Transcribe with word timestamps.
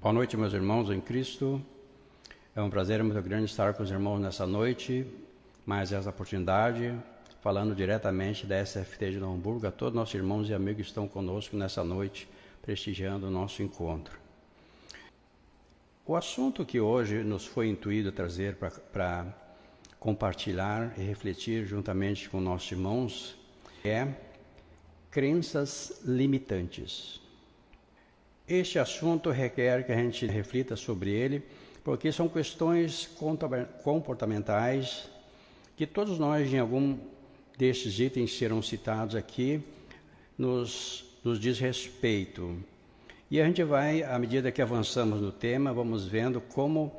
Boa 0.00 0.12
noite, 0.12 0.36
meus 0.36 0.52
irmãos 0.52 0.90
em 0.90 1.00
Cristo. 1.00 1.60
É 2.54 2.62
um 2.62 2.70
prazer 2.70 3.02
muito 3.02 3.20
grande 3.20 3.46
estar 3.46 3.74
com 3.74 3.82
os 3.82 3.90
irmãos 3.90 4.20
nessa 4.20 4.46
noite, 4.46 5.04
mais 5.66 5.92
essa 5.92 6.10
oportunidade, 6.10 6.96
falando 7.40 7.74
diretamente 7.74 8.46
da 8.46 8.64
SFT 8.64 9.10
de 9.10 9.18
Novo 9.18 9.34
Hamburgo. 9.34 9.66
A 9.66 9.72
todos 9.72 9.96
nossos 9.96 10.14
irmãos 10.14 10.48
e 10.48 10.54
amigos 10.54 10.82
que 10.82 10.88
estão 10.90 11.08
conosco 11.08 11.56
nessa 11.56 11.82
noite, 11.82 12.28
prestigiando 12.62 13.26
o 13.26 13.30
nosso 13.30 13.60
encontro. 13.60 14.16
O 16.06 16.14
assunto 16.14 16.64
que 16.64 16.78
hoje 16.78 17.24
nos 17.24 17.44
foi 17.44 17.68
intuído 17.68 18.12
trazer 18.12 18.54
para 18.54 19.26
compartilhar 19.98 20.96
e 20.96 21.02
refletir 21.02 21.66
juntamente 21.66 22.30
com 22.30 22.40
nossos 22.40 22.70
irmãos 22.70 23.36
é 23.84 24.06
crenças 25.10 26.00
limitantes. 26.04 27.20
Este 28.48 28.78
assunto 28.78 29.30
requer 29.30 29.84
que 29.84 29.92
a 29.92 29.96
gente 29.96 30.24
reflita 30.24 30.74
sobre 30.74 31.10
ele, 31.10 31.42
porque 31.84 32.10
são 32.10 32.30
questões 32.30 33.06
comportamentais 33.84 35.06
que 35.76 35.86
todos 35.86 36.18
nós, 36.18 36.50
em 36.50 36.58
algum 36.58 36.96
destes 37.58 38.00
itens 38.00 38.32
serão 38.38 38.62
citados 38.62 39.14
aqui, 39.14 39.60
nos, 40.38 41.04
nos 41.22 41.38
diz 41.38 41.58
respeito. 41.58 42.56
E 43.30 43.38
a 43.38 43.44
gente 43.44 43.62
vai, 43.62 44.02
à 44.02 44.18
medida 44.18 44.50
que 44.50 44.62
avançamos 44.62 45.20
no 45.20 45.30
tema, 45.30 45.70
vamos 45.70 46.06
vendo 46.06 46.40
como 46.40 46.90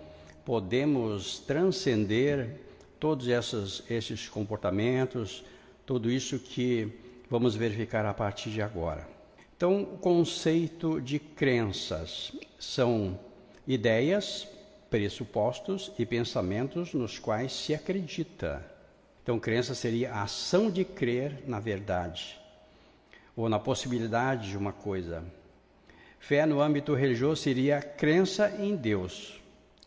podemos 0.46 1.40
transcender 1.40 2.60
todos 3.00 3.28
esses, 3.28 3.84
esses 3.90 4.30
comportamentos, 4.30 5.44
tudo 5.84 6.12
isso 6.12 6.38
que 6.38 6.94
vamos 7.28 7.56
verificar 7.56 8.06
a 8.06 8.14
partir 8.14 8.52
de 8.52 8.62
agora. 8.62 9.19
Então, 9.60 9.82
o 9.82 9.98
conceito 9.98 11.02
de 11.02 11.20
crenças 11.20 12.32
são 12.58 13.20
ideias, 13.68 14.48
pressupostos 14.90 15.92
e 16.00 16.06
pensamentos 16.06 16.94
nos 16.94 17.20
quais 17.20 17.52
se 17.52 17.74
acredita. 17.74 18.66
Então, 19.22 19.38
crença 19.38 19.76
seria 19.76 20.14
a 20.14 20.24
ação 20.24 20.72
de 20.72 20.86
crer 20.86 21.44
na 21.46 21.60
verdade 21.60 22.40
ou 23.36 23.50
na 23.50 23.60
possibilidade 23.60 24.50
de 24.50 24.58
uma 24.58 24.72
coisa. 24.72 25.26
Fé 26.22 26.46
no 26.46 26.62
âmbito 26.62 26.94
religioso 26.94 27.42
seria 27.42 27.82
crença 27.82 28.56
em 28.60 28.78
Deus, 28.78 29.42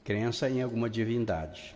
crença 0.04 0.50
em 0.50 0.60
alguma 0.60 0.90
divindade. 0.90 1.74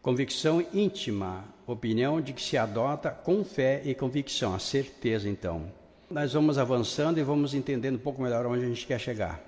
Convicção 0.00 0.64
íntima, 0.72 1.44
opinião 1.66 2.22
de 2.22 2.32
que 2.32 2.40
se 2.40 2.56
adota 2.56 3.10
com 3.10 3.44
fé 3.44 3.82
e 3.84 3.94
convicção, 3.94 4.54
a 4.54 4.58
certeza 4.58 5.28
então 5.28 5.81
nós 6.12 6.34
vamos 6.34 6.58
avançando 6.58 7.18
e 7.18 7.22
vamos 7.22 7.54
entendendo 7.54 7.96
um 7.96 7.98
pouco 7.98 8.20
melhor 8.20 8.44
onde 8.44 8.64
a 8.64 8.68
gente 8.68 8.86
quer 8.86 9.00
chegar. 9.00 9.42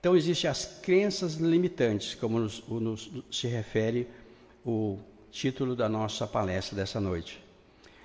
Então, 0.00 0.16
existem 0.16 0.50
as 0.50 0.64
crenças 0.82 1.34
limitantes, 1.34 2.14
como 2.14 2.38
nos, 2.38 2.66
nos, 2.66 3.10
se 3.30 3.46
refere 3.46 4.08
o 4.64 4.98
título 5.30 5.76
da 5.76 5.88
nossa 5.88 6.26
palestra 6.26 6.74
dessa 6.74 6.98
noite. 6.98 7.42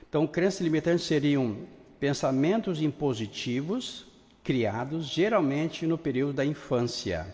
Então, 0.09 0.27
crenças 0.27 0.59
limitantes 0.59 1.05
seriam 1.05 1.59
pensamentos 1.97 2.81
impositivos 2.81 4.05
criados 4.43 5.05
geralmente 5.05 5.85
no 5.85 5.97
período 5.97 6.33
da 6.33 6.43
infância 6.43 7.33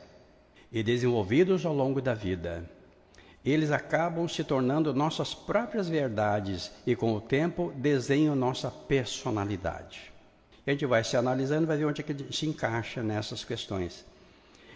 e 0.72 0.84
desenvolvidos 0.84 1.66
ao 1.66 1.74
longo 1.74 2.00
da 2.00 2.14
vida. 2.14 2.70
Eles 3.44 3.72
acabam 3.72 4.28
se 4.28 4.44
tornando 4.44 4.94
nossas 4.94 5.34
próprias 5.34 5.88
verdades 5.88 6.72
e, 6.86 6.96
com 6.96 7.14
o 7.16 7.22
tempo, 7.22 7.74
desenham 7.78 8.36
nossa 8.36 8.70
personalidade 8.70 10.17
a 10.70 10.74
gente 10.74 10.86
vai 10.86 11.04
se 11.04 11.16
analisando 11.16 11.64
e 11.64 11.66
vai 11.66 11.78
ver 11.78 11.86
onde 11.86 12.02
é 12.02 12.04
que 12.04 12.34
se 12.34 12.46
encaixa 12.46 13.02
nessas 13.02 13.46
questões. 13.46 14.06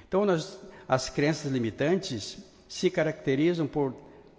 Então, 0.08 0.25
nós, 0.25 0.58
as 0.88 1.09
crenças 1.09 1.52
limitantes 1.52 2.38
se 2.67 2.89
caracterizam 2.89 3.67
por 3.67 3.94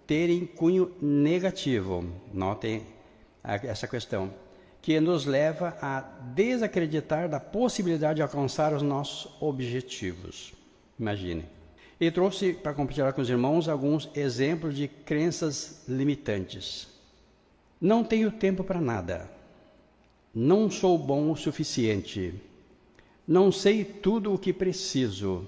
terem 0.07 0.45
cunho 0.45 0.91
negativo. 1.01 2.05
Notem 2.33 2.85
essa 3.43 3.87
questão. 3.87 4.33
Que 4.81 4.99
nos 4.99 5.25
leva 5.25 5.77
a 5.81 6.01
desacreditar 6.33 7.29
da 7.29 7.39
possibilidade 7.39 8.15
de 8.15 8.21
alcançar 8.21 8.73
os 8.73 8.81
nossos 8.81 9.31
objetivos. 9.39 10.53
Imagine. 10.99 11.45
E 11.99 12.11
trouxe 12.11 12.53
para 12.53 12.73
compartilhar 12.73 13.13
com 13.13 13.21
os 13.21 13.29
irmãos 13.29 13.69
alguns 13.69 14.09
exemplos 14.15 14.75
de 14.75 14.87
crenças 14.87 15.83
limitantes. 15.87 16.87
Não 17.79 18.03
tenho 18.03 18.31
tempo 18.31 18.63
para 18.63 18.81
nada. 18.81 19.29
Não 20.33 20.69
sou 20.69 20.97
bom 20.97 21.31
o 21.31 21.35
suficiente. 21.35 22.33
Não 23.27 23.51
sei 23.51 23.85
tudo 23.85 24.33
o 24.33 24.37
que 24.37 24.51
preciso. 24.51 25.47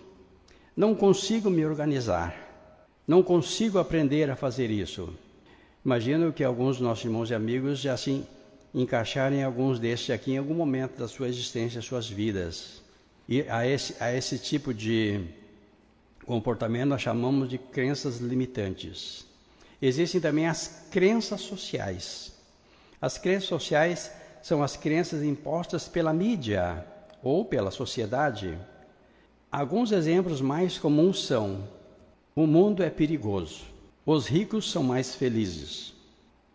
Não 0.77 0.93
consigo 0.93 1.49
me 1.49 1.65
organizar. 1.65 2.35
Não 3.07 3.23
consigo 3.23 3.79
aprender 3.79 4.29
a 4.29 4.35
fazer 4.35 4.69
isso. 4.69 5.11
Imagino 5.83 6.31
que 6.31 6.43
alguns 6.43 6.77
dos 6.77 6.85
nossos 6.85 7.05
irmãos 7.05 7.31
e 7.31 7.33
amigos 7.33 7.79
já 7.79 7.93
assim 7.93 8.25
encaixarem 8.75 9.43
alguns 9.43 9.79
destes 9.79 10.11
aqui 10.11 10.33
em 10.33 10.37
algum 10.37 10.53
momento 10.53 10.99
da 10.99 11.07
sua 11.07 11.29
existência, 11.29 11.81
suas 11.81 12.07
vidas. 12.07 12.81
E 13.27 13.41
a 13.43 13.65
esse, 13.65 13.95
a 13.99 14.13
esse 14.13 14.37
tipo 14.37 14.71
de 14.71 15.21
comportamento 16.25 16.89
nós 16.89 17.01
chamamos 17.01 17.49
de 17.49 17.57
crenças 17.57 18.19
limitantes. 18.19 19.25
Existem 19.81 20.21
também 20.21 20.47
as 20.47 20.87
crenças 20.91 21.41
sociais. 21.41 22.33
As 23.01 23.17
crenças 23.17 23.49
sociais 23.49 24.11
são 24.45 24.61
as 24.61 24.77
crenças 24.77 25.23
impostas 25.23 25.87
pela 25.87 26.13
mídia 26.13 26.85
ou 27.23 27.43
pela 27.43 27.71
sociedade. 27.71 28.55
Alguns 29.51 29.91
exemplos 29.91 30.39
mais 30.39 30.77
comuns 30.77 31.25
são: 31.25 31.67
o 32.35 32.45
mundo 32.45 32.83
é 32.83 32.91
perigoso, 32.91 33.63
os 34.05 34.27
ricos 34.27 34.69
são 34.69 34.83
mais 34.83 35.15
felizes, 35.15 35.95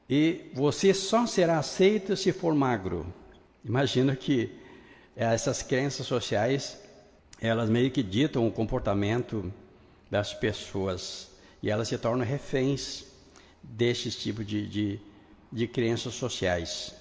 e 0.09 0.53
você 0.55 0.95
só 0.95 1.27
será 1.27 1.59
aceito 1.59 2.17
se 2.17 2.33
for 2.33 2.55
magro. 2.55 3.05
Imagina 3.65 4.15
que 4.15 4.55
essas 5.17 5.61
crenças 5.61 6.07
sociais, 6.07 6.81
elas 7.41 7.69
meio 7.69 7.91
que 7.91 8.05
ditam 8.05 8.47
o 8.47 8.53
comportamento 8.53 9.53
das 10.09 10.33
pessoas 10.33 11.29
e 11.61 11.69
elas 11.69 11.89
se 11.89 11.99
tornam 11.99 12.25
reféns 12.25 13.05
deste 13.61 14.13
tipo 14.13 14.45
de, 14.45 14.69
de, 14.69 15.01
de 15.51 15.67
crenças 15.67 16.15
sociais. 16.15 17.00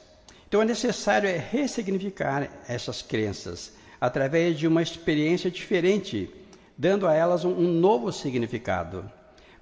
Então 0.49 0.63
é 0.63 0.65
necessário 0.65 1.29
é 1.29 1.37
ressignificar 1.37 2.49
essas 2.67 3.03
crenças 3.03 3.71
através 4.01 4.57
de 4.57 4.67
uma 4.67 4.81
experiência 4.81 5.51
diferente, 5.51 6.27
dando 6.75 7.07
a 7.07 7.13
elas 7.13 7.45
um, 7.45 7.53
novo 7.53 8.11
significado. 8.11 9.07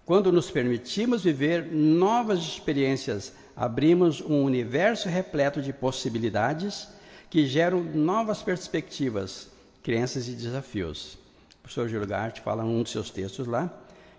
Quando 0.05 0.31
nos 0.31 0.49
permitimos 0.49 1.25
viver 1.25 1.69
novas 1.69 2.39
experiências, 2.39 3.33
abrimos 3.53 4.21
um 4.21 4.41
universo 4.43 5.09
repleto 5.09 5.61
de 5.61 5.73
possibilidades 5.73 6.87
que 7.29 7.45
geram 7.45 7.83
novas 7.83 8.41
perspectivas, 8.41 9.49
crenças 9.83 10.29
e 10.29 10.31
desafios. 10.31 11.15
O 11.55 11.63
professor 11.63 11.89
Gilgart 11.89 12.39
fala 12.39 12.63
em 12.63 12.67
um 12.67 12.81
dos 12.81 12.93
seus 12.93 13.09
textos 13.09 13.45
lá 13.45 13.69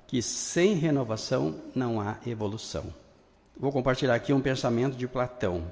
que 0.06 0.21
sem 0.21 0.75
renovação 0.75 1.55
não 1.75 1.99
há 1.99 2.19
evolução. 2.27 2.93
Vou 3.56 3.73
compartilhar 3.73 4.15
aqui 4.15 4.35
um 4.35 4.41
pensamento 4.43 4.99
de 4.99 5.09
Platão. 5.09 5.65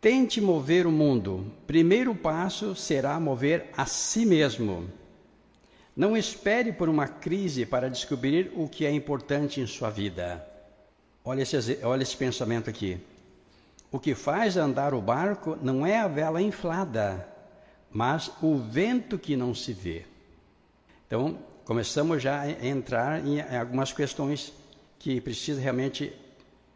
Tente 0.00 0.40
mover 0.40 0.86
o 0.86 0.92
mundo. 0.92 1.52
Primeiro 1.66 2.14
passo 2.14 2.74
será 2.76 3.18
mover 3.18 3.68
a 3.76 3.84
si 3.84 4.24
mesmo. 4.24 4.88
Não 5.96 6.16
espere 6.16 6.72
por 6.72 6.88
uma 6.88 7.08
crise 7.08 7.66
para 7.66 7.90
descobrir 7.90 8.52
o 8.54 8.68
que 8.68 8.86
é 8.86 8.92
importante 8.92 9.60
em 9.60 9.66
sua 9.66 9.90
vida. 9.90 10.46
Olha 11.24 11.42
esse, 11.42 11.80
olha 11.82 12.04
esse 12.04 12.16
pensamento 12.16 12.70
aqui. 12.70 13.00
O 13.90 13.98
que 13.98 14.14
faz 14.14 14.56
andar 14.56 14.94
o 14.94 15.02
barco 15.02 15.58
não 15.60 15.84
é 15.84 15.98
a 15.98 16.06
vela 16.06 16.40
inflada, 16.40 17.28
mas 17.90 18.30
o 18.40 18.56
vento 18.56 19.18
que 19.18 19.36
não 19.36 19.52
se 19.52 19.72
vê. 19.72 20.06
Então, 21.08 21.40
começamos 21.64 22.22
já 22.22 22.42
a 22.42 22.66
entrar 22.66 23.26
em 23.26 23.40
algumas 23.40 23.92
questões 23.92 24.52
que 24.96 25.20
precisam 25.20 25.60
realmente 25.60 26.12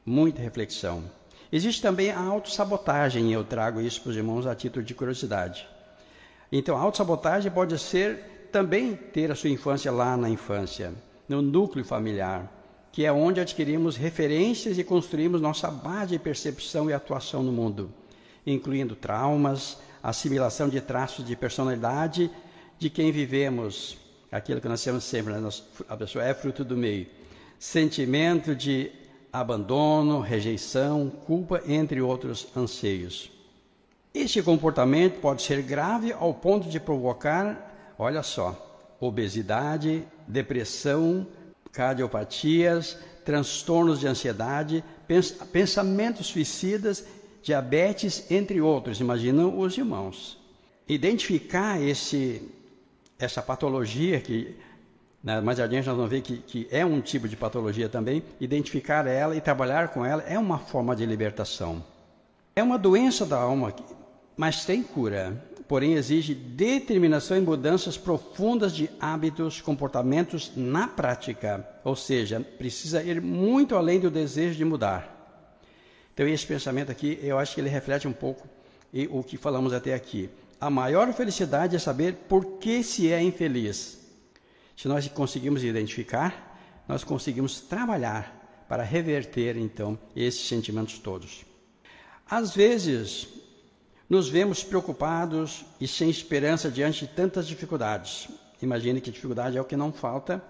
muita 0.04 0.42
reflexão. 0.42 1.04
Existe 1.52 1.82
também 1.82 2.10
a 2.10 2.18
autossabotagem, 2.18 3.30
eu 3.30 3.44
trago 3.44 3.78
isso 3.78 4.00
para 4.00 4.08
os 4.10 4.16
irmãos 4.16 4.46
a 4.46 4.54
título 4.54 4.82
de 4.82 4.94
curiosidade. 4.94 5.68
Então, 6.50 6.78
a 6.78 6.80
autossabotagem 6.80 7.52
pode 7.52 7.78
ser 7.78 8.48
também 8.50 8.96
ter 8.96 9.30
a 9.30 9.34
sua 9.34 9.50
infância 9.50 9.92
lá 9.92 10.16
na 10.16 10.30
infância, 10.30 10.94
no 11.28 11.42
núcleo 11.42 11.84
familiar, 11.84 12.50
que 12.90 13.04
é 13.04 13.12
onde 13.12 13.38
adquirimos 13.38 13.96
referências 13.96 14.78
e 14.78 14.84
construímos 14.84 15.42
nossa 15.42 15.70
base 15.70 16.12
de 16.12 16.18
percepção 16.18 16.88
e 16.88 16.94
atuação 16.94 17.42
no 17.42 17.52
mundo, 17.52 17.92
incluindo 18.46 18.96
traumas, 18.96 19.76
assimilação 20.02 20.70
de 20.70 20.80
traços 20.80 21.24
de 21.24 21.36
personalidade 21.36 22.30
de 22.78 22.88
quem 22.88 23.12
vivemos, 23.12 23.98
aquilo 24.30 24.60
que 24.60 24.68
nós 24.68 24.82
temos 24.82 25.04
sempre, 25.04 25.34
né? 25.34 25.50
a 25.86 25.96
pessoa 25.98 26.24
é 26.24 26.32
fruto 26.32 26.64
do 26.64 26.78
meio, 26.78 27.06
sentimento 27.58 28.54
de 28.56 28.90
abandono, 29.32 30.20
rejeição, 30.20 31.10
culpa, 31.24 31.62
entre 31.66 32.02
outros 32.02 32.46
anseios. 32.54 33.30
Este 34.12 34.42
comportamento 34.42 35.20
pode 35.20 35.40
ser 35.40 35.62
grave 35.62 36.12
ao 36.12 36.34
ponto 36.34 36.68
de 36.68 36.78
provocar, 36.78 37.94
olha 37.98 38.22
só, 38.22 38.94
obesidade, 39.00 40.04
depressão, 40.28 41.26
cardiopatias, 41.72 42.98
transtornos 43.24 44.00
de 44.00 44.06
ansiedade, 44.06 44.84
pensamentos 45.50 46.26
suicidas, 46.26 47.04
diabetes, 47.42 48.30
entre 48.30 48.60
outros. 48.60 49.00
Imaginam 49.00 49.58
os 49.58 49.78
irmãos. 49.78 50.38
Identificar 50.86 51.80
esse, 51.80 52.50
essa 53.18 53.40
patologia 53.40 54.20
que 54.20 54.54
né, 55.22 55.40
mais 55.40 55.60
adiante 55.60 55.86
nós 55.86 55.96
vamos 55.96 56.10
ver 56.10 56.20
que, 56.20 56.38
que 56.38 56.68
é 56.70 56.84
um 56.84 57.00
tipo 57.00 57.28
de 57.28 57.36
patologia 57.36 57.88
também, 57.88 58.22
identificar 58.40 59.06
ela 59.06 59.36
e 59.36 59.40
trabalhar 59.40 59.88
com 59.88 60.04
ela 60.04 60.22
é 60.22 60.38
uma 60.38 60.58
forma 60.58 60.96
de 60.96 61.06
libertação. 61.06 61.84
É 62.56 62.62
uma 62.62 62.78
doença 62.78 63.24
da 63.24 63.38
alma, 63.38 63.72
mas 64.36 64.64
tem 64.64 64.82
cura, 64.82 65.40
porém 65.68 65.94
exige 65.94 66.34
determinação 66.34 67.36
e 67.36 67.40
mudanças 67.40 67.96
profundas 67.96 68.74
de 68.74 68.90
hábitos, 69.00 69.60
comportamentos 69.60 70.52
na 70.56 70.88
prática, 70.88 71.66
ou 71.84 71.94
seja, 71.94 72.40
precisa 72.40 73.02
ir 73.02 73.22
muito 73.22 73.76
além 73.76 74.00
do 74.00 74.10
desejo 74.10 74.56
de 74.56 74.64
mudar. 74.64 75.08
Então 76.12 76.26
esse 76.26 76.46
pensamento 76.46 76.90
aqui, 76.90 77.18
eu 77.22 77.38
acho 77.38 77.54
que 77.54 77.60
ele 77.60 77.70
reflete 77.70 78.06
um 78.06 78.12
pouco 78.12 78.46
o 79.10 79.22
que 79.22 79.38
falamos 79.38 79.72
até 79.72 79.94
aqui. 79.94 80.28
A 80.60 80.68
maior 80.68 81.12
felicidade 81.12 81.74
é 81.74 81.78
saber 81.78 82.14
por 82.28 82.58
que 82.58 82.82
se 82.82 83.10
é 83.10 83.22
infeliz. 83.22 84.01
Se 84.82 84.88
nós 84.88 85.06
conseguimos 85.06 85.62
identificar, 85.62 86.82
nós 86.88 87.04
conseguimos 87.04 87.60
trabalhar 87.60 88.64
para 88.68 88.82
reverter 88.82 89.56
então 89.56 89.96
esses 90.16 90.48
sentimentos 90.48 90.98
todos. 90.98 91.44
Às 92.28 92.52
vezes, 92.52 93.28
nos 94.10 94.28
vemos 94.28 94.64
preocupados 94.64 95.64
e 95.80 95.86
sem 95.86 96.10
esperança 96.10 96.68
diante 96.68 97.06
de 97.06 97.12
tantas 97.12 97.46
dificuldades. 97.46 98.26
Imagine 98.60 99.00
que 99.00 99.12
dificuldade 99.12 99.56
é 99.56 99.60
o 99.60 99.64
que 99.64 99.76
não 99.76 99.92
falta 99.92 100.42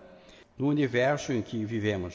no 0.57 0.67
universo 0.67 1.31
em 1.35 1.43
que 1.43 1.63
vivemos. 1.67 2.15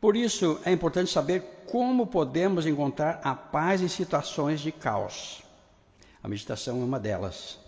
Por 0.00 0.16
isso, 0.16 0.58
é 0.64 0.72
importante 0.72 1.12
saber 1.12 1.42
como 1.70 2.08
podemos 2.08 2.66
encontrar 2.66 3.20
a 3.22 3.36
paz 3.36 3.80
em 3.80 3.86
situações 3.86 4.60
de 4.60 4.72
caos. 4.72 5.44
A 6.20 6.26
meditação 6.26 6.80
é 6.82 6.84
uma 6.84 6.98
delas. 6.98 7.62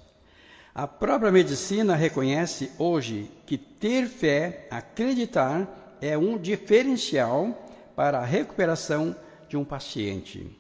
A 0.79 0.87
própria 0.87 1.33
medicina 1.33 1.97
reconhece 1.97 2.71
hoje 2.79 3.31
que 3.47 3.57
ter 3.57 4.07
fé, 4.07 4.67
acreditar, 4.71 5.97
é 6.03 6.19
um 6.19 6.37
diferencial 6.37 7.67
para 7.97 8.19
a 8.19 8.25
recuperação 8.27 9.17
de 9.49 9.57
um 9.57 9.65
paciente. 9.65 10.55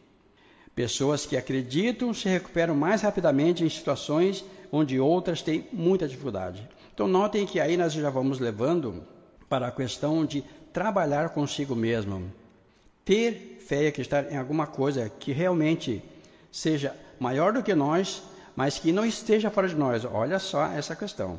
Pessoas 0.74 1.26
que 1.26 1.36
acreditam 1.36 2.14
se 2.14 2.30
recuperam 2.30 2.74
mais 2.74 3.02
rapidamente 3.02 3.62
em 3.62 3.68
situações 3.68 4.42
onde 4.72 4.98
outras 4.98 5.42
têm 5.42 5.68
muita 5.70 6.08
dificuldade. 6.08 6.66
Então, 6.94 7.06
notem 7.06 7.44
que 7.44 7.60
aí 7.60 7.76
nós 7.76 7.92
já 7.92 8.08
vamos 8.08 8.38
levando 8.38 9.04
para 9.50 9.66
a 9.66 9.70
questão 9.70 10.24
de 10.24 10.42
trabalhar 10.72 11.28
consigo 11.28 11.76
mesmo. 11.76 12.32
Ter 13.04 13.58
fé 13.60 13.82
e 13.82 13.88
acreditar 13.88 14.32
em 14.32 14.38
alguma 14.38 14.66
coisa 14.66 15.10
que 15.10 15.30
realmente 15.30 16.02
seja 16.50 16.96
maior 17.20 17.52
do 17.52 17.62
que 17.62 17.74
nós 17.74 18.22
mas 18.56 18.78
que 18.78 18.90
não 18.90 19.04
esteja 19.04 19.50
fora 19.50 19.68
de 19.68 19.76
nós. 19.76 20.04
Olha 20.06 20.38
só 20.38 20.66
essa 20.68 20.96
questão. 20.96 21.38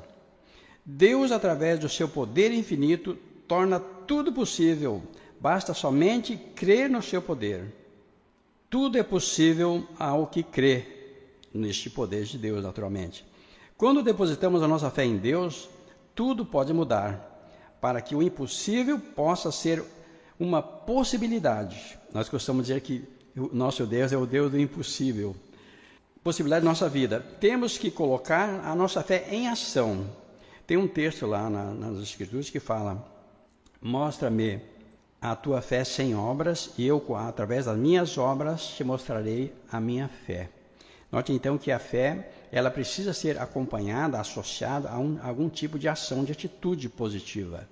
Deus, 0.85 1.31
através 1.31 1.79
do 1.79 1.89
seu 1.89 2.07
poder 2.07 2.53
infinito, 2.53 3.17
torna 3.47 3.79
tudo 3.79 4.31
possível. 4.31 5.01
Basta 5.41 5.73
somente 5.73 6.37
crer 6.55 6.89
no 6.89 7.01
seu 7.01 7.21
poder. 7.21 7.73
Tudo 8.69 8.97
é 8.97 9.03
possível 9.03 9.85
ao 9.97 10.27
que 10.27 10.43
crê 10.43 10.85
neste 11.53 11.89
poder 11.89 12.23
de 12.25 12.37
Deus, 12.37 12.63
naturalmente. 12.63 13.25
Quando 13.75 14.03
depositamos 14.03 14.61
a 14.61 14.67
nossa 14.67 14.91
fé 14.91 15.03
em 15.03 15.17
Deus, 15.17 15.67
tudo 16.13 16.45
pode 16.45 16.73
mudar, 16.73 17.51
para 17.81 18.01
que 18.01 18.15
o 18.15 18.21
impossível 18.21 18.99
possa 18.99 19.51
ser 19.51 19.83
uma 20.39 20.61
possibilidade. 20.61 21.97
Nós 22.13 22.29
costumamos 22.29 22.67
dizer 22.67 22.81
que 22.81 23.03
o 23.35 23.49
nosso 23.53 23.85
Deus 23.85 24.11
é 24.11 24.17
o 24.17 24.25
Deus 24.25 24.51
do 24.51 24.59
impossível 24.59 25.35
possibilidade 26.27 26.65
da 26.65 26.69
nossa 26.69 26.89
vida. 26.89 27.25
Temos 27.39 27.77
que 27.77 27.89
colocar 27.89 28.59
a 28.65 28.75
nossa 28.75 29.01
fé 29.01 29.29
em 29.31 29.47
ação. 29.47 30.05
Tem 30.65 30.75
um 30.75 30.85
texto 30.85 31.25
lá 31.25 31.49
na, 31.49 31.73
nas 31.73 31.99
Escrituras 31.99 32.49
que 32.49 32.59
fala: 32.59 33.01
Mostra-me 33.81 34.59
a 35.21 35.37
tua 35.37 35.61
fé 35.61 35.85
sem 35.85 36.13
obras, 36.13 36.71
e 36.77 36.85
eu, 36.85 37.01
através 37.15 37.63
das 37.63 37.77
minhas 37.77 38.17
obras, 38.17 38.67
te 38.75 38.83
mostrarei 38.83 39.53
a 39.71 39.79
minha 39.79 40.09
fé. 40.25 40.49
Note 41.09 41.31
então 41.31 41.57
que 41.57 41.71
a 41.71 41.79
fé 41.79 42.29
ela 42.51 42.69
precisa 42.69 43.13
ser 43.13 43.39
acompanhada, 43.39 44.19
associada 44.19 44.89
a, 44.89 44.99
um, 44.99 45.17
a 45.23 45.27
algum 45.27 45.47
tipo 45.47 45.79
de 45.79 45.87
ação, 45.87 46.25
de 46.25 46.33
atitude 46.33 46.89
positiva. 46.89 47.65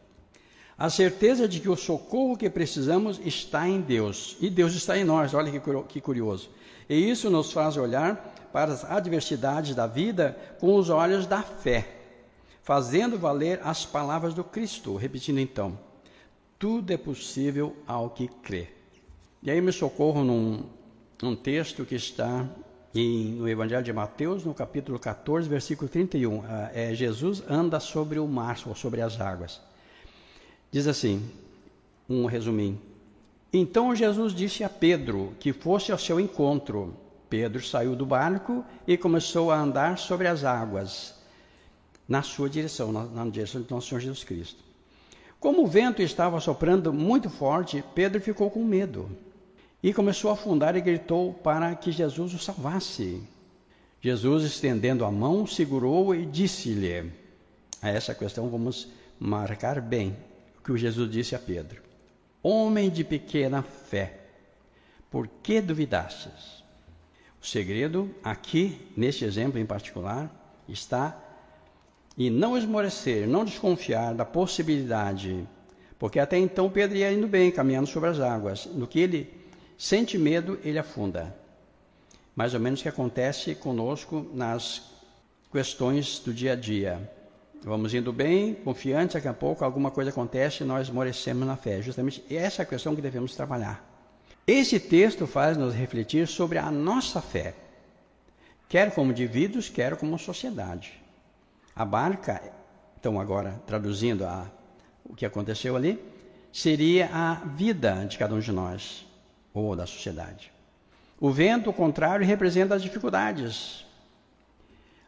A 0.77 0.89
certeza 0.89 1.45
de 1.45 1.59
que 1.59 1.67
o 1.67 1.75
socorro 1.75 2.37
que 2.37 2.49
precisamos 2.49 3.19
está 3.25 3.67
em 3.67 3.81
Deus 3.81 4.37
e 4.39 4.49
Deus 4.49 4.73
está 4.73 4.97
em 4.97 5.03
nós. 5.03 5.33
Olha 5.33 5.51
que 5.89 5.99
curioso. 5.99 6.49
E 6.89 7.09
isso 7.09 7.29
nos 7.29 7.51
faz 7.51 7.75
olhar 7.75 8.33
para 8.55 8.71
as 8.71 8.85
adversidades 8.85 9.75
da 9.75 9.85
vida 9.85 10.37
com 10.61 10.77
os 10.77 10.89
olhos 10.89 11.27
da 11.27 11.41
fé, 11.41 11.85
fazendo 12.63 13.19
valer 13.19 13.59
as 13.61 13.85
palavras 13.85 14.33
do 14.33 14.45
Cristo. 14.45 14.95
Repetindo 14.95 15.39
então: 15.39 15.77
tudo 16.57 16.89
é 16.93 16.95
possível 16.95 17.75
ao 17.85 18.11
que 18.11 18.29
crê. 18.29 18.69
E 19.43 19.51
aí 19.51 19.59
me 19.59 19.73
socorro 19.73 20.23
num, 20.23 20.63
num 21.21 21.35
texto 21.35 21.83
que 21.83 21.95
está 21.95 22.47
em, 22.93 23.33
no 23.33 23.49
Evangelho 23.49 23.83
de 23.83 23.91
Mateus, 23.91 24.45
no 24.45 24.53
capítulo 24.53 24.97
14, 24.97 25.49
versículo 25.49 25.89
31. 25.89 26.45
Ah, 26.47 26.71
é, 26.73 26.95
Jesus 26.95 27.43
anda 27.49 27.77
sobre 27.81 28.19
o 28.19 28.25
mar, 28.25 28.57
ou 28.65 28.73
sobre 28.73 29.01
as 29.01 29.19
águas. 29.19 29.59
Diz 30.71 30.87
assim, 30.87 31.29
um 32.07 32.25
resuminho. 32.25 32.81
Então 33.51 33.93
Jesus 33.93 34.33
disse 34.33 34.63
a 34.63 34.69
Pedro 34.69 35.33
que 35.41 35.51
fosse 35.51 35.91
ao 35.91 35.97
seu 35.97 36.21
encontro. 36.21 37.03
Pedro 37.29 37.63
saiu 37.63 37.95
do 37.95 38.05
barco 38.05 38.63
e 38.87 38.97
começou 38.97 39.51
a 39.51 39.59
andar 39.59 39.97
sobre 39.97 40.27
as 40.27 40.43
águas, 40.43 41.15
na 42.07 42.21
sua 42.21 42.49
direção, 42.49 42.91
na, 42.91 43.03
na 43.05 43.25
direção 43.29 43.61
de 43.61 43.71
nosso 43.71 43.89
Senhor 43.89 44.01
Jesus 44.01 44.23
Cristo. 44.23 44.63
Como 45.39 45.63
o 45.63 45.67
vento 45.67 46.01
estava 46.01 46.39
soprando 46.39 46.91
muito 46.91 47.29
forte, 47.29 47.83
Pedro 47.93 48.21
ficou 48.21 48.49
com 48.49 48.63
medo 48.63 49.09
e 49.81 49.93
começou 49.93 50.31
a 50.31 50.33
afundar 50.33 50.75
e 50.75 50.81
gritou 50.81 51.33
para 51.33 51.75
que 51.75 51.91
Jesus 51.91 52.33
o 52.33 52.39
salvasse. 52.39 53.21
Jesus, 54.01 54.43
estendendo 54.43 55.05
a 55.05 55.11
mão, 55.11 55.45
segurou 55.45 56.15
e 56.15 56.25
disse-lhe: 56.25 57.11
A 57.81 57.89
essa 57.89 58.15
questão 58.15 58.49
vamos 58.49 58.87
marcar 59.19 59.79
bem 59.81 60.15
o 60.57 60.63
que 60.63 60.77
Jesus 60.77 61.09
disse 61.11 61.35
a 61.35 61.39
Pedro: 61.39 61.81
Homem 62.41 62.89
de 62.89 63.03
pequena 63.03 63.61
fé, 63.61 64.19
por 65.11 65.27
que 65.27 65.61
duvidastes? 65.61 66.64
O 67.45 67.47
segredo 67.47 68.09
aqui, 68.23 68.75
neste 68.97 69.23
exemplo 69.23 69.59
em 69.59 69.67
particular, 69.67 70.31
está 70.67 71.15
em 72.17 72.27
não 72.27 72.57
esmorecer, 72.57 73.27
não 73.27 73.45
desconfiar 73.45 74.15
da 74.15 74.25
possibilidade, 74.25 75.47
porque 75.99 76.19
até 76.19 76.39
então 76.39 76.71
Pedro 76.71 76.97
ia 76.97 77.13
indo 77.13 77.27
bem, 77.27 77.51
caminhando 77.51 77.85
sobre 77.85 78.09
as 78.09 78.19
águas. 78.19 78.65
No 78.65 78.87
que 78.87 78.99
ele 78.99 79.31
sente 79.77 80.17
medo, 80.17 80.57
ele 80.63 80.79
afunda. 80.79 81.35
Mais 82.35 82.55
ou 82.55 82.59
menos 82.59 82.79
o 82.79 82.83
que 82.83 82.89
acontece 82.89 83.53
conosco 83.53 84.25
nas 84.33 84.81
questões 85.51 86.17
do 86.17 86.33
dia 86.33 86.53
a 86.53 86.55
dia. 86.55 87.11
Vamos 87.63 87.93
indo 87.93 88.11
bem, 88.11 88.55
confiantes, 88.55 89.13
daqui 89.13 89.27
a 89.27 89.33
pouco 89.35 89.63
alguma 89.63 89.91
coisa 89.91 90.09
acontece 90.09 90.63
e 90.63 90.65
nós 90.65 90.87
esmorecemos 90.87 91.45
na 91.45 91.55
fé. 91.55 91.79
Justamente 91.79 92.23
essa 92.27 92.63
é 92.63 92.63
a 92.63 92.65
questão 92.65 92.95
que 92.95 93.03
devemos 93.03 93.35
trabalhar. 93.35 93.94
Esse 94.47 94.79
texto 94.79 95.25
faz 95.25 95.57
nos 95.57 95.73
refletir 95.73 96.27
sobre 96.27 96.59
a 96.59 96.69
nossa 96.69 97.19
fé, 97.19 97.55
quer 98.69 98.93
como 98.93 99.11
indivíduos, 99.11 99.69
quer 99.69 99.97
como 99.97 100.19
sociedade. 100.19 100.93
A 101.75 101.83
barca, 101.83 102.41
então 102.99 103.19
agora 103.19 103.59
traduzindo 103.65 104.23
a, 104.23 104.45
o 105.03 105.15
que 105.15 105.25
aconteceu 105.25 105.75
ali, 105.75 105.99
seria 106.53 107.09
a 107.11 107.33
vida 107.33 108.05
de 108.05 108.19
cada 108.19 108.35
um 108.35 108.39
de 108.39 108.51
nós, 108.51 109.05
ou 109.51 109.75
da 109.75 109.87
sociedade. 109.87 110.51
O 111.19 111.31
vento, 111.31 111.73
contrário, 111.73 112.25
representa 112.25 112.75
as 112.75 112.83
dificuldades, 112.83 113.83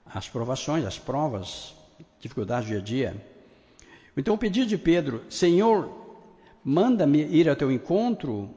as 0.03 0.27
provações, 0.27 0.83
as 0.83 0.97
provas, 0.97 1.75
dificuldades 2.19 2.67
do 2.67 2.71
dia 2.71 2.79
a 2.79 2.83
dia. 2.83 3.25
Então 4.15 4.33
o 4.33 4.37
pedido 4.37 4.65
de 4.65 4.79
Pedro, 4.79 5.23
Senhor, 5.29 5.91
manda-me 6.63 7.23
ir 7.23 7.47
ao 7.47 7.55
teu 7.55 7.71
encontro, 7.71 8.49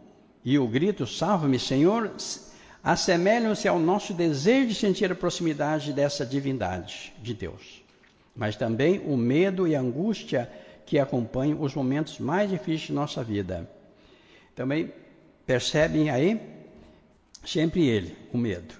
e 0.44 0.58
o 0.58 0.66
grito 0.66 1.06
Salva-me, 1.06 1.58
Senhor, 1.58 2.10
assemelham-se 2.82 3.68
ao 3.68 3.78
nosso 3.78 4.14
desejo 4.14 4.68
de 4.68 4.74
sentir 4.74 5.12
a 5.12 5.14
proximidade 5.14 5.92
dessa 5.92 6.24
divindade 6.24 7.12
de 7.22 7.34
Deus, 7.34 7.82
mas 8.34 8.56
também 8.56 9.00
o 9.00 9.16
medo 9.16 9.68
e 9.68 9.74
a 9.74 9.80
angústia 9.80 10.50
que 10.86 10.98
acompanham 10.98 11.60
os 11.62 11.74
momentos 11.74 12.18
mais 12.18 12.50
difíceis 12.50 12.88
de 12.88 12.92
nossa 12.92 13.22
vida. 13.22 13.70
Também 14.54 14.92
percebem 15.46 16.10
aí 16.10 16.40
sempre 17.44 17.86
ele, 17.86 18.16
o 18.32 18.38
medo. 18.38 18.74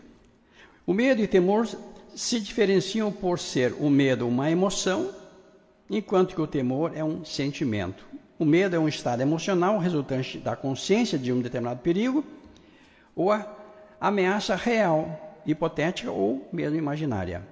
O 0.87 0.93
medo 0.93 1.23
e 1.23 1.29
temor 1.29 1.69
se 2.15 2.41
diferenciam 2.41 3.13
por 3.13 3.39
ser 3.39 3.73
o 3.79 3.89
medo 3.89 4.27
uma 4.27 4.51
emoção 4.51 5.15
enquanto 5.89 6.35
que 6.35 6.41
o 6.41 6.47
temor 6.47 6.93
é 6.97 7.05
um 7.05 7.25
sentimento. 7.25 8.05
O 8.41 8.45
medo 8.47 8.75
é 8.75 8.79
um 8.79 8.89
estado 8.89 9.21
emocional 9.21 9.79
resultante 9.79 10.39
da 10.39 10.57
consciência 10.57 11.19
de 11.19 11.31
um 11.31 11.43
determinado 11.43 11.81
perigo 11.81 12.25
ou 13.15 13.31
a 13.31 13.47
ameaça 14.01 14.57
real, 14.57 15.43
hipotética 15.45 16.11
ou 16.11 16.49
mesmo 16.51 16.79
imaginária. 16.79 17.47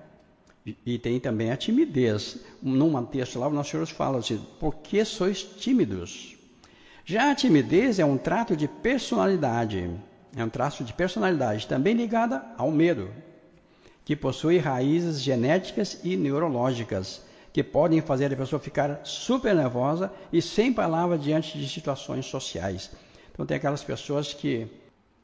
E, 0.86 0.98
tem 0.98 1.20
também 1.20 1.50
a 1.50 1.58
timidez. 1.58 2.38
Num 2.62 3.04
texto 3.04 3.38
lá, 3.38 3.48
o 3.48 3.52
nosso 3.52 3.72
Senhor 3.72 3.86
fala 3.86 4.20
assim: 4.20 4.40
por 4.58 4.76
que 4.76 5.04
sois 5.04 5.42
tímidos? 5.42 6.38
Já 7.04 7.32
a 7.32 7.34
timidez 7.34 7.98
é 7.98 8.04
um 8.06 8.16
trato 8.16 8.56
de 8.56 8.66
personalidade, 8.66 9.90
é 10.34 10.42
um 10.42 10.48
traço 10.48 10.82
de 10.84 10.94
personalidade 10.94 11.66
também 11.66 11.92
ligada 11.92 12.42
ao 12.56 12.70
medo, 12.70 13.10
que 14.06 14.16
possui 14.16 14.56
raízes 14.56 15.20
genéticas 15.20 16.00
e 16.02 16.16
neurológicas, 16.16 17.27
que 17.58 17.62
podem 17.64 18.00
fazer 18.00 18.32
a 18.32 18.36
pessoa 18.36 18.60
ficar 18.60 19.00
super 19.02 19.52
nervosa 19.52 20.12
e 20.32 20.40
sem 20.40 20.72
palavra 20.72 21.18
diante 21.18 21.58
de 21.58 21.68
situações 21.68 22.24
sociais. 22.24 22.88
Então 23.32 23.44
tem 23.44 23.56
aquelas 23.56 23.82
pessoas 23.82 24.32
que 24.32 24.68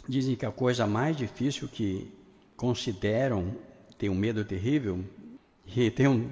dizem 0.09 0.35
que 0.35 0.45
a 0.45 0.51
coisa 0.51 0.85
mais 0.85 1.17
difícil 1.17 1.69
que 1.69 2.13
consideram, 2.57 3.55
tem 3.97 4.09
um 4.09 4.17
medo 4.17 4.45
terrível, 4.45 5.05
e 5.77 5.89
tem 5.93 6.09
um, 6.09 6.29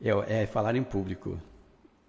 é, 0.00 0.42
é 0.42 0.46
falar 0.46 0.76
em 0.76 0.84
público. 0.84 1.36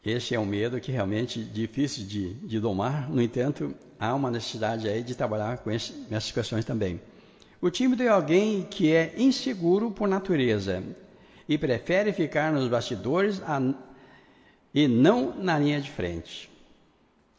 Esse 0.06 0.36
é 0.36 0.40
um 0.40 0.46
medo 0.46 0.80
que 0.80 0.92
realmente 0.92 1.40
é 1.42 1.44
difícil 1.52 2.06
de, 2.06 2.36
de 2.36 2.60
domar, 2.60 3.10
no 3.10 3.20
entanto, 3.20 3.74
há 4.00 4.14
uma 4.14 4.30
necessidade 4.30 4.88
aí 4.88 5.02
de 5.02 5.16
trabalhar 5.16 5.58
com 5.58 5.72
essas 5.72 6.32
questões 6.32 6.64
também. 6.64 7.02
O 7.60 7.72
tímido 7.72 8.04
é 8.04 8.08
alguém 8.08 8.62
que 8.62 8.94
é 8.94 9.16
inseguro 9.18 9.90
por 9.90 10.08
natureza 10.08 10.84
e 11.48 11.58
prefere 11.58 12.12
ficar 12.12 12.52
nos 12.52 12.68
bastidores 12.68 13.42
a, 13.44 13.62
e 14.74 14.88
não 14.88 15.36
na 15.36 15.58
linha 15.60 15.80
de 15.80 15.92
frente. 15.92 16.50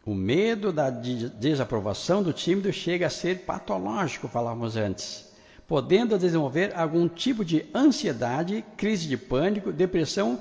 O 0.05 0.15
medo 0.15 0.73
da 0.73 0.89
desaprovação 0.89 2.23
do 2.23 2.33
tímido 2.33 2.73
chega 2.73 3.07
a 3.07 3.11
ser 3.11 3.41
patológico, 3.41 4.29
falávamos 4.29 4.77
antes 4.77 5.27
podendo 5.67 6.19
desenvolver 6.19 6.73
algum 6.77 7.09
tipo 7.09 7.45
de 7.45 7.67
ansiedade, 7.75 8.65
crise 8.77 9.09
de 9.09 9.17
pânico, 9.17 9.73
depressão 9.73 10.41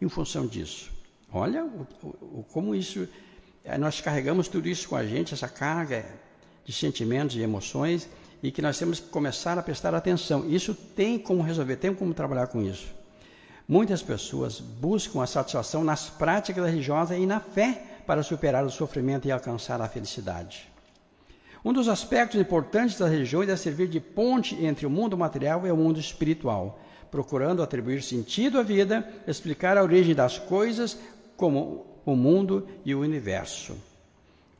em 0.00 0.08
função 0.08 0.46
disso. 0.46 0.90
Olha 1.32 1.64
o, 1.64 1.86
o, 2.22 2.44
como 2.52 2.74
isso, 2.74 3.06
eh, 3.64 3.78
nós 3.78 4.00
carregamos 4.00 4.48
tudo 4.48 4.68
isso 4.68 4.88
com 4.88 4.96
a 4.96 5.04
gente, 5.04 5.34
essa 5.34 5.48
carga 5.48 6.04
de 6.64 6.72
sentimentos 6.72 7.36
e 7.36 7.40
emoções, 7.40 8.08
e 8.42 8.50
que 8.50 8.62
nós 8.62 8.78
temos 8.78 8.98
que 8.98 9.08
começar 9.08 9.58
a 9.58 9.62
prestar 9.62 9.94
atenção. 9.94 10.48
Isso 10.48 10.74
tem 10.74 11.18
como 11.18 11.42
resolver, 11.42 11.76
tem 11.76 11.94
como 11.94 12.12
trabalhar 12.14 12.46
com 12.48 12.62
isso. 12.62 12.86
Muitas 13.66 14.02
pessoas 14.02 14.60
buscam 14.60 15.22
a 15.22 15.26
satisfação 15.26 15.84
nas 15.84 16.10
práticas 16.10 16.66
religiosas 16.66 17.18
e 17.18 17.26
na 17.26 17.40
fé 17.40 17.82
para 18.06 18.22
superar 18.22 18.64
o 18.64 18.70
sofrimento 18.70 19.28
e 19.28 19.32
alcançar 19.32 19.80
a 19.80 19.88
felicidade. 19.88 20.68
Um 21.64 21.72
dos 21.72 21.88
aspectos 21.88 22.40
importantes 22.40 22.98
das 22.98 23.10
religiões 23.10 23.48
é 23.48 23.56
servir 23.56 23.86
de 23.86 24.00
ponte 24.00 24.56
entre 24.64 24.84
o 24.84 24.90
mundo 24.90 25.16
material 25.16 25.64
e 25.64 25.70
o 25.70 25.76
mundo 25.76 26.00
espiritual, 26.00 26.80
procurando 27.08 27.62
atribuir 27.62 28.02
sentido 28.02 28.58
à 28.58 28.62
vida, 28.62 29.08
explicar 29.28 29.76
a 29.76 29.82
origem 29.82 30.14
das 30.14 30.38
coisas, 30.38 30.98
como 31.36 31.86
o 32.04 32.16
mundo 32.16 32.66
e 32.84 32.94
o 32.94 33.00
universo. 33.00 33.76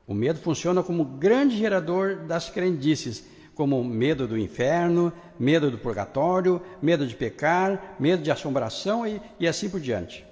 O 0.06 0.14
medo 0.14 0.38
funciona 0.38 0.82
como 0.82 1.04
grande 1.04 1.56
gerador 1.56 2.16
das 2.26 2.49
crendices, 2.49 3.25
como 3.54 3.82
medo 3.85 4.26
do 4.26 4.38
inferno, 4.38 5.12
medo 5.38 5.71
do 5.71 5.78
purgatório, 5.78 6.61
medo 6.80 7.06
de 7.06 7.14
pecar, 7.14 7.97
medo 7.99 8.23
de 8.23 8.30
assombração 8.30 9.06
e, 9.06 9.21
e 9.38 9.47
assim 9.47 9.68
por 9.68 9.80
diante. 9.80 10.25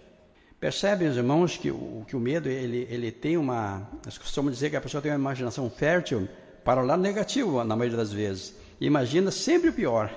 Percebem, 0.58 1.08
os 1.08 1.16
irmãos, 1.16 1.56
que 1.56 1.70
o, 1.70 2.04
que 2.06 2.14
o 2.14 2.20
medo 2.20 2.48
ele, 2.48 2.86
ele 2.90 3.10
tem 3.10 3.36
uma. 3.36 3.88
Nós 4.04 4.18
costumamos 4.18 4.58
dizer 4.58 4.68
que 4.68 4.76
a 4.76 4.80
pessoa 4.80 5.00
tem 5.00 5.10
uma 5.10 5.18
imaginação 5.18 5.70
fértil 5.70 6.28
para 6.62 6.82
o 6.82 6.86
lado 6.86 7.00
negativo, 7.00 7.64
na 7.64 7.74
maioria 7.74 7.96
das 7.96 8.12
vezes. 8.12 8.54
E 8.78 8.86
imagina 8.86 9.30
sempre 9.30 9.70
o 9.70 9.72
pior. 9.72 10.14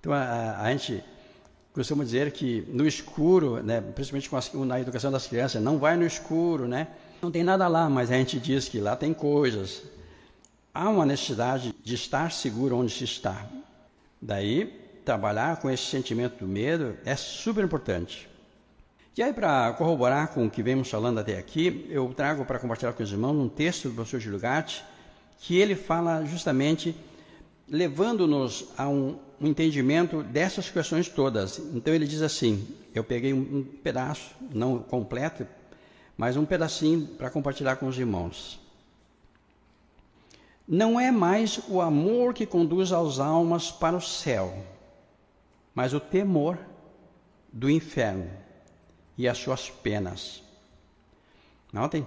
Então, 0.00 0.12
a, 0.12 0.62
a 0.62 0.70
gente 0.70 1.04
costuma 1.74 2.04
dizer 2.04 2.32
que 2.32 2.66
no 2.68 2.86
escuro, 2.86 3.62
né, 3.62 3.82
principalmente 3.94 4.56
na 4.66 4.80
educação 4.80 5.12
das 5.12 5.26
crianças, 5.26 5.62
não 5.62 5.78
vai 5.78 5.94
no 5.94 6.06
escuro, 6.06 6.66
né? 6.66 6.88
Não 7.20 7.30
tem 7.30 7.44
nada 7.44 7.68
lá, 7.68 7.88
mas 7.90 8.10
a 8.10 8.14
gente 8.14 8.40
diz 8.40 8.68
que 8.68 8.80
lá 8.80 8.96
tem 8.96 9.12
coisas. 9.12 9.82
Há 10.78 10.90
uma 10.90 11.06
necessidade 11.06 11.74
de 11.82 11.94
estar 11.94 12.30
seguro 12.30 12.76
onde 12.76 12.92
se 12.92 13.02
está. 13.02 13.46
Daí, 14.20 14.66
trabalhar 15.06 15.56
com 15.56 15.70
esse 15.70 15.84
sentimento 15.84 16.44
do 16.44 16.46
medo 16.46 16.98
é 17.02 17.16
super 17.16 17.64
importante. 17.64 18.28
E 19.16 19.22
aí, 19.22 19.32
para 19.32 19.72
corroborar 19.72 20.34
com 20.34 20.44
o 20.44 20.50
que 20.50 20.62
vemos 20.62 20.90
falando 20.90 21.18
até 21.18 21.38
aqui, 21.38 21.86
eu 21.88 22.12
trago 22.14 22.44
para 22.44 22.58
compartilhar 22.58 22.92
com 22.92 23.02
os 23.02 23.10
irmãos 23.10 23.32
um 23.32 23.48
texto 23.48 23.88
do 23.88 23.94
professor 23.94 24.20
Gil 24.20 24.38
Gatti, 24.38 24.84
que 25.38 25.56
ele 25.56 25.74
fala 25.74 26.26
justamente 26.26 26.94
levando-nos 27.66 28.66
a 28.76 28.86
um, 28.86 29.16
um, 29.40 29.46
entendimento 29.46 30.22
dessas 30.24 30.68
questões 30.68 31.08
todas. 31.08 31.58
Então 31.72 31.94
ele 31.94 32.06
diz 32.06 32.20
assim: 32.20 32.68
eu 32.94 33.02
peguei 33.02 33.32
um, 33.32 33.38
um 33.38 33.64
pedaço, 33.82 34.32
não 34.52 34.78
completo, 34.80 35.46
mas 36.18 36.36
um 36.36 36.44
pedacinho 36.44 37.06
para 37.16 37.30
compartilhar 37.30 37.76
com 37.76 37.86
os 37.86 37.98
irmãos. 37.98 38.65
Não 40.66 40.98
é 40.98 41.12
mais 41.12 41.60
o 41.68 41.80
amor 41.80 42.34
que 42.34 42.44
conduz 42.44 42.90
as 42.92 43.20
almas 43.20 43.70
para 43.70 43.96
o 43.96 44.00
céu, 44.00 44.52
mas 45.72 45.94
o 45.94 46.00
temor 46.00 46.58
do 47.52 47.70
inferno 47.70 48.28
e 49.16 49.28
as 49.28 49.38
suas 49.38 49.70
penas. 49.70 50.42
Notem, 51.72 52.06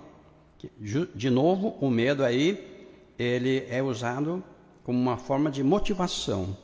de 0.80 1.30
novo, 1.30 1.78
o 1.80 1.90
medo 1.90 2.24
aí 2.24 2.92
ele 3.18 3.66
é 3.70 3.82
usado 3.82 4.44
como 4.84 5.00
uma 5.00 5.18
forma 5.18 5.50
de 5.50 5.64
motivação. 5.64 6.58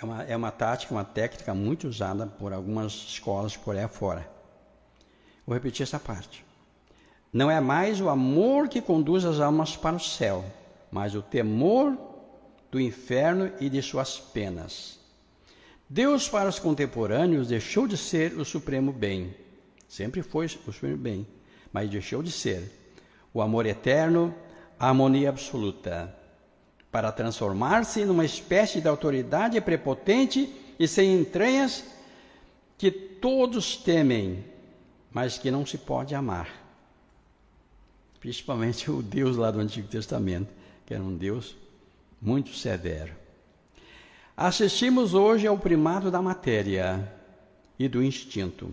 É 0.00 0.04
uma, 0.04 0.22
é 0.22 0.36
uma 0.36 0.50
tática, 0.50 0.94
uma 0.94 1.04
técnica 1.04 1.52
muito 1.54 1.88
usada 1.88 2.26
por 2.26 2.52
algumas 2.52 2.92
escolas 2.92 3.56
por 3.56 3.76
aí 3.76 3.82
afora. 3.82 4.30
Vou 5.44 5.54
repetir 5.54 5.82
essa 5.82 5.98
parte. 5.98 6.47
Não 7.32 7.50
é 7.50 7.60
mais 7.60 8.00
o 8.00 8.08
amor 8.08 8.68
que 8.68 8.80
conduz 8.80 9.24
as 9.24 9.38
almas 9.40 9.76
para 9.76 9.96
o 9.96 10.00
céu, 10.00 10.44
mas 10.90 11.14
o 11.14 11.22
temor 11.22 11.96
do 12.70 12.80
inferno 12.80 13.52
e 13.60 13.68
de 13.68 13.82
suas 13.82 14.18
penas. 14.18 14.98
Deus, 15.88 16.28
para 16.28 16.48
os 16.48 16.58
contemporâneos, 16.58 17.48
deixou 17.48 17.86
de 17.86 17.96
ser 17.96 18.32
o 18.38 18.44
supremo 18.44 18.92
bem. 18.92 19.34
Sempre 19.86 20.22
foi 20.22 20.46
o 20.46 20.48
supremo 20.48 20.96
bem, 20.96 21.26
mas 21.72 21.88
deixou 21.88 22.22
de 22.22 22.30
ser 22.30 22.70
o 23.32 23.40
amor 23.40 23.66
eterno, 23.66 24.34
a 24.78 24.88
harmonia 24.88 25.28
absoluta, 25.28 26.14
para 26.90 27.12
transformar-se 27.12 28.04
numa 28.04 28.24
espécie 28.24 28.80
de 28.80 28.88
autoridade 28.88 29.60
prepotente 29.60 30.54
e 30.78 30.88
sem 30.88 31.14
entranhas 31.14 31.84
que 32.76 32.90
todos 32.90 33.76
temem, 33.76 34.44
mas 35.10 35.36
que 35.36 35.50
não 35.50 35.66
se 35.66 35.76
pode 35.76 36.14
amar. 36.14 36.67
Principalmente 38.20 38.90
o 38.90 39.02
Deus 39.02 39.36
lá 39.36 39.50
do 39.50 39.60
Antigo 39.60 39.88
Testamento, 39.88 40.48
que 40.86 40.94
era 40.94 41.02
um 41.02 41.16
Deus 41.16 41.56
muito 42.20 42.54
severo. 42.54 43.12
Assistimos 44.36 45.14
hoje 45.14 45.46
ao 45.46 45.58
primado 45.58 46.10
da 46.10 46.22
matéria 46.22 47.12
e 47.78 47.88
do 47.88 48.02
instinto 48.02 48.72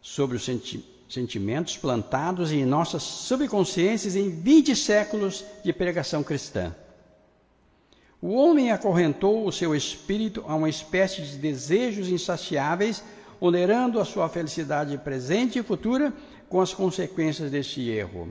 sobre 0.00 0.36
o 0.36 0.40
sentimento 0.40 1.00
sentimentos 1.10 1.76
plantados 1.76 2.52
em 2.52 2.64
nossas 2.64 3.02
subconsciências 3.02 4.14
em 4.14 4.30
20 4.30 4.76
séculos 4.76 5.44
de 5.64 5.72
pregação 5.72 6.22
cristã. 6.22 6.74
O 8.22 8.32
homem 8.32 8.70
acorrentou 8.70 9.44
o 9.44 9.50
seu 9.50 9.74
espírito 9.74 10.44
a 10.46 10.54
uma 10.54 10.68
espécie 10.68 11.20
de 11.22 11.36
desejos 11.36 12.08
insaciáveis, 12.08 13.02
onerando 13.40 13.98
a 13.98 14.04
sua 14.04 14.28
felicidade 14.28 14.96
presente 14.98 15.58
e 15.58 15.62
futura 15.64 16.12
com 16.50 16.60
as 16.60 16.74
consequências 16.74 17.50
deste 17.50 17.88
erro. 17.88 18.30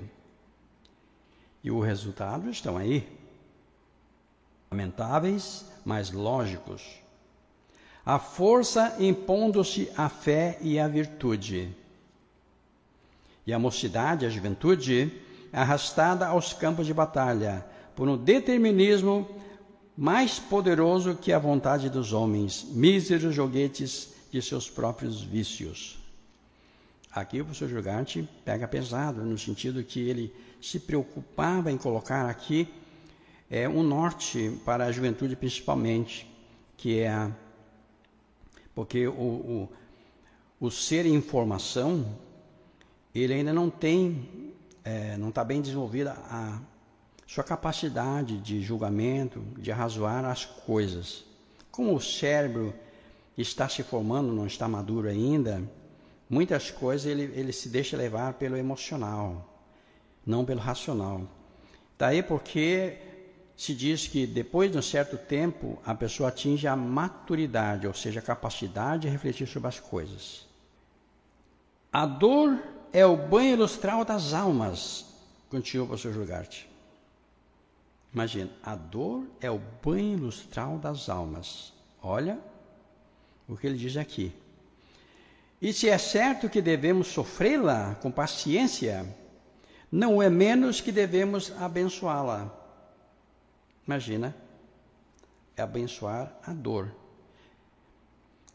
E 1.64 1.72
os 1.72 1.84
resultados 1.84 2.52
estão 2.52 2.78
aí. 2.78 3.08
Lamentáveis, 4.70 5.66
mas 5.84 6.12
lógicos. 6.12 6.84
A 8.06 8.20
força 8.20 8.96
impondo-se 9.00 9.92
à 9.98 10.08
fé 10.08 10.60
e 10.62 10.78
à 10.80 10.88
virtude 10.88 11.76
e 13.50 13.54
a 13.54 13.58
mocidade, 13.58 14.28
a 14.28 14.30
juventude, 14.30 15.12
arrastada 15.52 16.28
aos 16.28 16.54
campos 16.54 16.86
de 16.86 16.94
batalha 16.94 17.66
por 17.96 18.08
um 18.08 18.16
determinismo 18.16 19.28
mais 19.98 20.38
poderoso 20.38 21.16
que 21.16 21.34
a 21.34 21.40
vontade 21.40 21.90
dos 21.90 22.14
homens, 22.14 22.64
míseros 22.70 23.34
joguetes 23.34 24.14
de 24.32 24.40
seus 24.40 24.70
próprios 24.70 25.22
vícios. 25.22 25.99
Aqui 27.12 27.42
o 27.42 27.46
professor 27.46 27.70
Jugarte 27.70 28.28
pega 28.46 28.68
pesado, 28.68 29.24
no 29.24 29.38
sentido 29.38 29.84
que 29.84 30.00
ele 30.00 30.34
se 30.62 30.80
preocupava 30.80 31.72
em 31.72 31.78
colocar 31.78 32.30
aqui 32.30 32.68
é, 33.50 33.68
um 33.68 33.82
norte 33.82 34.60
para 34.64 34.86
a 34.86 34.92
juventude 34.92 35.36
principalmente, 35.36 36.30
que 36.78 37.00
é 37.00 37.10
a, 37.10 37.32
porque 38.76 39.08
o, 39.08 39.12
o 39.12 39.70
o 40.60 40.70
ser 40.70 41.06
informação, 41.06 42.06
ele 43.16 43.34
ainda 43.34 43.54
não 43.54 43.70
tem, 43.70 44.54
é, 44.84 45.16
não 45.16 45.30
está 45.30 45.44
bem 45.44 45.62
desenvolvida 45.62 46.12
a 46.30 46.60
sua 47.26 47.44
capacidade 47.44 48.38
de 48.40 48.62
julgamento, 48.62 49.40
de 49.58 49.72
arrazoar 49.72 50.26
as 50.26 50.44
coisas. 50.44 51.24
Como 51.72 51.96
o 51.96 52.02
cérebro 52.02 52.74
está 53.38 53.70
se 53.70 53.84
formando, 53.84 54.34
não 54.34 54.46
está 54.46 54.68
maduro 54.68 55.08
ainda, 55.08 55.64
muitas 56.30 56.70
coisas 56.70 57.06
ele, 57.06 57.24
ele 57.36 57.52
se 57.52 57.68
deixa 57.70 57.98
levar 57.98 58.34
pelo 58.34 58.56
emocional, 58.56 59.62
não 60.26 60.46
pelo 60.46 60.60
racional. 60.60 61.24
Daí 61.98 62.22
porque 62.22 62.98
se 63.58 63.74
diz 63.74 64.08
que 64.08 64.26
depois 64.26 64.72
de 64.72 64.78
um 64.78 64.82
certo 64.82 65.18
tempo 65.18 65.78
a 65.86 65.94
pessoa 65.94 66.30
atinge 66.30 66.68
a 66.68 66.76
maturidade, 66.76 67.88
ou 67.88 67.94
seja, 67.94 68.20
a 68.20 68.24
capacidade 68.24 69.02
de 69.02 69.10
refletir 69.10 69.48
sobre 69.48 69.68
as 69.68 69.80
coisas. 69.80 70.48
A 71.92 72.06
dor 72.06 72.58
é 72.94 73.06
o 73.06 73.18
banho 73.18 73.58
lustral 73.58 74.06
das 74.06 74.34
almas, 74.34 75.06
continua 75.50 75.86
o 75.86 75.88
professor 75.88 76.14
Julgarte. 76.14 76.70
Imagina, 78.14 78.50
a 78.64 78.76
dor 78.76 79.28
é 79.42 79.52
o 79.52 79.62
banho 79.84 80.18
lustral 80.18 80.78
das 80.78 81.10
almas. 81.10 81.74
Olha 82.02 82.40
o 83.48 83.56
que 83.56 83.68
ele 83.68 83.78
diz 83.78 83.98
aqui. 83.98 84.34
E 85.62 85.74
se 85.74 85.90
é 85.90 85.98
certo 85.98 86.50
que 86.50 86.62
devemos 86.62 87.08
sofrê-la 87.08 87.96
com 87.96 88.10
paciência, 88.10 89.06
não 89.92 90.22
é 90.22 90.30
menos 90.30 90.80
que 90.80 90.92
devemos 90.92 91.52
abençoá-la. 91.60 92.50
Imagina, 93.86 94.36
é 95.58 95.62
abençoar 95.62 96.32
a 96.46 96.54
dor. 96.54 96.94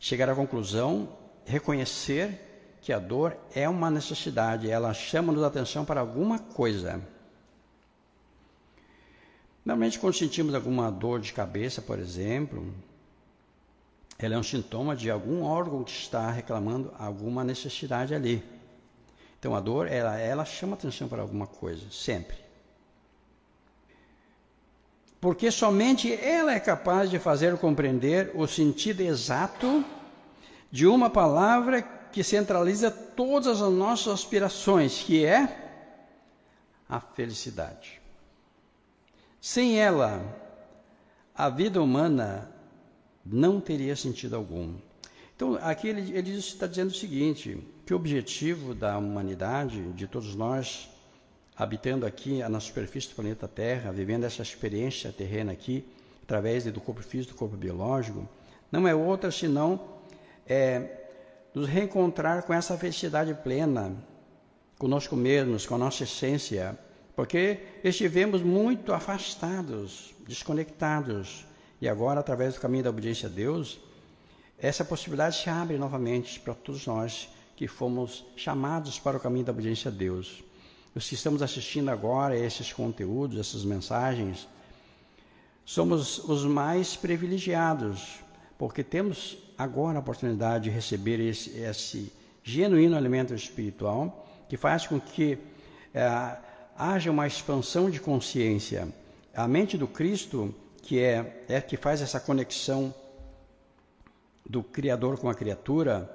Chegar 0.00 0.30
à 0.30 0.34
conclusão, 0.34 1.08
reconhecer 1.44 2.78
que 2.80 2.92
a 2.92 2.98
dor 2.98 3.36
é 3.54 3.68
uma 3.68 3.90
necessidade, 3.90 4.70
ela 4.70 4.92
chama-nos 4.94 5.42
a 5.42 5.48
atenção 5.48 5.84
para 5.84 6.00
alguma 6.00 6.38
coisa. 6.38 7.02
Normalmente, 9.64 9.98
quando 9.98 10.14
sentimos 10.14 10.54
alguma 10.54 10.90
dor 10.90 11.20
de 11.20 11.32
cabeça, 11.32 11.80
por 11.80 11.98
exemplo, 11.98 12.74
ela 14.18 14.34
é 14.34 14.38
um 14.38 14.42
sintoma 14.42 14.94
de 14.94 15.10
algum 15.10 15.42
órgão 15.42 15.82
que 15.82 15.90
está 15.90 16.30
reclamando 16.30 16.92
alguma 16.98 17.42
necessidade 17.42 18.14
ali. 18.14 18.42
Então, 19.38 19.54
a 19.54 19.60
dor, 19.60 19.88
ela, 19.88 20.18
ela 20.18 20.44
chama 20.44 20.74
atenção 20.74 21.08
para 21.08 21.20
alguma 21.20 21.46
coisa, 21.46 21.84
sempre. 21.90 22.36
Porque 25.20 25.50
somente 25.50 26.12
ela 26.12 26.54
é 26.54 26.60
capaz 26.60 27.10
de 27.10 27.18
fazer 27.18 27.56
compreender 27.58 28.30
o 28.34 28.46
sentido 28.46 29.00
exato 29.00 29.84
de 30.70 30.86
uma 30.86 31.10
palavra 31.10 31.82
que 31.82 32.22
centraliza 32.22 32.90
todas 32.90 33.60
as 33.60 33.72
nossas 33.72 34.12
aspirações, 34.14 35.02
que 35.02 35.24
é 35.24 35.64
a 36.88 37.00
felicidade. 37.00 38.00
Sem 39.40 39.78
ela, 39.78 40.22
a 41.34 41.48
vida 41.48 41.82
humana 41.82 42.53
não 43.24 43.60
teria 43.60 43.96
sentido 43.96 44.36
algum. 44.36 44.74
Então, 45.36 45.58
aqui 45.60 45.88
ele, 45.88 46.16
ele 46.16 46.36
está 46.36 46.66
dizendo 46.66 46.90
o 46.90 46.94
seguinte: 46.94 47.58
que 47.84 47.92
o 47.92 47.96
objetivo 47.96 48.74
da 48.74 48.96
humanidade, 48.98 49.82
de 49.92 50.06
todos 50.06 50.34
nós, 50.34 50.88
habitando 51.56 52.06
aqui 52.06 52.38
na 52.48 52.60
superfície 52.60 53.08
do 53.08 53.14
planeta 53.14 53.46
Terra, 53.46 53.92
vivendo 53.92 54.24
essa 54.24 54.42
experiência 54.42 55.12
terrena 55.12 55.52
aqui, 55.52 55.84
através 56.22 56.64
do 56.64 56.80
corpo 56.80 57.02
físico, 57.02 57.34
do 57.34 57.38
corpo 57.38 57.56
biológico, 57.56 58.28
não 58.72 58.88
é 58.88 58.94
outra 58.94 59.30
senão 59.30 59.80
é, 60.46 61.04
nos 61.54 61.68
reencontrar 61.68 62.42
com 62.42 62.52
essa 62.52 62.76
felicidade 62.76 63.34
plena, 63.34 63.94
conosco 64.78 65.14
mesmos, 65.14 65.66
com 65.66 65.76
a 65.76 65.78
nossa 65.78 66.02
essência, 66.02 66.76
porque 67.14 67.60
estivemos 67.84 68.42
muito 68.42 68.92
afastados, 68.92 70.12
desconectados. 70.26 71.46
E 71.84 71.88
agora, 71.88 72.20
através 72.20 72.54
do 72.54 72.60
caminho 72.60 72.82
da 72.84 72.88
obediência 72.88 73.28
a 73.28 73.30
Deus, 73.30 73.78
essa 74.58 74.82
possibilidade 74.82 75.36
se 75.36 75.50
abre 75.50 75.76
novamente 75.76 76.40
para 76.40 76.54
todos 76.54 76.86
nós 76.86 77.28
que 77.54 77.68
fomos 77.68 78.24
chamados 78.36 78.98
para 78.98 79.18
o 79.18 79.20
caminho 79.20 79.44
da 79.44 79.52
obediência 79.52 79.90
a 79.90 79.94
Deus. 79.94 80.42
Os 80.94 81.06
que 81.06 81.14
estamos 81.14 81.42
assistindo 81.42 81.90
agora 81.90 82.38
esses 82.38 82.72
conteúdos, 82.72 83.38
essas 83.38 83.66
mensagens, 83.66 84.48
somos 85.62 86.26
os 86.26 86.46
mais 86.46 86.96
privilegiados, 86.96 88.18
porque 88.56 88.82
temos 88.82 89.36
agora 89.58 89.98
a 89.98 90.00
oportunidade 90.00 90.64
de 90.64 90.70
receber 90.70 91.20
esse, 91.20 91.50
esse 91.50 92.10
genuíno 92.42 92.96
alimento 92.96 93.34
espiritual 93.34 94.26
que 94.48 94.56
faz 94.56 94.86
com 94.86 94.98
que 94.98 95.36
é, 95.92 96.36
haja 96.78 97.10
uma 97.10 97.26
expansão 97.26 97.90
de 97.90 98.00
consciência. 98.00 98.88
A 99.36 99.46
mente 99.46 99.76
do 99.76 99.86
Cristo, 99.86 100.54
que 100.84 101.00
é, 101.00 101.44
é 101.48 101.60
que 101.62 101.78
faz 101.78 102.02
essa 102.02 102.20
conexão 102.20 102.94
do 104.44 104.62
Criador 104.62 105.18
com 105.18 105.30
a 105.30 105.34
criatura, 105.34 106.10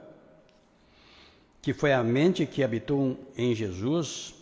que 1.60 1.74
foi 1.74 1.92
a 1.92 2.04
mente 2.04 2.46
que 2.46 2.64
habitou 2.64 3.18
em 3.36 3.56
Jesus, 3.56 4.36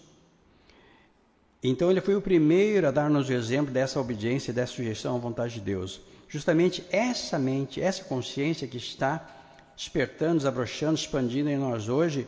então 1.63 1.89
ele 1.89 2.01
foi 2.01 2.15
o 2.15 2.21
primeiro 2.21 2.87
a 2.87 2.91
dar-nos 2.91 3.29
o 3.29 3.33
exemplo 3.33 3.73
dessa 3.73 3.99
obediência, 4.01 4.53
dessa 4.53 4.73
sujeição 4.73 5.15
à 5.15 5.19
vontade 5.19 5.55
de 5.55 5.61
Deus. 5.61 6.01
Justamente 6.27 6.85
essa 6.91 7.39
mente, 7.39 7.81
essa 7.81 8.03
consciência 8.03 8.67
que 8.67 8.77
está 8.77 9.25
despertando, 9.77 10.39
desabrochando, 10.39 10.95
expandindo 10.95 11.49
em 11.49 11.57
nós 11.57 11.87
hoje, 11.87 12.27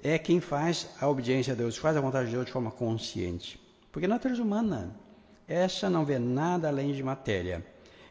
é 0.00 0.16
quem 0.16 0.40
faz 0.40 0.88
a 1.00 1.08
obediência 1.08 1.54
a 1.54 1.56
Deus, 1.56 1.76
faz 1.76 1.96
a 1.96 2.00
vontade 2.00 2.26
de 2.26 2.34
Deus 2.34 2.46
de 2.46 2.52
forma 2.52 2.70
consciente. 2.70 3.60
Porque 3.90 4.06
na 4.06 4.14
natureza 4.14 4.42
humana, 4.42 4.94
essa 5.52 5.90
não 5.90 6.04
vê 6.04 6.18
nada 6.18 6.68
além 6.68 6.92
de 6.92 7.02
matéria. 7.02 7.64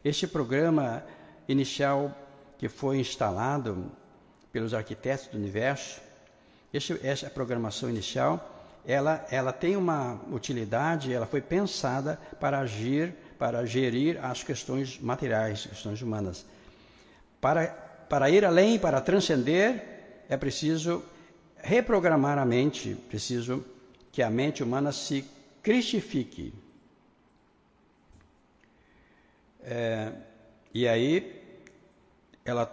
Este 0.06 0.27
programa 0.27 1.04
inicial 1.47 2.15
que 2.58 2.69
foi 2.69 2.99
instalado 2.99 3.91
pelos 4.51 4.73
arquitetos 4.73 5.27
do 5.27 5.38
universo, 5.38 5.99
este, 6.71 6.99
essa 7.06 7.30
programação 7.30 7.89
inicial, 7.89 8.63
ela, 8.86 9.25
ela 9.30 9.51
tem 9.51 9.75
uma 9.75 10.19
utilidade, 10.32 11.13
ela 11.13 11.25
foi 11.25 11.41
pensada 11.41 12.19
para 12.39 12.60
agir, 12.60 13.13
para 13.38 13.65
gerir 13.65 14.23
as 14.23 14.43
questões 14.43 14.99
materiais, 14.99 15.65
questões 15.65 16.01
humanas. 16.01 16.45
Para, 17.39 17.67
para 18.08 18.30
ir 18.30 18.45
além, 18.45 18.77
para 18.77 19.01
transcender, 19.01 20.23
é 20.30 20.38
preciso 20.38 21.04
reprogramar 21.58 22.38
a 22.38 22.45
mente, 22.45 22.95
preciso 23.10 23.65
que 24.12 24.21
a 24.21 24.30
mente 24.30 24.63
humana 24.63 24.91
se 24.91 25.25
cristifique. 25.63 26.54
É, 29.63 30.12
e 30.74 30.88
aí 30.88 31.41
ela 32.43 32.71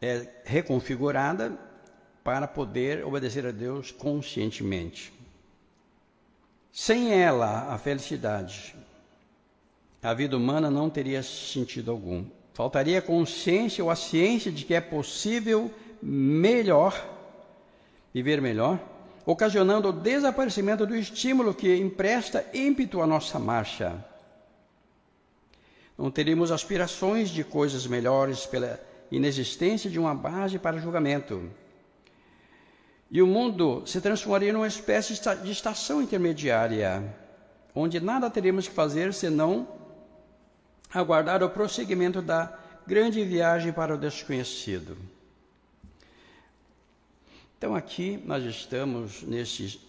é 0.00 0.28
reconfigurada 0.44 1.58
para 2.22 2.46
poder 2.46 3.04
obedecer 3.04 3.46
a 3.46 3.50
Deus 3.50 3.90
conscientemente. 3.90 5.12
Sem 6.72 7.12
ela, 7.12 7.72
a 7.72 7.78
felicidade, 7.78 8.74
a 10.02 10.12
vida 10.12 10.36
humana 10.36 10.70
não 10.70 10.90
teria 10.90 11.22
sentido 11.22 11.90
algum. 11.90 12.24
Faltaria 12.52 13.02
consciência 13.02 13.82
ou 13.82 13.90
a 13.90 13.96
ciência 13.96 14.50
de 14.50 14.64
que 14.64 14.74
é 14.74 14.80
possível 14.80 15.72
melhor 16.02 17.14
viver 18.14 18.40
melhor, 18.40 18.78
ocasionando 19.26 19.88
o 19.88 19.92
desaparecimento 19.92 20.86
do 20.86 20.94
estímulo 20.94 21.52
que 21.52 21.74
empresta 21.74 22.46
ímpeto 22.54 23.02
à 23.02 23.06
nossa 23.06 23.40
marcha. 23.40 24.04
Não 25.96 26.10
teríamos 26.10 26.50
aspirações 26.50 27.30
de 27.30 27.44
coisas 27.44 27.86
melhores 27.86 28.46
pela 28.46 28.80
inexistência 29.10 29.88
de 29.88 29.98
uma 29.98 30.14
base 30.14 30.58
para 30.58 30.78
julgamento. 30.78 31.50
E 33.10 33.22
o 33.22 33.26
mundo 33.26 33.86
se 33.86 34.00
transformaria 34.00 34.52
numa 34.52 34.66
espécie 34.66 35.14
de 35.42 35.50
estação 35.52 36.02
intermediária, 36.02 37.14
onde 37.74 38.00
nada 38.00 38.28
teríamos 38.28 38.66
que 38.66 38.74
fazer 38.74 39.14
senão 39.14 39.68
aguardar 40.92 41.42
o 41.42 41.50
prosseguimento 41.50 42.20
da 42.20 42.58
grande 42.86 43.24
viagem 43.24 43.72
para 43.72 43.94
o 43.94 43.98
desconhecido. 43.98 44.96
Então 47.56 47.74
aqui 47.74 48.20
nós 48.24 48.44
estamos 48.44 49.22
nesse 49.22 49.80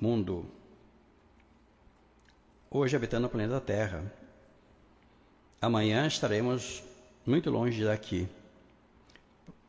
mundo, 0.00 0.46
hoje 2.74 2.96
habitando 2.96 3.26
o 3.26 3.30
planeta 3.30 3.60
Terra. 3.60 4.10
Amanhã 5.60 6.06
estaremos 6.06 6.82
muito 7.26 7.50
longe 7.50 7.84
daqui. 7.84 8.26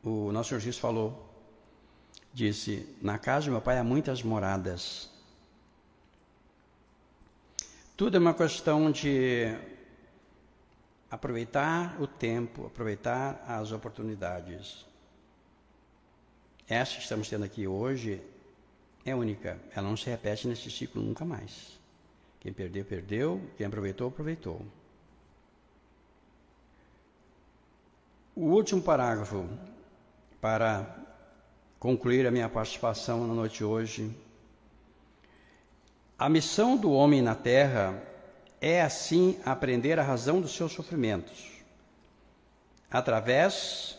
O 0.02 0.32
nosso 0.32 0.48
Senhor 0.48 0.60
Jesus 0.60 0.78
falou, 0.78 1.28
disse: 2.32 2.88
Na 3.02 3.18
casa 3.18 3.46
do 3.46 3.52
meu 3.52 3.60
pai 3.60 3.78
há 3.78 3.84
muitas 3.84 4.22
moradas. 4.22 5.10
Tudo 7.96 8.16
é 8.16 8.20
uma 8.20 8.34
questão 8.34 8.90
de 8.90 9.54
aproveitar 11.10 12.00
o 12.00 12.06
tempo, 12.06 12.66
aproveitar 12.66 13.44
as 13.46 13.70
oportunidades. 13.70 14.84
essa 16.66 16.96
que 16.96 17.02
estamos 17.02 17.28
tendo 17.28 17.44
aqui 17.44 17.68
hoje 17.68 18.20
é 19.04 19.14
única. 19.14 19.60
Ela 19.76 19.88
não 19.88 19.96
se 19.96 20.08
repete 20.08 20.48
nesse 20.48 20.70
ciclo 20.70 21.02
nunca 21.02 21.24
mais. 21.24 21.83
Quem 22.44 22.52
perdeu, 22.52 22.84
perdeu. 22.84 23.40
Quem 23.56 23.66
aproveitou, 23.66 24.08
aproveitou. 24.08 24.60
O 28.36 28.42
último 28.42 28.82
parágrafo 28.82 29.48
para 30.42 30.94
concluir 31.78 32.26
a 32.26 32.30
minha 32.30 32.48
participação 32.50 33.26
na 33.26 33.32
noite 33.32 33.58
de 33.58 33.64
hoje. 33.64 34.14
A 36.18 36.28
missão 36.28 36.76
do 36.76 36.92
homem 36.92 37.22
na 37.22 37.34
terra 37.34 37.98
é 38.60 38.82
assim 38.82 39.40
aprender 39.42 39.98
a 39.98 40.02
razão 40.02 40.38
dos 40.38 40.54
seus 40.54 40.72
sofrimentos, 40.72 41.50
através 42.90 43.96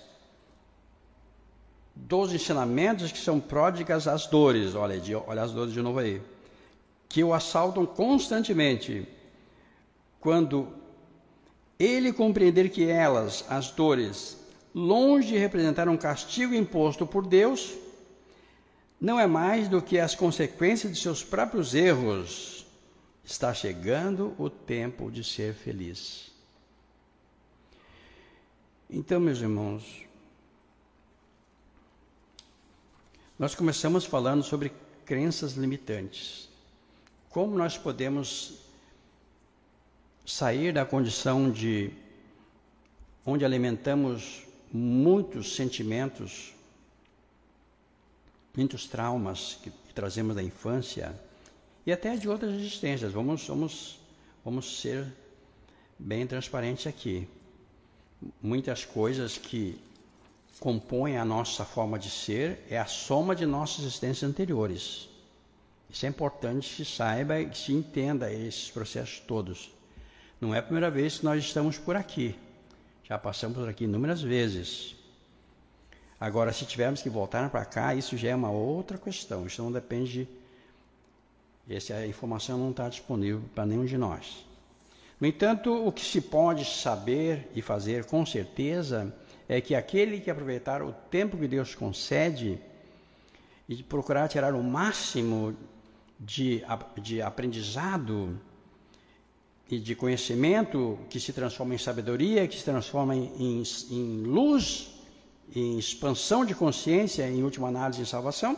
dos 1.95 2.31
ensinamentos 2.31 3.11
que 3.11 3.17
são 3.17 3.39
pródigas 3.39 4.07
às 4.07 4.27
dores, 4.27 4.75
olha, 4.75 5.01
olha 5.25 5.41
as 5.41 5.51
dores 5.51 5.73
de 5.73 5.81
novo 5.81 5.99
aí, 5.99 6.21
que 7.07 7.23
o 7.23 7.33
assaltam 7.33 7.85
constantemente, 7.85 9.07
quando 10.19 10.73
ele 11.77 12.11
compreender 12.11 12.69
que 12.69 12.89
elas, 12.89 13.45
as 13.49 13.71
dores, 13.71 14.37
longe 14.73 15.29
de 15.29 15.37
representar 15.37 15.87
um 15.87 15.97
castigo 15.97 16.53
imposto 16.53 17.05
por 17.05 17.25
Deus, 17.25 17.73
não 18.99 19.19
é 19.19 19.27
mais 19.27 19.67
do 19.67 19.81
que 19.81 19.99
as 19.99 20.15
consequências 20.15 20.93
de 20.93 20.99
seus 20.99 21.23
próprios 21.23 21.75
erros. 21.75 22.65
Está 23.23 23.53
chegando 23.53 24.35
o 24.37 24.49
tempo 24.49 25.11
de 25.11 25.23
ser 25.23 25.53
feliz. 25.53 26.31
Então, 28.89 29.19
meus 29.19 29.41
irmãos, 29.41 30.05
nós 33.37 33.55
começamos 33.55 34.05
falando 34.05 34.43
sobre 34.43 34.71
crenças 35.05 35.53
limitantes. 35.53 36.44
Como 37.35 37.57
nós 37.57 37.77
podemos 37.77 38.53
sair 40.25 40.71
da 40.71 40.85
condição 40.85 41.51
de 41.51 41.91
onde 43.25 43.43
alimentamos 43.43 44.43
muitos 44.71 45.53
sentimentos, 45.53 46.53
muitos 48.55 48.87
traumas 48.87 49.59
que 49.61 49.69
trazemos 49.93 50.33
da 50.33 50.41
infância 50.41 51.13
e 51.85 51.91
até 51.91 52.15
de 52.15 52.29
outras 52.29 52.53
existências. 52.53 53.11
Vamos, 53.11 53.45
vamos, 53.45 53.99
vamos 54.41 54.79
ser 54.79 55.05
bem 55.99 56.25
transparentes 56.25 56.87
aqui. 56.87 57.27
Muitas 58.41 58.85
coisas 58.85 59.37
que 59.37 59.77
compõem 60.57 61.17
a 61.17 61.25
nossa 61.25 61.65
forma 61.65 61.99
de 61.99 62.09
ser 62.09 62.65
é 62.69 62.79
a 62.79 62.85
soma 62.85 63.35
de 63.35 63.45
nossas 63.45 63.79
existências 63.79 64.23
anteriores. 64.23 65.13
Isso 65.95 66.05
é 66.05 66.09
importante 66.09 66.67
que 66.67 66.83
se 66.83 66.83
saiba 66.83 67.39
e 67.39 67.45
que 67.45 67.57
se 67.57 67.71
entenda 67.71 68.29
esses 68.29 68.69
processos 68.69 69.21
todos. 69.21 69.71
Não 70.41 70.53
é 70.53 70.57
a 70.59 70.61
primeira 70.61 70.91
vez 70.91 71.19
que 71.19 71.23
nós 71.23 71.41
estamos 71.41 71.77
por 71.77 71.95
aqui. 71.95 72.35
Já 73.05 73.17
passamos 73.17 73.57
por 73.57 73.69
aqui 73.69 73.85
inúmeras 73.85 74.21
vezes. 74.21 74.93
Agora, 76.19 76.51
se 76.51 76.65
tivermos 76.65 77.01
que 77.01 77.09
voltar 77.09 77.49
para 77.49 77.63
cá, 77.63 77.95
isso 77.95 78.17
já 78.17 78.31
é 78.31 78.35
uma 78.35 78.51
outra 78.51 78.97
questão. 78.97 79.47
Isso 79.47 79.63
não 79.63 79.71
depende. 79.71 80.27
Essa 81.69 82.05
informação 82.05 82.57
não 82.57 82.71
está 82.71 82.89
disponível 82.89 83.41
para 83.55 83.65
nenhum 83.65 83.85
de 83.85 83.97
nós. 83.97 84.45
No 85.17 85.25
entanto, 85.25 85.87
o 85.87 85.93
que 85.93 86.03
se 86.03 86.19
pode 86.19 86.65
saber 86.65 87.49
e 87.55 87.61
fazer 87.61 88.03
com 88.03 88.25
certeza 88.25 89.15
é 89.47 89.61
que 89.61 89.73
aquele 89.73 90.19
que 90.19 90.29
aproveitar 90.29 90.83
o 90.83 90.91
tempo 91.09 91.37
que 91.37 91.47
Deus 91.47 91.73
concede 91.73 92.59
e 93.69 93.81
procurar 93.81 94.27
tirar 94.27 94.53
o 94.53 94.61
máximo 94.61 95.55
de, 96.19 96.63
de 97.01 97.21
aprendizado 97.21 98.39
e 99.69 99.79
de 99.79 99.95
conhecimento 99.95 100.99
que 101.09 101.19
se 101.19 101.33
transforma 101.33 101.73
em 101.73 101.77
sabedoria, 101.77 102.47
que 102.47 102.57
se 102.57 102.63
transforma 102.63 103.15
em, 103.15 103.63
em 103.89 104.23
luz, 104.23 104.91
em 105.55 105.77
expansão 105.77 106.45
de 106.45 106.53
consciência, 106.53 107.27
em 107.27 107.43
última 107.43 107.67
análise, 107.67 108.01
em 108.01 108.05
salvação. 108.05 108.57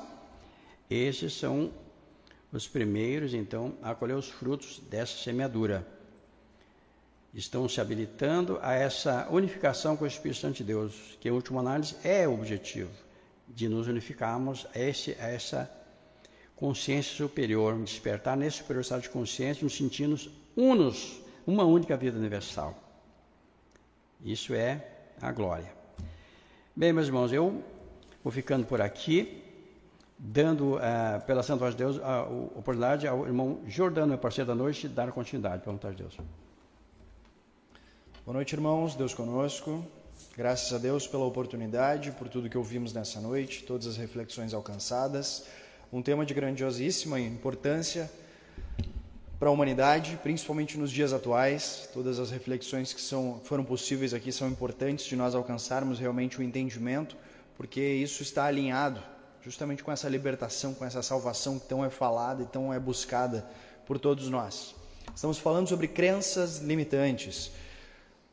Esses 0.90 1.34
são 1.34 1.72
os 2.52 2.68
primeiros, 2.68 3.34
então, 3.34 3.74
a 3.82 3.94
colher 3.94 4.16
os 4.16 4.30
frutos 4.30 4.82
dessa 4.90 5.18
semeadura. 5.18 5.86
Estão 7.34 7.68
se 7.68 7.80
habilitando 7.80 8.58
a 8.62 8.74
essa 8.74 9.28
unificação 9.30 9.96
com 9.96 10.06
o 10.06 10.08
Espírito 10.08 10.40
Santo 10.40 10.58
de 10.58 10.64
Deus, 10.64 11.18
que, 11.20 11.28
em 11.28 11.32
última 11.32 11.60
análise, 11.60 11.96
é 12.04 12.28
o 12.28 12.34
objetivo 12.34 12.92
de 13.48 13.70
nos 13.70 13.88
unificarmos 13.88 14.66
a, 14.74 14.80
esse, 14.80 15.12
a 15.20 15.28
essa 15.28 15.77
consciência 16.58 17.16
superior, 17.16 17.78
despertar 17.78 18.36
nesse 18.36 18.58
superior 18.58 18.82
estado 18.82 19.04
de 19.04 19.10
consciência, 19.10 19.64
nos 19.64 19.78
sentindo 19.78 20.20
unos, 20.56 21.22
uma 21.46 21.64
única 21.64 21.96
vida 21.96 22.18
universal. 22.18 22.76
Isso 24.26 24.54
é 24.54 24.84
a 25.22 25.32
glória. 25.32 25.72
Bem, 26.76 26.92
meus 26.92 27.08
irmãos, 27.08 27.32
eu 27.32 27.64
vou 28.24 28.34
ficando 28.34 28.66
por 28.66 28.82
aqui, 28.82 29.44
dando, 30.18 30.78
uh, 30.78 31.22
pela 31.28 31.44
Santa 31.44 31.60
Voz 31.60 31.76
de 31.76 31.84
Deus, 31.84 32.02
a, 32.02 32.24
oportunidade 32.24 33.08
ao 33.08 33.26
irmão 33.28 33.60
Jordano, 33.68 34.08
meu 34.08 34.18
parceiro 34.18 34.48
da 34.48 34.56
noite, 34.56 34.88
de 34.88 34.94
dar 34.96 35.12
continuidade, 35.12 35.62
pela 35.62 35.74
vontade 35.74 35.96
de 35.96 36.04
Deus. 36.04 36.18
Boa 38.26 38.34
noite, 38.34 38.54
irmãos, 38.54 38.96
Deus 38.96 39.14
conosco. 39.14 39.86
Graças 40.36 40.74
a 40.74 40.80
Deus 40.80 41.08
pela 41.08 41.24
oportunidade, 41.24 42.12
por 42.12 42.28
tudo 42.28 42.50
que 42.50 42.58
ouvimos 42.58 42.94
nessa 42.94 43.22
noite, 43.22 43.64
todas 43.64 43.86
as 43.86 43.96
reflexões 43.96 44.56
alcançadas. 44.56 45.46
Um 45.92 46.02
tema 46.02 46.26
de 46.26 46.34
grandiosíssima 46.34 47.18
importância 47.18 48.12
para 49.40 49.48
a 49.48 49.52
humanidade, 49.52 50.20
principalmente 50.22 50.78
nos 50.78 50.92
dias 50.92 51.14
atuais. 51.14 51.90
Todas 51.94 52.20
as 52.20 52.30
reflexões 52.30 52.92
que 52.92 53.00
são, 53.00 53.40
foram 53.46 53.64
possíveis 53.64 54.14
aqui 54.14 54.32
são 54.34 54.50
importantes 54.50 55.06
de 55.06 55.16
nós 55.16 55.34
alcançarmos 55.34 55.98
realmente 55.98 56.40
o 56.40 56.44
entendimento, 56.44 57.16
porque 57.56 57.80
isso 57.80 58.22
está 58.22 58.46
alinhado 58.46 59.02
justamente 59.42 59.82
com 59.82 59.90
essa 59.90 60.10
libertação, 60.10 60.74
com 60.74 60.84
essa 60.84 61.02
salvação 61.02 61.58
que 61.58 61.68
tão 61.68 61.86
é 61.86 61.90
falada 61.90 62.44
e 62.44 62.46
tão 62.48 62.74
é 62.74 62.80
buscada 62.80 63.48
por 63.86 63.98
todos 63.98 64.28
nós. 64.30 64.76
Estamos 65.16 65.38
falando 65.38 65.70
sobre 65.70 65.88
crenças 65.88 66.58
limitantes. 66.58 67.50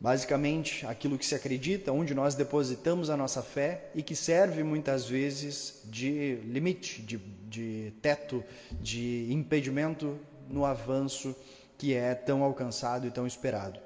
Basicamente, 0.04 0.84
aquilo 0.84 1.16
que 1.16 1.24
se 1.24 1.34
acredita, 1.34 1.90
onde 1.90 2.12
nós 2.12 2.34
depositamos 2.34 3.08
a 3.08 3.16
nossa 3.16 3.42
fé 3.42 3.90
e 3.94 4.02
que 4.02 4.14
serve 4.14 4.62
muitas 4.62 5.08
vezes 5.08 5.80
de 5.86 6.34
limite, 6.44 7.00
de, 7.00 7.16
de 7.16 7.90
teto, 8.02 8.44
de 8.82 9.32
impedimento 9.32 10.18
no 10.46 10.66
avanço 10.66 11.34
que 11.78 11.94
é 11.94 12.14
tão 12.14 12.42
alcançado 12.42 13.06
e 13.06 13.10
tão 13.10 13.26
esperado. 13.26 13.80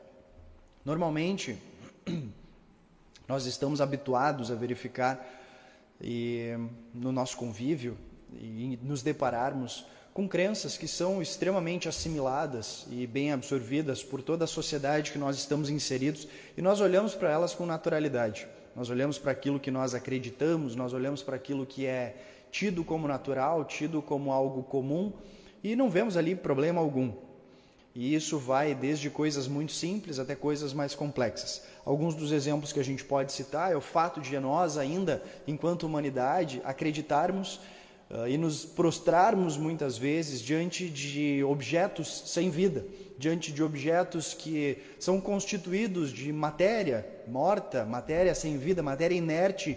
Normalmente, 0.85 1.57
nós 3.29 3.47
estamos 3.47 3.81
habituados 3.81 4.51
a 4.51 4.57
verificar 4.57 5.25
e, 6.01 6.49
no 6.93 7.13
nosso 7.13 7.37
convívio 7.37 7.97
e 8.33 8.77
nos 8.83 9.03
depararmos 9.03 9.87
com 10.19 10.27
crenças 10.27 10.77
que 10.77 10.89
são 10.89 11.23
extremamente 11.23 11.89
assimiladas 11.89 12.85
e 12.91 13.07
bem 13.07 13.31
absorvidas 13.31 14.03
por 14.03 14.21
toda 14.21 14.47
a 14.47 14.49
sociedade 14.49 15.13
que 15.13 15.19
nós 15.19 15.37
estamos 15.37 15.71
inseridos 15.71 16.27
e 16.57 16.61
nós 16.61 16.81
olhamos 16.81 17.15
para 17.15 17.31
elas 17.31 17.55
com 17.55 17.65
naturalidade. 17.65 18.49
Nós 18.75 18.91
olhamos 18.91 19.17
para 19.17 19.31
aquilo 19.31 19.61
que 19.61 19.71
nós 19.71 19.95
acreditamos, 19.95 20.75
nós 20.75 20.93
olhamos 20.93 21.23
para 21.23 21.37
aquilo 21.37 21.65
que 21.65 21.87
é 21.87 22.17
tido 22.51 22.83
como 22.83 23.07
natural, 23.07 23.65
tido 23.65 24.03
como 24.03 24.33
algo 24.33 24.65
comum 24.65 25.13
e 25.63 25.77
não 25.77 25.89
vemos 25.89 26.17
ali 26.17 26.35
problema 26.35 26.81
algum. 26.81 27.13
E 27.95 28.13
isso 28.13 28.39
vai 28.39 28.75
desde 28.75 29.09
coisas 29.11 29.47
muito 29.47 29.71
simples 29.71 30.19
até 30.19 30.35
coisas 30.35 30.73
mais 30.73 30.97
complexas. 30.97 31.63
Alguns 31.85 32.17
dos 32.17 32.33
exemplos 32.33 32.73
que 32.73 32.81
a 32.81 32.85
gente 32.85 33.05
pode 33.05 33.33
citar 33.33 33.73
é 33.73 33.77
o 33.77 33.81
fato 33.81 34.21
de 34.21 34.37
nós 34.41 34.77
ainda, 34.77 35.23
enquanto 35.47 35.85
humanidade, 35.85 36.61
acreditarmos 36.65 37.61
e 38.27 38.39
nos 38.39 38.65
prostrarmos 38.65 39.57
muitas 39.59 39.99
vezes 39.99 40.41
diante 40.41 40.89
de 40.89 41.45
objetos 41.45 42.23
sem 42.27 42.49
vida, 42.49 42.87
diante 43.19 43.53
de 43.53 43.63
objetos 43.63 44.33
que 44.33 44.79
são 44.99 45.21
constituídos 45.21 46.11
de 46.11 46.33
matéria 46.33 47.07
morta, 47.27 47.85
matéria 47.85 48.35
sem 48.35 48.57
vida, 48.57 48.83
matéria 48.83 49.15
inerte, 49.15 49.77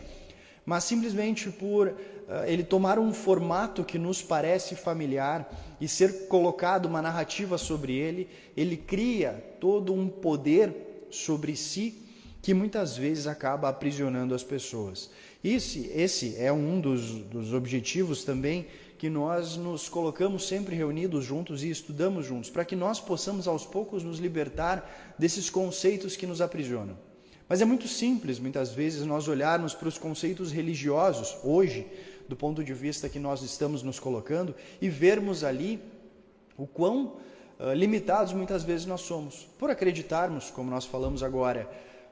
mas 0.65 0.85
simplesmente 0.85 1.49
por 1.49 1.93
ah, 2.29 2.47
ele 2.47 2.63
tomar 2.63 2.97
um 2.97 3.13
formato 3.13 3.83
que 3.83 3.99
nos 3.99 4.21
parece 4.21 4.75
familiar 4.75 5.51
e 5.81 5.87
ser 5.87 6.27
colocado 6.27 6.85
uma 6.85 7.01
narrativa 7.01 7.57
sobre 7.57 7.93
ele, 7.93 8.29
ele 8.55 8.77
cria 8.77 9.43
todo 9.59 9.93
um 9.93 10.07
poder 10.07 11.07
sobre 11.09 11.57
si 11.57 12.07
que 12.41 12.53
muitas 12.53 12.97
vezes 12.97 13.27
acaba 13.27 13.69
aprisionando 13.69 14.33
as 14.33 14.43
pessoas. 14.43 15.11
Esse, 15.43 15.91
esse 15.95 16.35
é 16.37 16.51
um 16.53 16.79
dos, 16.79 17.13
dos 17.25 17.53
objetivos 17.53 18.23
também 18.23 18.67
que 18.97 19.09
nós 19.09 19.57
nos 19.57 19.89
colocamos 19.89 20.47
sempre 20.47 20.75
reunidos 20.75 21.25
juntos 21.25 21.63
e 21.63 21.71
estudamos 21.71 22.27
juntos, 22.27 22.51
para 22.51 22.63
que 22.63 22.75
nós 22.75 22.99
possamos 22.99 23.47
aos 23.47 23.65
poucos 23.65 24.03
nos 24.03 24.19
libertar 24.19 25.15
desses 25.17 25.49
conceitos 25.49 26.15
que 26.15 26.27
nos 26.27 26.39
aprisionam. 26.39 26.95
Mas 27.49 27.59
é 27.59 27.65
muito 27.65 27.87
simples, 27.87 28.37
muitas 28.37 28.71
vezes, 28.71 29.03
nós 29.03 29.27
olharmos 29.27 29.73
para 29.73 29.87
os 29.87 29.97
conceitos 29.97 30.51
religiosos 30.51 31.35
hoje, 31.43 31.87
do 32.29 32.35
ponto 32.35 32.63
de 32.63 32.73
vista 32.73 33.09
que 33.09 33.17
nós 33.17 33.41
estamos 33.41 33.81
nos 33.81 33.99
colocando, 33.99 34.53
e 34.79 34.87
vermos 34.87 35.43
ali 35.43 35.81
o 36.55 36.67
quão 36.67 37.17
uh, 37.59 37.73
limitados 37.73 38.33
muitas 38.33 38.63
vezes 38.63 38.85
nós 38.85 39.01
somos. 39.01 39.49
Por 39.57 39.71
acreditarmos, 39.71 40.51
como 40.51 40.69
nós 40.69 40.85
falamos 40.85 41.23
agora, 41.23 41.67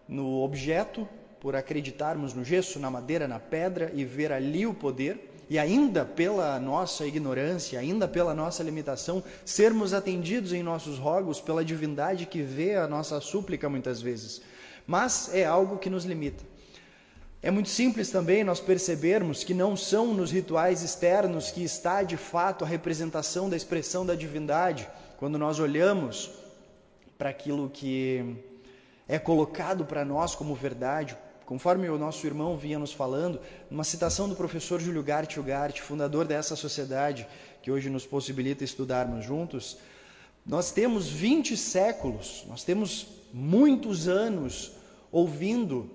no 0.08 0.42
objeto, 0.42 1.08
por 1.40 1.56
acreditarmos 1.56 2.34
no 2.34 2.44
gesso, 2.44 2.80
na 2.80 2.92
madeira, 2.92 3.28
na 3.28 3.40
pedra 3.40 3.92
e 3.94 4.04
ver 4.04 4.32
ali 4.32 4.68
o 4.68 4.74
poder, 4.74 5.30
e 5.50 5.58
ainda 5.58 6.06
pela 6.06 6.60
nossa 6.60 7.08
ignorância, 7.08 7.80
ainda 7.80 8.08
pela 8.08 8.34
nossa 8.36 8.62
limitação, 8.62 9.24
sermos 9.44 9.94
atendidos 9.94 10.54
em 10.54 10.62
nossos 10.62 11.00
rogos 11.00 11.42
pela 11.42 11.66
divindade 11.66 12.26
que 12.26 12.42
vê 12.42 12.76
a 12.76 12.88
nossa 12.88 13.20
súplica 13.20 13.68
muitas 13.68 14.02
vezes. 14.02 14.42
Mas 14.86 15.34
é 15.34 15.46
algo 15.46 15.78
que 15.78 15.90
nos 15.90 16.06
limita. 16.06 16.44
É 17.42 17.50
muito 17.50 17.70
simples 17.70 18.12
também 18.12 18.44
nós 18.44 18.60
percebermos 18.60 19.46
que 19.46 19.54
não 19.54 19.76
são 19.76 20.14
nos 20.14 20.30
rituais 20.30 20.84
externos 20.84 21.52
que 21.52 21.64
está 21.64 22.04
de 22.04 22.18
fato 22.18 22.66
a 22.66 22.68
representação 22.68 23.50
da 23.50 23.56
expressão 23.56 24.06
da 24.06 24.14
divindade, 24.14 24.90
quando 25.18 25.38
nós 25.38 25.58
olhamos 25.58 26.30
para 27.18 27.30
aquilo 27.30 27.70
que 27.70 28.36
é 29.08 29.18
colocado 29.18 29.86
para 29.86 30.04
nós 30.04 30.36
como 30.36 30.54
verdade, 30.54 31.18
Conforme 31.50 31.90
o 31.90 31.98
nosso 31.98 32.28
irmão 32.28 32.56
vinha 32.56 32.78
nos 32.78 32.94
falando, 32.94 33.42
uma 33.72 33.84
citação 33.84 34.30
do 34.30 34.36
professor 34.36 34.80
Júlio 34.80 35.02
Gart 35.02 35.36
Ugart, 35.36 35.80
fundador 35.80 36.28
dessa 36.28 36.56
sociedade 36.56 37.28
que 37.64 37.72
hoje 37.72 37.90
nos 37.90 38.06
possibilita 38.06 38.64
estudarmos 38.64 39.26
juntos, 39.26 39.80
nós 40.46 40.72
temos 40.72 41.10
20 41.10 41.58
séculos, 41.58 42.46
nós 42.48 42.64
temos 42.64 43.08
muitos 43.34 44.08
anos 44.08 44.74
ouvindo 45.12 45.90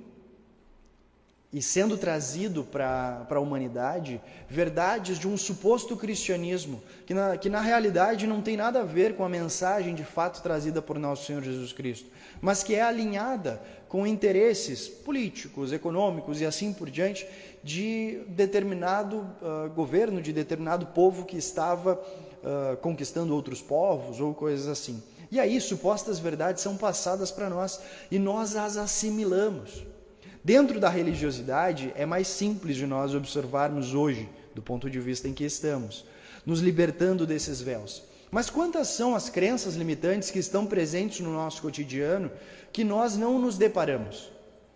e 1.52 1.62
sendo 1.62 1.96
trazido 1.96 2.64
para 2.64 3.24
a 3.30 3.38
humanidade 3.38 4.20
verdades 4.48 5.20
de 5.20 5.28
um 5.28 5.36
suposto 5.36 5.96
cristianismo, 5.96 6.82
que 7.06 7.14
na, 7.14 7.36
que 7.36 7.48
na 7.48 7.60
realidade 7.60 8.26
não 8.26 8.42
tem 8.42 8.56
nada 8.56 8.80
a 8.80 8.84
ver 8.84 9.14
com 9.14 9.24
a 9.24 9.28
mensagem 9.28 9.94
de 9.94 10.02
fato 10.02 10.42
trazida 10.42 10.82
por 10.82 10.98
nosso 10.98 11.26
Senhor 11.26 11.44
Jesus 11.44 11.72
Cristo, 11.72 12.10
mas 12.40 12.64
que 12.64 12.74
é 12.74 12.82
alinhada 12.82 13.62
com 13.94 14.04
interesses 14.04 14.88
políticos, 14.88 15.72
econômicos 15.72 16.40
e 16.40 16.44
assim 16.44 16.72
por 16.72 16.90
diante 16.90 17.24
de 17.62 18.22
determinado 18.26 19.18
uh, 19.18 19.70
governo, 19.72 20.20
de 20.20 20.32
determinado 20.32 20.86
povo 20.86 21.24
que 21.24 21.36
estava 21.36 21.94
uh, 21.94 22.76
conquistando 22.78 23.32
outros 23.32 23.62
povos 23.62 24.18
ou 24.18 24.34
coisas 24.34 24.66
assim. 24.66 25.00
E 25.30 25.38
aí, 25.38 25.60
supostas 25.60 26.18
verdades 26.18 26.60
são 26.60 26.76
passadas 26.76 27.30
para 27.30 27.48
nós 27.48 27.80
e 28.10 28.18
nós 28.18 28.56
as 28.56 28.76
assimilamos. 28.76 29.86
Dentro 30.42 30.80
da 30.80 30.88
religiosidade, 30.88 31.92
é 31.94 32.04
mais 32.04 32.26
simples 32.26 32.74
de 32.74 32.88
nós 32.88 33.14
observarmos 33.14 33.94
hoje, 33.94 34.28
do 34.56 34.60
ponto 34.60 34.90
de 34.90 34.98
vista 34.98 35.28
em 35.28 35.32
que 35.32 35.44
estamos, 35.44 36.04
nos 36.44 36.58
libertando 36.58 37.24
desses 37.24 37.60
véus. 37.60 38.02
Mas 38.34 38.50
quantas 38.50 38.88
são 38.88 39.14
as 39.14 39.28
crenças 39.28 39.76
limitantes 39.76 40.28
que 40.28 40.40
estão 40.40 40.66
presentes 40.66 41.20
no 41.20 41.32
nosso 41.32 41.62
cotidiano 41.62 42.32
que 42.72 42.82
nós 42.82 43.16
não 43.16 43.38
nos 43.38 43.56
deparamos? 43.56 44.28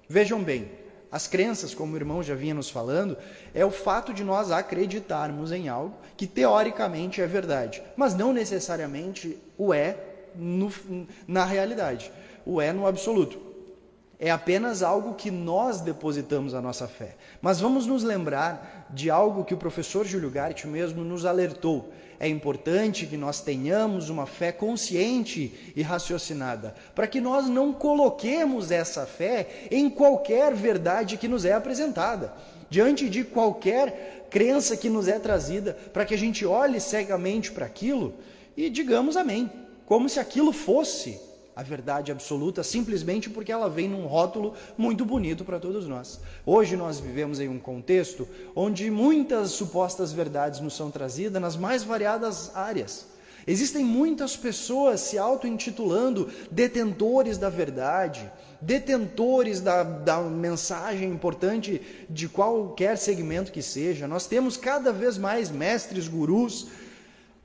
Vejam 0.08 0.40
bem, 0.40 0.70
as 1.10 1.26
crenças, 1.26 1.74
como 1.74 1.92
o 1.92 1.96
irmão 1.96 2.22
já 2.22 2.36
vinha 2.36 2.54
nos 2.54 2.70
falando, 2.70 3.16
é 3.52 3.64
o 3.64 3.70
fato 3.72 4.14
de 4.14 4.22
nós 4.22 4.52
acreditarmos 4.52 5.50
em 5.50 5.68
algo 5.68 5.96
que 6.16 6.24
teoricamente 6.24 7.20
é 7.20 7.26
verdade, 7.26 7.82
mas 7.96 8.14
não 8.14 8.32
necessariamente 8.32 9.36
o 9.58 9.74
é 9.74 9.96
no, 10.36 10.72
na 11.26 11.44
realidade, 11.44 12.12
o 12.46 12.60
é 12.60 12.72
no 12.72 12.86
absoluto. 12.86 13.48
É 14.20 14.30
apenas 14.30 14.84
algo 14.84 15.14
que 15.14 15.32
nós 15.32 15.80
depositamos 15.80 16.54
a 16.54 16.60
nossa 16.60 16.86
fé. 16.86 17.16
Mas 17.42 17.60
vamos 17.60 17.86
nos 17.86 18.04
lembrar 18.04 18.86
de 18.90 19.10
algo 19.10 19.44
que 19.44 19.54
o 19.54 19.58
professor 19.58 20.04
Júlio 20.04 20.30
Gart 20.30 20.64
mesmo 20.64 21.02
nos 21.02 21.24
alertou. 21.24 21.92
É 22.20 22.26
importante 22.26 23.06
que 23.06 23.16
nós 23.16 23.40
tenhamos 23.40 24.08
uma 24.08 24.26
fé 24.26 24.50
consciente 24.50 25.72
e 25.76 25.82
raciocinada, 25.82 26.74
para 26.94 27.06
que 27.06 27.20
nós 27.20 27.48
não 27.48 27.72
coloquemos 27.72 28.70
essa 28.70 29.06
fé 29.06 29.68
em 29.70 29.88
qualquer 29.88 30.52
verdade 30.54 31.16
que 31.16 31.28
nos 31.28 31.44
é 31.44 31.52
apresentada, 31.52 32.34
diante 32.68 33.08
de 33.08 33.22
qualquer 33.22 34.26
crença 34.30 34.76
que 34.76 34.90
nos 34.90 35.06
é 35.06 35.18
trazida, 35.18 35.76
para 35.92 36.04
que 36.04 36.14
a 36.14 36.18
gente 36.18 36.44
olhe 36.44 36.80
cegamente 36.80 37.52
para 37.52 37.66
aquilo 37.66 38.14
e 38.56 38.68
digamos 38.68 39.16
amém, 39.16 39.48
como 39.86 40.08
se 40.08 40.18
aquilo 40.18 40.52
fosse 40.52 41.27
a 41.58 41.62
verdade 41.64 42.12
absoluta 42.12 42.62
simplesmente 42.62 43.28
porque 43.28 43.50
ela 43.50 43.68
vem 43.68 43.88
num 43.88 44.06
rótulo 44.06 44.54
muito 44.76 45.04
bonito 45.04 45.44
para 45.44 45.58
todos 45.58 45.88
nós. 45.88 46.20
Hoje 46.46 46.76
nós 46.76 47.00
vivemos 47.00 47.40
em 47.40 47.48
um 47.48 47.58
contexto 47.58 48.28
onde 48.54 48.88
muitas 48.92 49.50
supostas 49.50 50.12
verdades 50.12 50.60
nos 50.60 50.76
são 50.76 50.88
trazidas 50.88 51.42
nas 51.42 51.56
mais 51.56 51.82
variadas 51.82 52.54
áreas. 52.54 53.08
Existem 53.44 53.84
muitas 53.84 54.36
pessoas 54.36 55.00
se 55.00 55.18
auto-intitulando 55.18 56.30
detentores 56.48 57.36
da 57.38 57.48
verdade, 57.48 58.30
detentores 58.60 59.60
da, 59.60 59.82
da 59.82 60.20
mensagem 60.20 61.10
importante 61.10 61.82
de 62.08 62.28
qualquer 62.28 62.96
segmento 62.96 63.50
que 63.50 63.62
seja. 63.62 64.06
Nós 64.06 64.28
temos 64.28 64.56
cada 64.56 64.92
vez 64.92 65.18
mais 65.18 65.50
mestres, 65.50 66.06
gurus, 66.06 66.68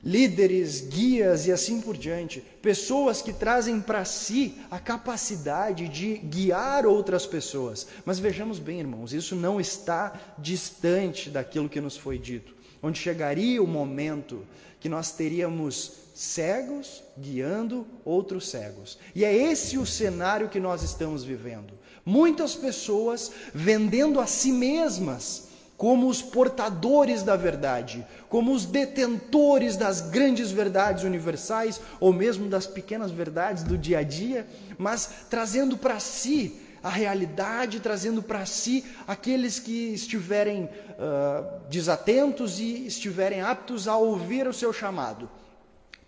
líderes, 0.03 0.81
guias 0.81 1.47
e 1.47 1.51
assim 1.51 1.79
por 1.79 1.95
diante, 1.95 2.43
pessoas 2.61 3.21
que 3.21 3.31
trazem 3.31 3.79
para 3.79 4.03
si 4.03 4.57
a 4.69 4.77
capacidade 4.79 5.87
de 5.87 6.17
guiar 6.17 6.85
outras 6.85 7.25
pessoas. 7.25 7.87
Mas 8.05 8.19
vejamos 8.19 8.59
bem, 8.59 8.79
irmãos, 8.79 9.13
isso 9.13 9.35
não 9.35 9.61
está 9.61 10.19
distante 10.37 11.29
daquilo 11.29 11.69
que 11.69 11.79
nos 11.79 11.95
foi 11.95 12.17
dito, 12.17 12.53
onde 12.81 12.99
chegaria 12.99 13.63
o 13.63 13.67
momento 13.67 14.45
que 14.79 14.89
nós 14.89 15.13
teríamos 15.13 15.93
cegos 16.13 17.01
guiando 17.17 17.87
outros 18.03 18.49
cegos. 18.49 18.99
E 19.15 19.23
é 19.23 19.33
esse 19.33 19.77
o 19.77 19.85
cenário 19.85 20.49
que 20.49 20.59
nós 20.59 20.83
estamos 20.83 21.23
vivendo. 21.23 21.73
Muitas 22.05 22.53
pessoas 22.53 23.31
vendendo 23.53 24.19
a 24.19 24.27
si 24.27 24.51
mesmas 24.51 25.52
como 25.83 26.07
os 26.07 26.21
portadores 26.21 27.23
da 27.23 27.35
verdade, 27.35 28.07
como 28.29 28.53
os 28.53 28.63
detentores 28.63 29.75
das 29.75 29.99
grandes 29.99 30.49
verdades 30.49 31.03
universais 31.03 31.81
ou 31.99 32.13
mesmo 32.13 32.47
das 32.47 32.65
pequenas 32.65 33.11
verdades 33.11 33.63
do 33.63 33.77
dia 33.77 33.99
a 33.99 34.01
dia, 34.01 34.47
mas 34.77 35.25
trazendo 35.29 35.75
para 35.75 35.99
si 35.99 36.57
a 36.81 36.87
realidade, 36.87 37.81
trazendo 37.81 38.23
para 38.23 38.45
si 38.45 38.85
aqueles 39.05 39.59
que 39.59 39.93
estiverem 39.93 40.69
uh, 40.69 41.67
desatentos 41.69 42.61
e 42.61 42.87
estiverem 42.87 43.41
aptos 43.41 43.85
a 43.85 43.97
ouvir 43.97 44.47
o 44.47 44.53
seu 44.53 44.71
chamado. 44.71 45.29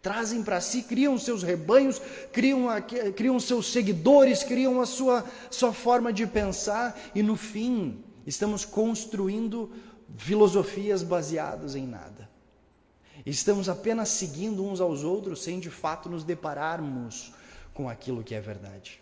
Trazem 0.01 0.41
para 0.41 0.61
si, 0.61 0.83
criam 0.83 1.17
seus 1.17 1.43
rebanhos, 1.43 2.01
criam, 2.31 2.69
a, 2.69 2.79
criam 2.79 3.37
seus 3.41 3.73
seguidores, 3.73 4.41
criam 4.41 4.79
a 4.79 4.85
sua, 4.85 5.25
sua 5.51 5.73
forma 5.73 6.13
de 6.13 6.25
pensar 6.25 6.97
e 7.13 7.21
no 7.21 7.35
fim 7.35 8.04
Estamos 8.25 8.65
construindo 8.65 9.71
filosofias 10.17 11.03
baseadas 11.03 11.75
em 11.75 11.85
nada. 11.85 12.29
Estamos 13.25 13.69
apenas 13.69 14.09
seguindo 14.09 14.65
uns 14.65 14.81
aos 14.81 15.03
outros 15.03 15.43
sem 15.43 15.59
de 15.59 15.69
fato 15.69 16.09
nos 16.09 16.23
depararmos 16.23 17.33
com 17.73 17.89
aquilo 17.89 18.23
que 18.23 18.35
é 18.35 18.41
verdade. 18.41 18.99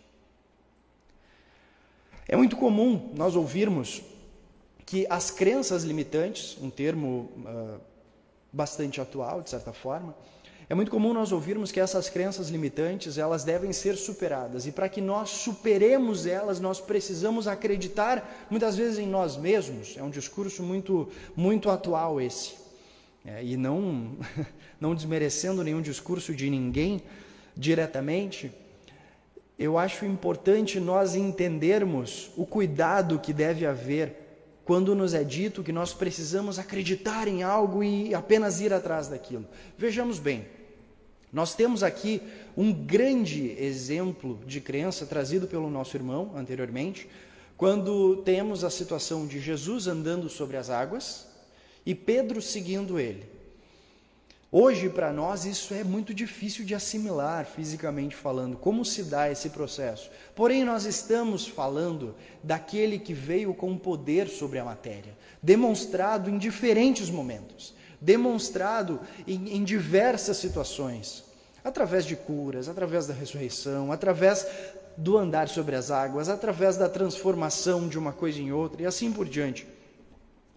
É 2.26 2.36
muito 2.36 2.56
comum 2.56 3.12
nós 3.14 3.36
ouvirmos 3.36 4.02
que 4.86 5.06
as 5.10 5.30
crenças 5.30 5.82
limitantes, 5.84 6.56
um 6.60 6.70
termo 6.70 7.30
uh, 7.38 7.80
bastante 8.52 9.00
atual, 9.00 9.42
de 9.42 9.50
certa 9.50 9.72
forma, 9.72 10.14
é 10.68 10.74
muito 10.74 10.90
comum 10.90 11.12
nós 11.12 11.30
ouvirmos 11.30 11.70
que 11.70 11.78
essas 11.78 12.08
crenças 12.08 12.48
limitantes, 12.48 13.18
elas 13.18 13.44
devem 13.44 13.72
ser 13.72 13.96
superadas. 13.96 14.66
E 14.66 14.72
para 14.72 14.88
que 14.88 15.00
nós 15.00 15.28
superemos 15.30 16.24
elas, 16.24 16.58
nós 16.58 16.80
precisamos 16.80 17.46
acreditar 17.46 18.46
muitas 18.48 18.76
vezes 18.76 18.98
em 18.98 19.06
nós 19.06 19.36
mesmos. 19.36 19.94
É 19.96 20.02
um 20.02 20.10
discurso 20.10 20.62
muito 20.62 21.08
muito 21.36 21.68
atual 21.68 22.20
esse. 22.20 22.54
É, 23.26 23.44
e 23.44 23.56
não 23.56 24.16
não 24.80 24.94
desmerecendo 24.94 25.62
nenhum 25.62 25.82
discurso 25.82 26.34
de 26.34 26.48
ninguém 26.48 27.02
diretamente, 27.56 28.50
eu 29.58 29.78
acho 29.78 30.04
importante 30.04 30.80
nós 30.80 31.14
entendermos 31.14 32.30
o 32.36 32.44
cuidado 32.44 33.18
que 33.18 33.32
deve 33.32 33.64
haver 33.64 34.23
quando 34.64 34.94
nos 34.94 35.12
é 35.14 35.22
dito 35.22 35.62
que 35.62 35.72
nós 35.72 35.92
precisamos 35.92 36.58
acreditar 36.58 37.28
em 37.28 37.42
algo 37.42 37.84
e 37.84 38.14
apenas 38.14 38.60
ir 38.60 38.72
atrás 38.72 39.08
daquilo. 39.08 39.46
Vejamos 39.76 40.18
bem, 40.18 40.46
nós 41.32 41.54
temos 41.54 41.82
aqui 41.82 42.22
um 42.56 42.72
grande 42.72 43.50
exemplo 43.58 44.38
de 44.46 44.60
crença 44.60 45.04
trazido 45.04 45.46
pelo 45.46 45.68
nosso 45.68 45.96
irmão 45.96 46.32
anteriormente, 46.36 47.08
quando 47.56 48.22
temos 48.24 48.64
a 48.64 48.70
situação 48.70 49.26
de 49.26 49.40
Jesus 49.40 49.86
andando 49.86 50.28
sobre 50.28 50.56
as 50.56 50.70
águas 50.70 51.26
e 51.84 51.94
Pedro 51.94 52.40
seguindo 52.40 52.98
ele. 52.98 53.33
Hoje, 54.56 54.88
para 54.88 55.12
nós, 55.12 55.44
isso 55.44 55.74
é 55.74 55.82
muito 55.82 56.14
difícil 56.14 56.64
de 56.64 56.76
assimilar 56.76 57.44
fisicamente 57.44 58.14
falando. 58.14 58.56
Como 58.56 58.84
se 58.84 59.02
dá 59.02 59.28
esse 59.28 59.50
processo? 59.50 60.08
Porém, 60.32 60.62
nós 60.62 60.84
estamos 60.84 61.44
falando 61.44 62.14
daquele 62.40 63.00
que 63.00 63.12
veio 63.12 63.52
com 63.52 63.76
poder 63.76 64.28
sobre 64.28 64.60
a 64.60 64.64
matéria, 64.64 65.12
demonstrado 65.42 66.30
em 66.30 66.38
diferentes 66.38 67.10
momentos, 67.10 67.74
demonstrado 68.00 69.00
em, 69.26 69.56
em 69.56 69.64
diversas 69.64 70.36
situações, 70.36 71.24
através 71.64 72.06
de 72.06 72.14
curas, 72.14 72.68
através 72.68 73.08
da 73.08 73.12
ressurreição, 73.12 73.90
através 73.90 74.46
do 74.96 75.18
andar 75.18 75.48
sobre 75.48 75.74
as 75.74 75.90
águas, 75.90 76.28
através 76.28 76.76
da 76.76 76.88
transformação 76.88 77.88
de 77.88 77.98
uma 77.98 78.12
coisa 78.12 78.38
em 78.38 78.52
outra 78.52 78.82
e 78.82 78.86
assim 78.86 79.10
por 79.10 79.28
diante. 79.28 79.66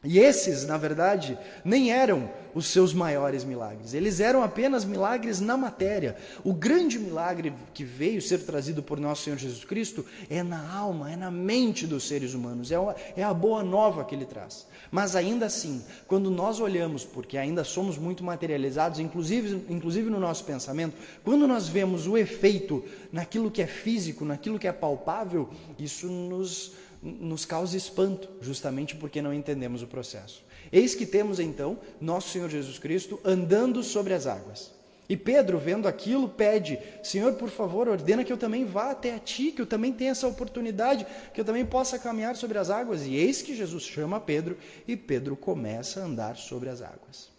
E 0.07 0.19
esses, 0.19 0.65
na 0.65 0.77
verdade, 0.77 1.37
nem 1.65 1.91
eram 1.91 2.31
os 2.55 2.67
seus 2.67 2.93
maiores 2.93 3.43
milagres, 3.43 3.93
eles 3.93 4.21
eram 4.21 4.41
apenas 4.41 4.85
milagres 4.85 5.41
na 5.41 5.57
matéria. 5.57 6.15
O 6.45 6.53
grande 6.53 6.97
milagre 6.97 7.53
que 7.73 7.83
veio 7.83 8.21
ser 8.21 8.39
trazido 8.39 8.81
por 8.81 9.01
nosso 9.01 9.23
Senhor 9.23 9.37
Jesus 9.37 9.65
Cristo 9.65 10.05
é 10.29 10.41
na 10.41 10.73
alma, 10.73 11.11
é 11.11 11.17
na 11.17 11.29
mente 11.29 11.85
dos 11.85 12.07
seres 12.07 12.33
humanos, 12.33 12.71
é, 12.71 12.77
é 13.17 13.23
a 13.23 13.33
boa 13.33 13.61
nova 13.61 14.05
que 14.05 14.15
ele 14.15 14.25
traz. 14.25 14.65
Mas 14.89 15.13
ainda 15.13 15.45
assim, 15.45 15.83
quando 16.07 16.31
nós 16.31 16.61
olhamos, 16.61 17.03
porque 17.03 17.37
ainda 17.37 17.65
somos 17.65 17.97
muito 17.97 18.23
materializados, 18.23 19.01
inclusive, 19.01 19.65
inclusive 19.69 20.09
no 20.09 20.21
nosso 20.21 20.45
pensamento, 20.45 20.95
quando 21.21 21.45
nós 21.45 21.67
vemos 21.67 22.07
o 22.07 22.17
efeito 22.17 22.81
naquilo 23.11 23.51
que 23.51 23.61
é 23.61 23.67
físico, 23.67 24.23
naquilo 24.23 24.57
que 24.57 24.69
é 24.69 24.71
palpável, 24.71 25.49
isso 25.77 26.07
nos 26.07 26.71
nos 27.01 27.45
causa 27.45 27.77
espanto, 27.77 28.29
justamente 28.41 28.95
porque 28.95 29.21
não 29.21 29.33
entendemos 29.33 29.81
o 29.81 29.87
processo. 29.87 30.43
Eis 30.71 30.95
que 30.95 31.05
temos 31.05 31.39
então 31.39 31.79
nosso 32.01 32.29
Senhor 32.29 32.49
Jesus 32.49 32.77
Cristo 32.79 33.19
andando 33.23 33.83
sobre 33.83 34.13
as 34.13 34.27
águas. 34.27 34.75
E 35.09 35.15
Pedro, 35.15 35.57
vendo 35.57 35.87
aquilo, 35.87 36.27
pede: 36.27 36.77
Senhor, 37.01 37.33
por 37.33 37.49
favor, 37.49 37.87
ordena 37.87 38.23
que 38.23 38.33
eu 38.33 38.37
também 38.37 38.65
vá 38.65 38.91
até 38.91 39.13
a 39.13 39.19
ti, 39.19 39.51
que 39.51 39.61
eu 39.61 39.65
também 39.65 39.93
tenha 39.93 40.11
essa 40.11 40.27
oportunidade, 40.27 41.07
que 41.33 41.39
eu 41.39 41.45
também 41.45 41.65
possa 41.65 41.97
caminhar 41.97 42.35
sobre 42.35 42.57
as 42.57 42.69
águas. 42.69 43.05
E 43.05 43.15
eis 43.15 43.41
que 43.41 43.55
Jesus 43.55 43.83
chama 43.83 44.19
Pedro 44.19 44.57
e 44.87 44.97
Pedro 44.97 45.37
começa 45.37 46.01
a 46.01 46.05
andar 46.05 46.35
sobre 46.35 46.67
as 46.67 46.81
águas. 46.81 47.29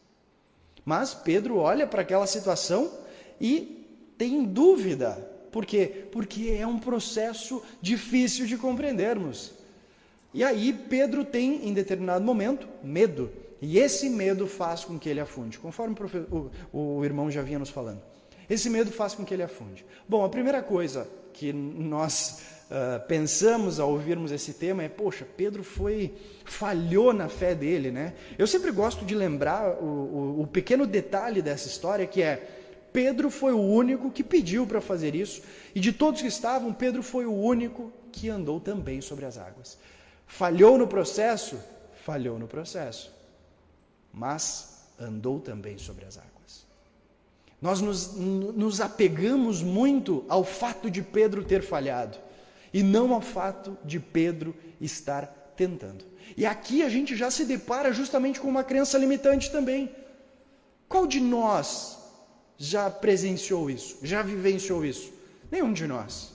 Mas 0.84 1.12
Pedro 1.12 1.58
olha 1.58 1.86
para 1.86 2.00
aquela 2.00 2.26
situação 2.26 2.90
e 3.38 3.84
tem 4.16 4.44
dúvida. 4.44 5.37
Por 5.50 5.64
quê? 5.64 6.06
Porque 6.12 6.56
é 6.58 6.66
um 6.66 6.78
processo 6.78 7.62
difícil 7.80 8.46
de 8.46 8.56
compreendermos. 8.56 9.52
E 10.32 10.44
aí 10.44 10.72
Pedro 10.72 11.24
tem, 11.24 11.68
em 11.68 11.72
determinado 11.72 12.24
momento, 12.24 12.68
medo. 12.82 13.30
E 13.60 13.78
esse 13.78 14.08
medo 14.08 14.46
faz 14.46 14.84
com 14.84 14.98
que 14.98 15.08
ele 15.08 15.20
afunde, 15.20 15.58
conforme 15.58 15.96
o, 16.30 16.50
o, 16.72 16.98
o 16.98 17.04
irmão 17.04 17.30
já 17.30 17.42
vinha 17.42 17.58
nos 17.58 17.70
falando. 17.70 18.00
Esse 18.48 18.70
medo 18.70 18.90
faz 18.90 19.14
com 19.14 19.24
que 19.24 19.34
ele 19.34 19.42
afunde. 19.42 19.84
Bom, 20.08 20.24
a 20.24 20.28
primeira 20.28 20.62
coisa 20.62 21.08
que 21.32 21.52
nós 21.52 22.42
uh, 22.70 23.06
pensamos 23.06 23.78
ao 23.78 23.90
ouvirmos 23.90 24.32
esse 24.32 24.54
tema 24.54 24.82
é: 24.82 24.88
poxa, 24.88 25.26
Pedro 25.36 25.62
foi 25.62 26.14
falhou 26.44 27.12
na 27.12 27.28
fé 27.28 27.54
dele, 27.54 27.90
né? 27.90 28.14
Eu 28.38 28.46
sempre 28.46 28.70
gosto 28.70 29.04
de 29.04 29.14
lembrar 29.14 29.82
o, 29.82 29.84
o, 29.84 30.42
o 30.42 30.46
pequeno 30.46 30.86
detalhe 30.86 31.42
dessa 31.42 31.68
história 31.68 32.06
que 32.06 32.22
é 32.22 32.57
Pedro 32.98 33.30
foi 33.30 33.52
o 33.52 33.60
único 33.60 34.10
que 34.10 34.24
pediu 34.24 34.66
para 34.66 34.80
fazer 34.80 35.14
isso, 35.14 35.40
e 35.72 35.78
de 35.78 35.92
todos 35.92 36.20
que 36.20 36.26
estavam, 36.26 36.72
Pedro 36.72 37.00
foi 37.00 37.26
o 37.26 37.32
único 37.32 37.92
que 38.10 38.28
andou 38.28 38.58
também 38.58 39.00
sobre 39.00 39.24
as 39.24 39.38
águas. 39.38 39.78
Falhou 40.26 40.76
no 40.76 40.88
processo? 40.88 41.60
Falhou 42.04 42.40
no 42.40 42.48
processo. 42.48 43.14
Mas 44.12 44.82
andou 44.98 45.38
também 45.38 45.78
sobre 45.78 46.06
as 46.06 46.18
águas. 46.18 46.66
Nós 47.62 47.80
nos, 47.80 48.16
nos 48.16 48.80
apegamos 48.80 49.62
muito 49.62 50.24
ao 50.28 50.42
fato 50.42 50.90
de 50.90 51.00
Pedro 51.00 51.44
ter 51.44 51.62
falhado 51.62 52.18
e 52.74 52.82
não 52.82 53.14
ao 53.14 53.20
fato 53.20 53.78
de 53.84 54.00
Pedro 54.00 54.56
estar 54.80 55.52
tentando. 55.56 56.04
E 56.36 56.44
aqui 56.44 56.82
a 56.82 56.88
gente 56.88 57.14
já 57.14 57.30
se 57.30 57.44
depara 57.44 57.92
justamente 57.92 58.40
com 58.40 58.48
uma 58.48 58.64
crença 58.64 58.98
limitante 58.98 59.52
também. 59.52 59.88
Qual 60.88 61.06
de 61.06 61.20
nós 61.20 61.97
já 62.58 62.90
presenciou 62.90 63.70
isso, 63.70 63.98
já 64.02 64.20
vivenciou 64.20 64.84
isso? 64.84 65.12
Nenhum 65.50 65.72
de 65.72 65.86
nós. 65.86 66.32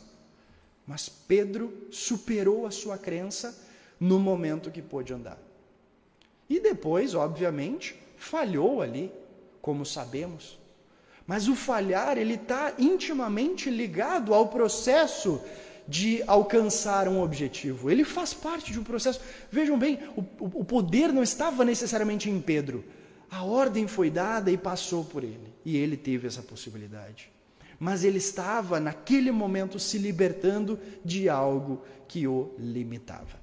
Mas 0.87 1.09
Pedro 1.09 1.87
superou 1.91 2.65
a 2.65 2.71
sua 2.71 2.97
crença 2.97 3.55
no 3.99 4.19
momento 4.19 4.71
que 4.71 4.81
pôde 4.81 5.13
andar. 5.13 5.37
E 6.49 6.59
depois, 6.59 7.13
obviamente, 7.13 7.95
falhou 8.17 8.81
ali, 8.81 9.11
como 9.61 9.85
sabemos. 9.85 10.57
Mas 11.27 11.47
o 11.47 11.55
falhar, 11.55 12.17
ele 12.17 12.35
está 12.35 12.73
intimamente 12.77 13.69
ligado 13.69 14.33
ao 14.33 14.47
processo 14.47 15.41
de 15.87 16.23
alcançar 16.27 17.07
um 17.07 17.21
objetivo. 17.21 17.89
Ele 17.89 18.03
faz 18.03 18.33
parte 18.33 18.71
de 18.71 18.79
um 18.79 18.83
processo. 18.83 19.21
Vejam 19.51 19.77
bem, 19.77 19.99
o, 20.15 20.59
o 20.59 20.65
poder 20.65 21.11
não 21.11 21.23
estava 21.23 21.63
necessariamente 21.63 22.29
em 22.29 22.39
Pedro. 22.41 22.83
A 23.33 23.43
ordem 23.43 23.87
foi 23.87 24.11
dada 24.11 24.51
e 24.51 24.57
passou 24.57 25.03
por 25.03 25.23
ele. 25.23 25.51
E 25.65 25.75
ele 25.75 25.97
teve 25.97 26.27
essa 26.27 26.43
possibilidade. 26.43 27.31
Mas 27.79 28.03
ele 28.03 28.19
estava, 28.19 28.79
naquele 28.79 29.31
momento, 29.31 29.79
se 29.79 29.97
libertando 29.97 30.79
de 31.03 31.27
algo 31.27 31.81
que 32.07 32.27
o 32.27 32.53
limitava. 32.59 33.41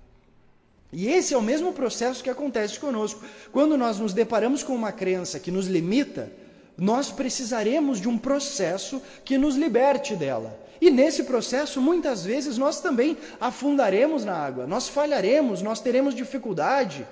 E 0.92 1.08
esse 1.08 1.34
é 1.34 1.36
o 1.36 1.42
mesmo 1.42 1.72
processo 1.72 2.22
que 2.22 2.30
acontece 2.30 2.78
conosco. 2.78 3.20
Quando 3.50 3.76
nós 3.76 3.98
nos 3.98 4.12
deparamos 4.12 4.62
com 4.62 4.76
uma 4.76 4.92
crença 4.92 5.40
que 5.40 5.50
nos 5.50 5.66
limita, 5.66 6.32
nós 6.78 7.10
precisaremos 7.10 8.00
de 8.00 8.08
um 8.08 8.16
processo 8.16 9.02
que 9.24 9.36
nos 9.36 9.56
liberte 9.56 10.14
dela. 10.14 10.56
E 10.80 10.88
nesse 10.88 11.24
processo, 11.24 11.80
muitas 11.80 12.24
vezes, 12.24 12.56
nós 12.56 12.80
também 12.80 13.18
afundaremos 13.40 14.24
na 14.24 14.34
água, 14.34 14.68
nós 14.68 14.88
falharemos, 14.88 15.60
nós 15.62 15.80
teremos 15.80 16.14
dificuldade. 16.14 17.04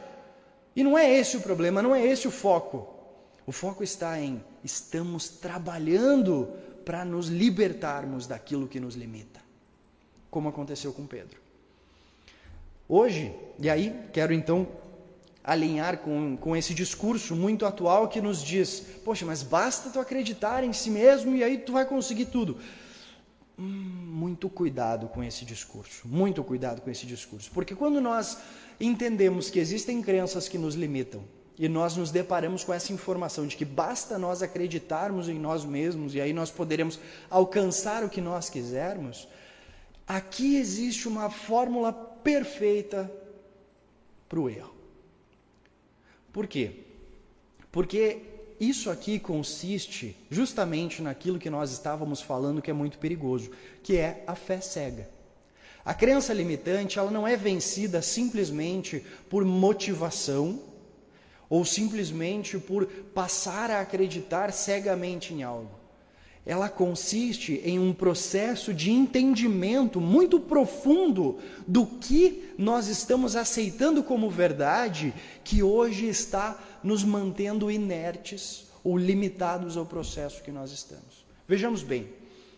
E 0.79 0.85
não 0.85 0.97
é 0.97 1.13
esse 1.13 1.37
o 1.37 1.41
problema, 1.41 1.83
não 1.83 1.93
é 1.93 2.07
esse 2.07 2.29
o 2.29 2.31
foco. 2.31 2.87
O 3.45 3.51
foco 3.51 3.83
está 3.83 4.21
em 4.21 4.41
estamos 4.63 5.29
trabalhando 5.29 6.53
para 6.85 7.05
nos 7.05 7.27
libertarmos 7.27 8.29
daquilo 8.29 8.69
que 8.69 8.79
nos 8.79 8.95
limita, 8.95 9.41
como 10.31 10.49
aconteceu 10.49 10.93
com 10.93 11.05
Pedro. 11.05 11.41
Hoje, 12.89 13.35
e 13.59 13.69
aí 13.69 13.93
quero 14.13 14.33
então 14.33 14.69
alinhar 15.43 15.99
com, 15.99 16.37
com 16.37 16.55
esse 16.55 16.73
discurso 16.73 17.35
muito 17.35 17.67
atual 17.67 18.07
que 18.07 18.21
nos 18.21 18.41
diz: 18.41 18.79
poxa, 19.05 19.27
mas 19.27 19.43
basta 19.43 19.91
tu 19.91 19.99
acreditar 19.99 20.63
em 20.63 20.73
si 20.73 20.91
mesmo 20.91 21.35
e 21.35 21.43
aí 21.43 21.59
tu 21.59 21.73
vai 21.73 21.87
conseguir 21.87 22.27
tudo. 22.27 22.57
Hum, 23.59 23.65
muito 23.65 24.49
cuidado 24.49 25.09
com 25.09 25.25
esse 25.25 25.45
discurso, 25.45 26.07
muito 26.07 26.45
cuidado 26.45 26.81
com 26.81 26.89
esse 26.89 27.05
discurso, 27.05 27.51
porque 27.53 27.75
quando 27.75 28.01
nós 28.01 28.39
entendemos 28.81 29.51
que 29.51 29.59
existem 29.59 30.01
crenças 30.03 30.49
que 30.49 30.59
nos 30.59 30.75
limitam 30.75 31.23
e 31.59 31.69
nós 31.69 31.97
nos 31.97 32.11
deparamos 32.11 32.63
com 32.63 32.73
essa 32.73 32.93
informação 32.93 33.47
de 33.47 33.57
que 33.57 33.65
basta 33.65 34.17
nós 34.19 34.43
acreditarmos 34.43 35.29
em 35.29 35.39
nós 35.39 35.65
mesmos 35.65 36.15
e 36.15 36.21
aí 36.21 36.33
nós 36.33 36.51
poderemos 36.51 37.01
alcançar 37.29 38.05
o 38.05 38.09
que 38.09 38.21
nós 38.21 38.49
quisermos, 38.49 39.27
aqui 40.07 40.57
existe 40.57 41.09
uma 41.09 41.29
fórmula 41.29 41.93
perfeita 41.93 43.11
para 44.29 44.39
o 44.39 44.49
erro. 44.49 44.73
Por 46.33 46.47
quê? 46.47 46.85
Porque 47.73 48.23
isso 48.61 48.91
aqui 48.91 49.19
consiste 49.19 50.17
justamente 50.31 51.03
naquilo 51.03 51.39
que 51.39 51.51
nós 51.51 51.73
estávamos 51.73 52.21
falando 52.21 52.63
que 52.63 52.71
é 52.71 52.75
muito 52.75 52.99
perigoso, 52.99 53.51
que 53.83 53.97
é 53.97 54.23
a 54.27 54.37
fé 54.37 54.61
cega. 54.61 55.18
A 55.89 55.95
crença 55.95 56.35
limitante, 56.35 56.99
ela 56.99 57.11
não 57.11 57.27
é 57.27 57.35
vencida 57.35 58.03
simplesmente 58.03 59.03
por 59.31 59.43
motivação 59.43 60.61
ou 61.49 61.65
simplesmente 61.65 62.59
por 62.59 62.85
passar 63.15 63.71
a 63.71 63.81
acreditar 63.81 64.53
cegamente 64.53 65.33
em 65.33 65.43
algo 65.43 65.79
ela 66.49 66.71
consiste 66.71 67.61
em 67.63 67.79
um 67.79 67.93
processo 67.93 68.73
de 68.73 68.91
entendimento 68.91 70.01
muito 70.01 70.41
profundo 70.41 71.39
do 71.67 71.85
que 71.85 72.55
nós 72.57 72.89
estamos 72.89 73.37
aceitando 73.37 74.03
como 74.03 74.31
verdade, 74.31 75.13
que 75.45 75.63
hoje 75.63 76.07
está 76.07 76.59
nos 76.83 77.05
mantendo 77.05 77.71
inertes 77.71 78.67
ou 78.83 78.97
limitados 78.97 79.77
ao 79.77 79.85
processo 79.85 80.43
que 80.43 80.51
nós 80.51 80.73
estamos. 80.73 81.27
Vejamos 81.47 81.83
bem, 81.83 82.09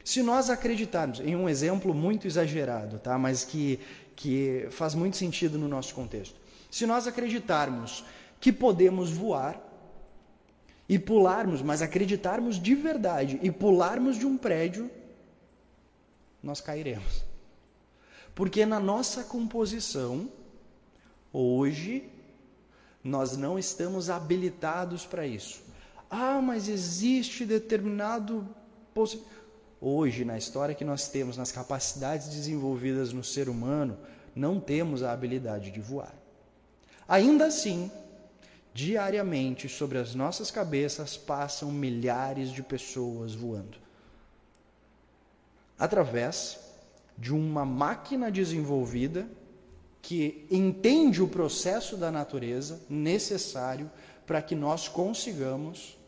se 0.04 0.22
nós 0.22 0.50
acreditarmos 0.50 1.20
em 1.20 1.36
um 1.36 1.48
exemplo 1.48 1.94
muito 1.94 2.26
exagerado, 2.26 2.98
tá? 2.98 3.18
mas 3.18 3.44
que, 3.44 3.78
que 4.16 4.66
faz 4.70 4.94
muito 4.94 5.16
sentido 5.16 5.58
no 5.58 5.68
nosso 5.68 5.94
contexto, 5.94 6.38
se 6.70 6.86
nós 6.86 7.06
acreditarmos 7.06 8.04
que 8.40 8.52
podemos 8.52 9.10
voar, 9.10 9.70
e 10.90 10.98
pularmos, 10.98 11.62
mas 11.62 11.82
acreditarmos 11.82 12.60
de 12.60 12.74
verdade 12.74 13.38
e 13.44 13.48
pularmos 13.52 14.18
de 14.18 14.26
um 14.26 14.36
prédio, 14.36 14.90
nós 16.42 16.60
cairemos. 16.60 17.22
Porque 18.34 18.66
na 18.66 18.80
nossa 18.80 19.22
composição, 19.22 20.28
hoje, 21.32 22.10
nós 23.04 23.36
não 23.36 23.56
estamos 23.56 24.10
habilitados 24.10 25.06
para 25.06 25.24
isso. 25.24 25.62
Ah, 26.10 26.42
mas 26.42 26.68
existe 26.68 27.44
determinado. 27.44 28.44
Hoje, 29.80 30.24
na 30.24 30.36
história 30.36 30.74
que 30.74 30.84
nós 30.84 31.08
temos, 31.08 31.36
nas 31.36 31.50
capacidades 31.50 32.28
desenvolvidas 32.28 33.12
no 33.12 33.24
ser 33.24 33.48
humano, 33.48 33.96
não 34.34 34.60
temos 34.60 35.02
a 35.02 35.12
habilidade 35.12 35.70
de 35.70 35.80
voar. 35.80 36.14
Ainda 37.08 37.46
assim, 37.46 37.90
diariamente 38.74 39.68
sobre 39.68 39.98
as 39.98 40.14
nossas 40.14 40.50
cabeças 40.50 41.16
passam 41.16 41.72
milhares 41.72 42.50
de 42.50 42.62
pessoas 42.62 43.34
voando. 43.34 43.78
Através 45.78 46.60
de 47.16 47.34
uma 47.34 47.64
máquina 47.64 48.30
desenvolvida 48.30 49.26
que 50.02 50.46
entende 50.50 51.22
o 51.22 51.28
processo 51.28 51.96
da 51.96 52.10
natureza 52.10 52.80
necessário 52.88 53.90
para 54.26 54.42
que 54.42 54.54
nós 54.54 54.88
consigamos 54.88 55.98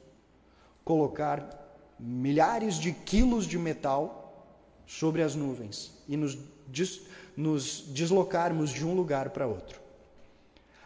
colocar 0.84 1.61
milhares 2.02 2.74
de 2.74 2.92
quilos 2.92 3.46
de 3.46 3.56
metal 3.56 4.50
sobre 4.86 5.22
as 5.22 5.36
nuvens 5.36 5.92
e 6.08 6.16
nos, 6.16 6.36
des, 6.66 7.02
nos 7.36 7.84
deslocarmos 7.88 8.70
de 8.70 8.84
um 8.84 8.92
lugar 8.92 9.30
para 9.30 9.46
outro. 9.46 9.80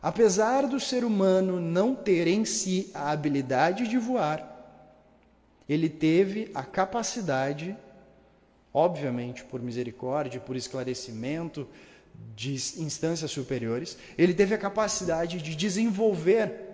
Apesar 0.02 0.66
do 0.66 0.78
ser 0.78 1.04
humano 1.04 1.58
não 1.58 1.94
ter 1.94 2.28
em 2.28 2.44
si 2.44 2.90
a 2.92 3.10
habilidade 3.10 3.88
de 3.88 3.96
voar, 3.96 4.52
ele 5.66 5.88
teve 5.88 6.50
a 6.54 6.62
capacidade, 6.62 7.76
obviamente 8.72 9.42
por 9.42 9.60
misericórdia, 9.60 10.38
por 10.38 10.54
esclarecimento 10.54 11.66
de 12.36 12.52
instâncias 12.52 13.30
superiores, 13.30 13.96
ele 14.16 14.34
teve 14.34 14.54
a 14.54 14.58
capacidade 14.58 15.40
de 15.40 15.56
desenvolver 15.56 16.65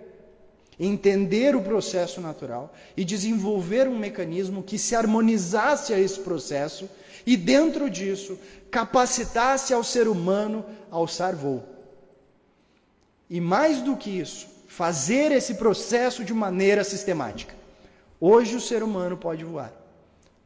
entender 0.79 1.55
o 1.55 1.61
processo 1.61 2.19
natural 2.19 2.73
e 2.95 3.05
desenvolver 3.05 3.87
um 3.87 3.97
mecanismo 3.97 4.63
que 4.63 4.77
se 4.77 4.95
harmonizasse 4.95 5.93
a 5.93 5.99
esse 5.99 6.19
processo 6.19 6.89
e, 7.25 7.37
dentro 7.37 7.89
disso, 7.89 8.37
capacitasse 8.69 9.73
ao 9.73 9.83
ser 9.83 10.07
humano 10.07 10.65
a 10.91 10.95
alçar 10.95 11.35
voo. 11.35 11.63
E 13.29 13.39
mais 13.39 13.81
do 13.81 13.95
que 13.95 14.09
isso, 14.09 14.47
fazer 14.67 15.31
esse 15.31 15.55
processo 15.55 16.23
de 16.23 16.33
maneira 16.33 16.83
sistemática. 16.83 17.55
Hoje 18.19 18.55
o 18.55 18.61
ser 18.61 18.81
humano 18.83 19.17
pode 19.17 19.43
voar, 19.43 19.73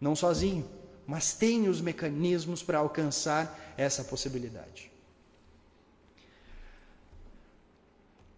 não 0.02 0.16
sozinho, 0.16 0.66
mas 1.06 1.34
tem 1.34 1.70
os 1.70 1.80
mecanismos 1.80 2.62
para 2.62 2.80
alcançar 2.80 3.74
essa 3.78 4.04
possibilidade. 4.04 4.92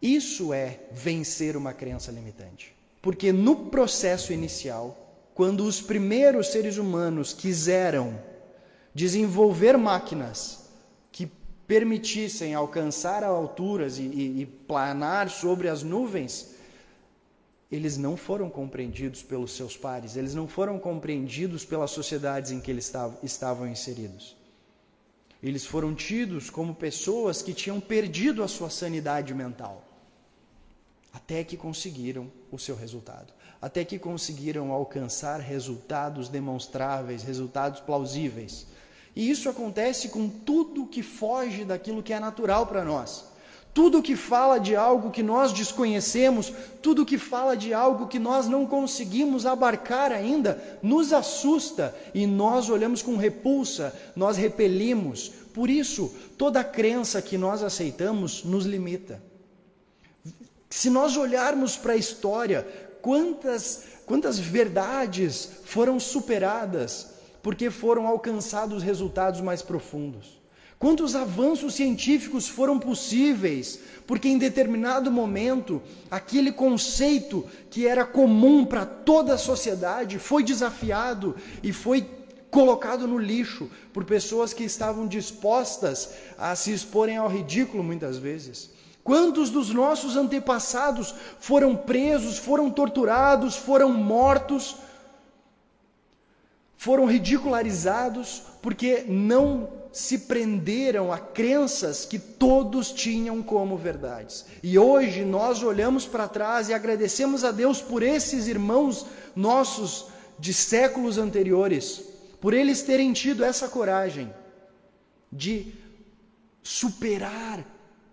Isso 0.02 0.54
é 0.54 0.80
vencer 0.92 1.58
uma 1.58 1.74
crença 1.74 2.12
limitante. 2.12 2.74
Porque 3.02 3.32
no 3.32 3.66
processo 3.66 4.32
inicial, 4.32 4.98
quando 5.34 5.66
os 5.66 5.82
primeiros 5.82 6.48
seres 6.48 6.78
humanos 6.78 7.34
quiseram 7.34 8.20
desenvolver 8.94 9.78
máquinas 9.78 10.70
que 11.12 11.30
permitissem 11.68 12.54
alcançar 12.54 13.24
alturas 13.24 13.98
e, 13.98 14.04
e, 14.04 14.42
e 14.42 14.46
planar 14.46 15.30
sobre 15.30 15.68
as 15.68 15.84
nuvens, 15.84 16.56
eles 17.72 17.98
não 17.98 18.18
foram 18.18 18.50
compreendidos 18.50 19.22
pelos 19.22 19.52
seus 19.52 19.78
pares, 19.78 20.16
eles 20.16 20.34
não 20.34 20.48
foram 20.48 20.80
compreendidos 20.80 21.64
pelas 21.64 21.92
sociedades 21.92 22.52
em 22.52 22.60
que 22.60 22.72
eles 22.72 22.92
estavam 23.22 23.68
inseridos. 23.68 24.36
Eles 25.42 25.66
foram 25.66 25.94
tidos 25.94 26.50
como 26.50 26.74
pessoas 26.74 27.42
que 27.42 27.54
tinham 27.54 27.80
perdido 27.80 28.44
a 28.44 28.48
sua 28.48 28.70
sanidade 28.70 29.34
mental 29.34 29.89
até 31.14 31.44
que 31.44 31.58
conseguiram 31.58 32.32
o 32.52 32.58
seu 32.58 32.76
resultado, 32.76 33.34
até 33.62 33.84
que 33.84 34.00
conseguiram 34.00 34.72
alcançar 34.72 35.40
resultados 35.40 36.30
demonstráveis, 36.30 37.24
resultados 37.24 37.80
plausíveis. 37.80 38.68
E 39.16 39.30
isso 39.30 39.50
acontece 39.50 40.10
com 40.10 40.30
tudo 40.30 40.86
que 40.86 41.02
foge 41.02 41.66
daquilo 41.66 42.04
que 42.04 42.14
é 42.14 42.20
natural 42.20 42.68
para 42.68 42.86
nós. 42.86 43.26
Tudo 43.74 44.02
que 44.02 44.16
fala 44.16 44.60
de 44.60 44.76
algo 44.76 45.12
que 45.12 45.22
nós 45.22 45.54
desconhecemos, 45.54 46.52
tudo 46.82 47.06
que 47.06 47.18
fala 47.18 47.56
de 47.56 47.74
algo 47.74 48.08
que 48.08 48.18
nós 48.18 48.48
não 48.48 48.66
conseguimos 48.66 49.46
abarcar 49.46 50.12
ainda, 50.12 50.80
nos 50.82 51.14
assusta 51.14 51.96
e 52.14 52.26
nós 52.26 52.70
olhamos 52.70 53.02
com 53.02 53.16
repulsa, 53.16 53.94
nós 54.16 54.38
repelimos. 54.38 55.30
Por 55.54 55.70
isso, 55.70 56.14
toda 56.38 56.64
crença 56.64 57.22
que 57.22 57.38
nós 57.38 57.62
aceitamos 57.62 58.44
nos 58.44 58.66
limita. 58.66 59.29
Se 60.70 60.90
nós 60.90 61.18
olharmos 61.18 61.76
para 61.76 61.94
a 61.94 61.98
história, 61.98 62.68
quantas, 63.02 63.84
quantas 64.06 64.38
verdades 64.38 65.50
foram 65.66 66.00
superadas 66.00 67.14
porque 67.42 67.72
foram 67.72 68.06
alcançados 68.06 68.84
resultados 68.84 69.42
mais 69.42 69.62
profundos? 69.62 70.40
Quantos 70.78 71.14
avanços 71.16 71.74
científicos 71.74 72.48
foram 72.48 72.80
possíveis 72.80 73.80
porque 74.08 74.30
em 74.30 74.38
determinado 74.38 75.12
momento 75.12 75.82
aquele 76.10 76.52
conceito 76.52 77.46
que 77.70 77.86
era 77.86 78.06
comum 78.06 78.64
para 78.64 78.86
toda 78.86 79.34
a 79.34 79.38
sociedade 79.38 80.20
foi 80.20 80.44
desafiado 80.44 81.36
e 81.62 81.74
foi 81.74 82.08
colocado 82.50 83.08
no 83.08 83.18
lixo 83.18 83.70
por 83.92 84.06
pessoas 84.06 84.54
que 84.54 84.64
estavam 84.64 85.08
dispostas 85.08 86.12
a 86.38 86.56
se 86.56 86.72
exporem 86.72 87.18
ao 87.18 87.28
ridículo 87.28 87.84
muitas 87.84 88.18
vezes. 88.18 88.70
Quantos 89.04 89.50
dos 89.50 89.70
nossos 89.72 90.16
antepassados 90.16 91.16
foram 91.40 91.76
presos, 91.76 92.38
foram 92.38 92.70
torturados, 92.70 93.56
foram 93.56 93.92
mortos, 93.92 94.76
foram 96.78 97.06
ridicularizados 97.06 98.44
porque 98.62 99.04
não 99.08 99.70
se 99.92 100.20
prenderam 100.20 101.12
a 101.12 101.18
crenças 101.18 102.06
que 102.06 102.20
todos 102.20 102.92
tinham 102.92 103.42
como 103.42 103.76
verdades. 103.76 104.46
E 104.62 104.78
hoje 104.78 105.26
nós 105.26 105.64
olhamos 105.64 106.06
para 106.06 106.28
trás 106.28 106.70
e 106.70 106.74
agradecemos 106.74 107.44
a 107.44 107.52
Deus 107.52 107.82
por 107.82 108.04
esses 108.04 108.48
irmãos 108.48 109.06
nossos 109.36 110.08
de 110.38 110.54
séculos 110.54 111.18
anteriores, 111.18 112.02
por 112.40 112.54
eles 112.54 112.82
terem 112.82 113.12
tido 113.12 113.44
essa 113.44 113.68
coragem 113.68 114.34
de 115.32 115.74
superar 116.64 117.66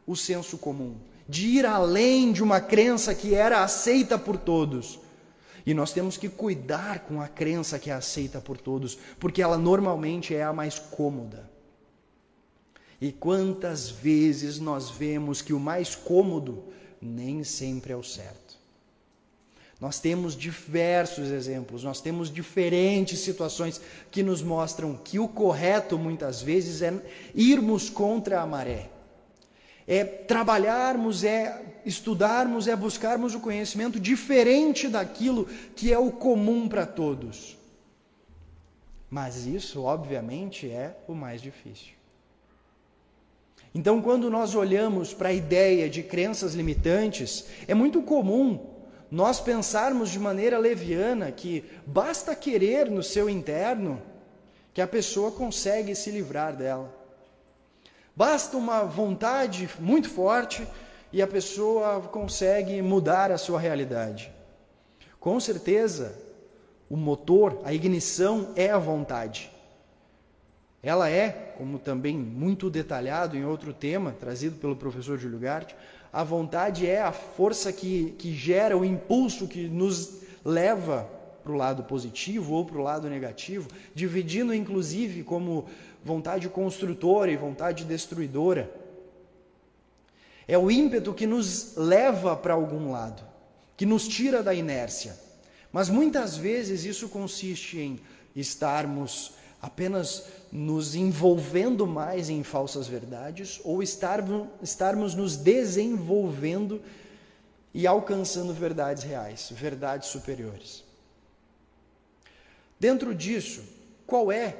o 0.06 0.14
senso 0.14 0.56
comum, 0.56 0.96
de 1.28 1.46
ir 1.46 1.66
além 1.66 2.32
de 2.32 2.42
uma 2.42 2.60
crença 2.60 3.14
que 3.14 3.34
era 3.34 3.64
aceita 3.64 4.16
por 4.18 4.36
todos. 4.36 5.00
E 5.66 5.74
nós 5.74 5.92
temos 5.92 6.16
que 6.16 6.28
cuidar 6.28 7.00
com 7.00 7.20
a 7.20 7.26
crença 7.26 7.78
que 7.78 7.90
é 7.90 7.92
aceita 7.92 8.40
por 8.40 8.56
todos, 8.56 8.96
porque 9.18 9.42
ela 9.42 9.58
normalmente 9.58 10.32
é 10.32 10.44
a 10.44 10.52
mais 10.52 10.78
cômoda. 10.78 11.50
E 13.00 13.10
quantas 13.10 13.90
vezes 13.90 14.60
nós 14.60 14.90
vemos 14.90 15.42
que 15.42 15.52
o 15.52 15.58
mais 15.58 15.96
cômodo 15.96 16.64
nem 17.02 17.42
sempre 17.42 17.92
é 17.92 17.96
o 17.96 18.02
certo. 18.02 18.56
Nós 19.78 19.98
temos 19.98 20.34
diversos 20.34 21.28
exemplos, 21.28 21.82
nós 21.82 22.00
temos 22.00 22.32
diferentes 22.32 23.18
situações 23.18 23.78
que 24.10 24.22
nos 24.22 24.40
mostram 24.40 24.96
que 24.96 25.18
o 25.18 25.28
correto 25.28 25.98
muitas 25.98 26.40
vezes 26.40 26.80
é 26.80 26.94
irmos 27.34 27.90
contra 27.90 28.40
a 28.40 28.46
maré 28.46 28.88
é 29.86 30.04
trabalharmos, 30.04 31.22
é 31.22 31.64
estudarmos, 31.84 32.66
é 32.66 32.74
buscarmos 32.74 33.34
o 33.34 33.40
conhecimento 33.40 34.00
diferente 34.00 34.88
daquilo 34.88 35.46
que 35.76 35.92
é 35.92 35.98
o 35.98 36.10
comum 36.10 36.68
para 36.68 36.84
todos. 36.84 37.56
Mas 39.08 39.46
isso, 39.46 39.82
obviamente, 39.82 40.68
é 40.68 40.96
o 41.06 41.14
mais 41.14 41.40
difícil. 41.40 41.94
Então, 43.72 44.02
quando 44.02 44.30
nós 44.30 44.54
olhamos 44.54 45.14
para 45.14 45.28
a 45.28 45.32
ideia 45.32 45.88
de 45.88 46.02
crenças 46.02 46.54
limitantes, 46.54 47.46
é 47.68 47.74
muito 47.74 48.02
comum 48.02 48.74
nós 49.10 49.38
pensarmos 49.38 50.10
de 50.10 50.18
maneira 50.18 50.58
leviana 50.58 51.30
que 51.30 51.64
basta 51.86 52.34
querer 52.34 52.90
no 52.90 53.02
seu 53.02 53.30
interno 53.30 54.02
que 54.74 54.80
a 54.80 54.86
pessoa 54.86 55.30
consegue 55.30 55.94
se 55.94 56.10
livrar 56.10 56.56
dela. 56.56 57.05
Basta 58.16 58.56
uma 58.56 58.82
vontade 58.82 59.68
muito 59.78 60.08
forte 60.08 60.66
e 61.12 61.20
a 61.20 61.26
pessoa 61.26 62.00
consegue 62.00 62.80
mudar 62.80 63.30
a 63.30 63.36
sua 63.36 63.60
realidade. 63.60 64.32
Com 65.20 65.38
certeza, 65.38 66.16
o 66.88 66.96
motor, 66.96 67.60
a 67.62 67.74
ignição 67.74 68.54
é 68.56 68.70
a 68.70 68.78
vontade. 68.78 69.50
Ela 70.82 71.10
é, 71.10 71.52
como 71.58 71.78
também 71.78 72.16
muito 72.16 72.70
detalhado 72.70 73.36
em 73.36 73.44
outro 73.44 73.74
tema 73.74 74.16
trazido 74.18 74.56
pelo 74.56 74.76
professor 74.76 75.18
Júlio 75.18 75.38
Gart, 75.38 75.74
a 76.10 76.24
vontade 76.24 76.86
é 76.86 77.02
a 77.02 77.12
força 77.12 77.70
que, 77.70 78.12
que 78.12 78.32
gera 78.32 78.78
o 78.78 78.84
impulso 78.84 79.46
que 79.46 79.68
nos 79.68 80.22
leva 80.42 81.06
para 81.46 81.54
o 81.54 81.56
lado 81.56 81.84
positivo 81.84 82.54
ou 82.54 82.64
para 82.64 82.76
o 82.76 82.82
lado 82.82 83.08
negativo, 83.08 83.68
dividindo 83.94 84.52
inclusive 84.52 85.22
como 85.22 85.66
vontade 86.04 86.48
construtora 86.48 87.30
e 87.30 87.36
vontade 87.36 87.84
destruidora. 87.84 88.68
É 90.48 90.58
o 90.58 90.68
ímpeto 90.68 91.14
que 91.14 91.24
nos 91.24 91.76
leva 91.76 92.34
para 92.34 92.54
algum 92.54 92.90
lado, 92.90 93.22
que 93.76 93.86
nos 93.86 94.08
tira 94.08 94.42
da 94.42 94.52
inércia. 94.52 95.16
Mas 95.72 95.88
muitas 95.88 96.36
vezes 96.36 96.84
isso 96.84 97.08
consiste 97.08 97.78
em 97.78 98.00
estarmos 98.34 99.34
apenas 99.62 100.24
nos 100.50 100.96
envolvendo 100.96 101.86
mais 101.86 102.28
em 102.28 102.42
falsas 102.42 102.88
verdades 102.88 103.60
ou 103.64 103.82
estarmos, 103.82 104.48
estarmos 104.62 105.14
nos 105.14 105.36
desenvolvendo 105.36 106.80
e 107.72 107.86
alcançando 107.86 108.52
verdades 108.52 109.02
reais, 109.04 109.52
verdades 109.54 110.08
superiores. 110.08 110.85
Dentro 112.78 113.14
disso, 113.14 113.62
qual 114.06 114.30
é, 114.30 114.56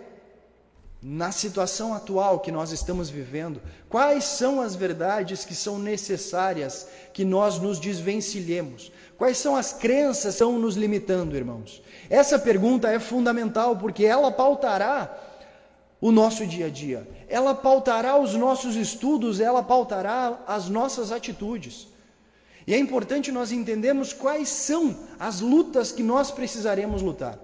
na 1.03 1.31
situação 1.31 1.95
atual 1.95 2.41
que 2.41 2.51
nós 2.51 2.73
estamos 2.73 3.11
vivendo, 3.11 3.61
quais 3.89 4.25
são 4.25 4.61
as 4.61 4.75
verdades 4.75 5.45
que 5.45 5.55
são 5.55 5.79
necessárias 5.79 6.89
que 7.13 7.25
nós 7.25 7.59
nos 7.59 7.79
desvencilhemos? 7.79 8.91
Quais 9.19 9.39
são 9.39 9.55
as 9.55 9.73
crenças 9.73 10.23
que 10.23 10.29
estão 10.31 10.59
nos 10.59 10.75
limitando, 10.77 11.37
irmãos? 11.37 11.83
Essa 12.11 12.39
pergunta 12.39 12.91
é 12.91 12.99
fundamental 12.99 13.77
porque 13.77 14.05
ela 14.05 14.33
pautará 14.33 15.17
o 16.01 16.11
nosso 16.11 16.47
dia 16.47 16.67
a 16.67 16.71
dia, 16.71 17.09
ela 17.29 17.55
pautará 17.55 18.19
os 18.19 18.35
nossos 18.35 18.77
estudos, 18.77 19.41
ela 19.41 19.63
pautará 19.63 20.43
as 20.47 20.69
nossas 20.69 21.11
atitudes. 21.13 21.89
E 22.67 22.75
é 22.75 22.79
importante 22.79 23.31
nós 23.31 23.53
entendermos 23.53 24.13
quais 24.13 24.49
são 24.49 24.95
as 25.19 25.41
lutas 25.41 25.93
que 25.93 26.03
nós 26.03 26.31
precisaremos 26.31 27.01
lutar. 27.01 27.39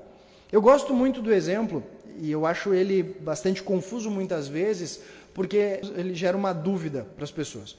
Eu 0.52 0.60
gosto 0.60 0.92
muito 0.92 1.22
do 1.22 1.32
exemplo, 1.32 1.82
e 2.18 2.30
eu 2.30 2.44
acho 2.44 2.74
ele 2.74 3.02
bastante 3.02 3.62
confuso 3.62 4.10
muitas 4.10 4.48
vezes, 4.48 5.00
porque 5.32 5.80
ele 5.96 6.14
gera 6.14 6.36
uma 6.36 6.52
dúvida 6.52 7.06
para 7.16 7.24
as 7.24 7.30
pessoas. 7.30 7.74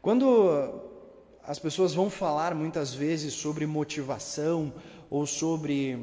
Quando 0.00 0.80
as 1.44 1.58
pessoas 1.58 1.92
vão 1.92 2.08
falar 2.08 2.54
muitas 2.54 2.94
vezes 2.94 3.34
sobre 3.34 3.66
motivação 3.66 4.72
ou 5.10 5.26
sobre 5.26 5.98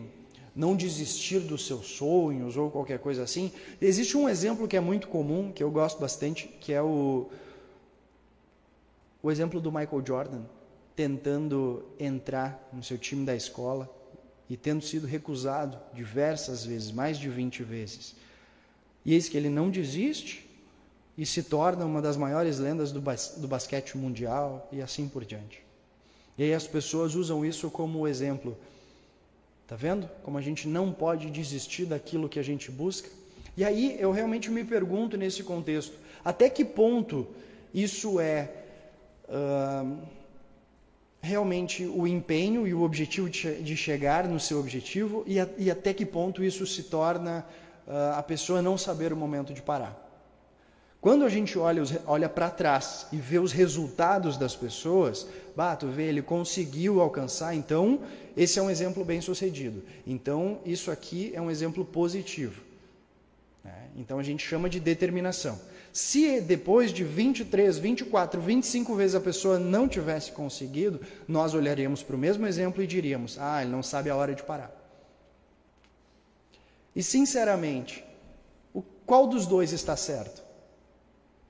não 0.56 0.76
desistir 0.76 1.40
dos 1.40 1.66
seus 1.66 1.88
sonhos 1.88 2.56
ou 2.56 2.70
qualquer 2.70 3.00
coisa 3.00 3.24
assim, 3.24 3.52
existe 3.82 4.16
um 4.16 4.30
exemplo 4.30 4.68
que 4.68 4.78
é 4.78 4.80
muito 4.80 5.08
comum, 5.08 5.52
que 5.52 5.64
eu 5.64 5.72
gosto 5.72 6.00
bastante, 6.00 6.48
que 6.62 6.72
é 6.72 6.84
o, 6.84 7.32
o 9.24 9.32
exemplo 9.32 9.60
do 9.60 9.72
Michael 9.72 10.04
Jordan 10.06 10.42
tentando 10.96 11.84
entrar 12.00 12.70
no 12.72 12.84
seu 12.84 12.98
time 13.00 13.26
da 13.26 13.36
escola 13.36 13.97
e 14.50 14.56
tendo 14.56 14.84
sido 14.84 15.06
recusado 15.06 15.78
diversas 15.94 16.66
vezes, 16.66 16.92
mais 16.92 17.18
de 17.18 17.30
20 17.30 17.64
vezes. 17.64 18.16
E 19.06 19.14
eis 19.14 19.28
que 19.28 19.38
ele 19.38 19.50
não 19.50 19.70
desiste 19.70 20.46
e 21.18 21.26
se 21.26 21.44
torna 21.44 21.86
uma 21.86 22.02
das 22.02 22.16
maiores 22.16 22.60
lendas 22.60 22.92
do, 22.92 23.02
bas 23.02 23.36
do 23.38 23.48
basquete 23.48 23.98
mundial 23.98 24.68
e 24.72 24.82
assim 24.82 25.08
por 25.08 25.26
diante. 25.26 25.64
E 26.38 26.44
aí 26.44 26.54
as 26.54 26.68
pessoas 26.68 27.16
usam 27.16 27.44
isso 27.46 27.70
como 27.72 28.08
exemplo. 28.08 28.58
Tá 29.68 29.76
vendo? 29.76 30.10
Como 30.24 30.38
a 30.38 30.42
gente 30.42 30.68
não 30.68 30.94
pode 30.94 31.30
desistir 31.30 31.86
daquilo 31.86 32.30
que 32.30 32.40
a 32.40 32.44
gente 32.44 32.72
busca. 32.72 33.10
E 33.58 33.66
aí 33.66 33.98
eu 34.00 34.12
realmente 34.12 34.52
me 34.52 34.64
pergunto 34.64 35.18
nesse 35.18 35.44
contexto, 35.44 35.98
até 36.24 36.50
que 36.50 36.64
ponto 36.64 37.28
isso 37.74 38.20
é 38.20 38.50
uh, 39.28 39.98
realmente 41.22 41.86
o 41.86 42.08
empenho 42.08 42.68
e 42.68 42.74
o 42.74 42.84
objetivo 42.84 43.30
de, 43.30 43.76
chegar 43.76 44.28
no 44.28 44.40
seu 44.40 44.60
objetivo 44.60 45.24
e, 45.26 45.40
a, 45.40 45.48
e, 45.58 45.72
até 45.72 45.94
que 45.94 46.06
ponto 46.06 46.44
isso 46.44 46.66
se 46.66 46.84
torna 46.84 47.46
uh, 47.88 48.18
a 48.18 48.24
pessoa 48.24 48.62
não 48.62 48.78
saber 48.78 49.12
o 49.12 49.18
momento 49.18 49.54
de 49.54 49.62
parar. 49.62 50.06
Quando 51.00 51.26
a 51.26 51.30
gente 51.30 51.58
olha, 51.58 51.84
olha 52.06 52.28
para 52.28 52.50
trás 52.50 53.08
e 53.12 53.18
vê 53.18 53.38
os 53.40 53.52
resultados 53.52 54.36
das 54.36 54.56
pessoas, 54.56 55.28
bato, 55.56 55.88
vê, 55.88 56.04
ele 56.04 56.22
conseguiu 56.22 57.00
alcançar, 57.02 57.56
então 57.56 58.02
esse 58.36 58.58
é 58.58 58.62
um 58.62 58.70
exemplo 58.70 59.06
bem 59.06 59.22
sucedido. 59.22 59.84
Então 60.06 60.60
isso 60.66 60.90
aqui 60.90 61.32
é 61.34 61.42
um 61.42 61.52
exemplo 61.52 61.86
positivo. 61.86 62.62
Né? 63.64 63.90
Então 63.96 64.20
a 64.20 64.24
gente 64.24 64.46
chama 64.46 64.70
de 64.70 64.80
determinação. 64.80 65.60
Se 65.94 66.40
depois 66.42 66.92
de 66.92 67.04
23, 67.04 67.78
24, 67.78 68.40
25 68.40 68.96
vezes 68.96 69.16
a 69.16 69.20
pessoa 69.20 69.58
não 69.58 69.88
tivesse 69.88 70.32
conseguido, 70.32 71.02
nós 71.28 71.54
olharíamos 71.54 72.04
para 72.04 72.16
o 72.16 72.20
mesmo 72.20 72.46
exemplo 72.46 72.84
e 72.84 72.88
diríamos: 72.88 73.38
ah, 73.40 73.62
ele 73.62 73.72
não 73.72 73.82
sabe 73.82 74.10
a 74.10 74.16
hora 74.16 74.36
de 74.36 74.44
parar. 74.44 74.72
E 76.96 77.04
sinceramente, 77.04 78.04
qual 79.06 79.28
dos 79.28 79.46
dois 79.46 79.72
está 79.72 79.96
certo? 79.96 80.44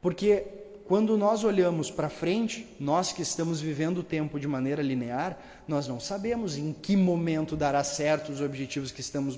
Porque 0.02 0.46
quando 0.88 1.18
nós 1.18 1.44
olhamos 1.44 1.92
para 1.92 2.10
frente, 2.10 2.66
nós 2.80 3.12
que 3.12 3.22
estamos 3.22 3.60
vivendo 3.60 3.98
o 3.98 4.04
tempo 4.04 4.40
de 4.40 4.48
maneira 4.48 4.82
linear, 4.82 5.38
nós 5.68 5.86
não 5.86 6.00
sabemos 6.00 6.56
em 6.56 6.72
que 6.72 6.96
momento 6.96 7.58
dará 7.58 7.84
certo 7.84 8.32
os 8.32 8.40
objetivos 8.40 8.90
que 8.90 9.02
estamos 9.02 9.38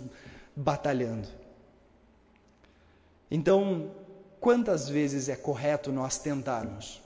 batalhando. 0.55 1.27
Então, 3.31 3.89
quantas 4.39 4.89
vezes 4.89 5.29
é 5.29 5.35
correto 5.35 5.91
nós 5.91 6.17
tentarmos? 6.17 7.01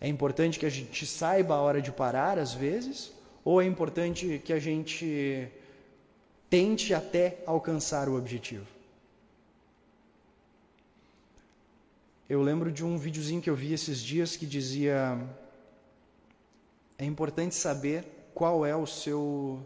É 0.00 0.08
importante 0.08 0.58
que 0.58 0.66
a 0.66 0.70
gente 0.70 1.06
saiba 1.06 1.54
a 1.54 1.60
hora 1.60 1.80
de 1.80 1.90
parar, 1.90 2.38
às 2.38 2.52
vezes, 2.52 3.12
ou 3.44 3.62
é 3.62 3.64
importante 3.64 4.40
que 4.44 4.52
a 4.52 4.58
gente 4.58 5.48
tente 6.50 6.92
até 6.92 7.42
alcançar 7.46 8.08
o 8.08 8.16
objetivo? 8.16 8.66
Eu 12.28 12.42
lembro 12.42 12.72
de 12.72 12.84
um 12.84 12.98
videozinho 12.98 13.40
que 13.40 13.48
eu 13.48 13.54
vi 13.54 13.72
esses 13.72 14.00
dias 14.00 14.36
que 14.36 14.44
dizia: 14.44 15.16
é 16.98 17.04
importante 17.04 17.54
saber 17.54 18.04
qual 18.34 18.66
é 18.66 18.74
o 18.74 18.86
seu 18.86 19.60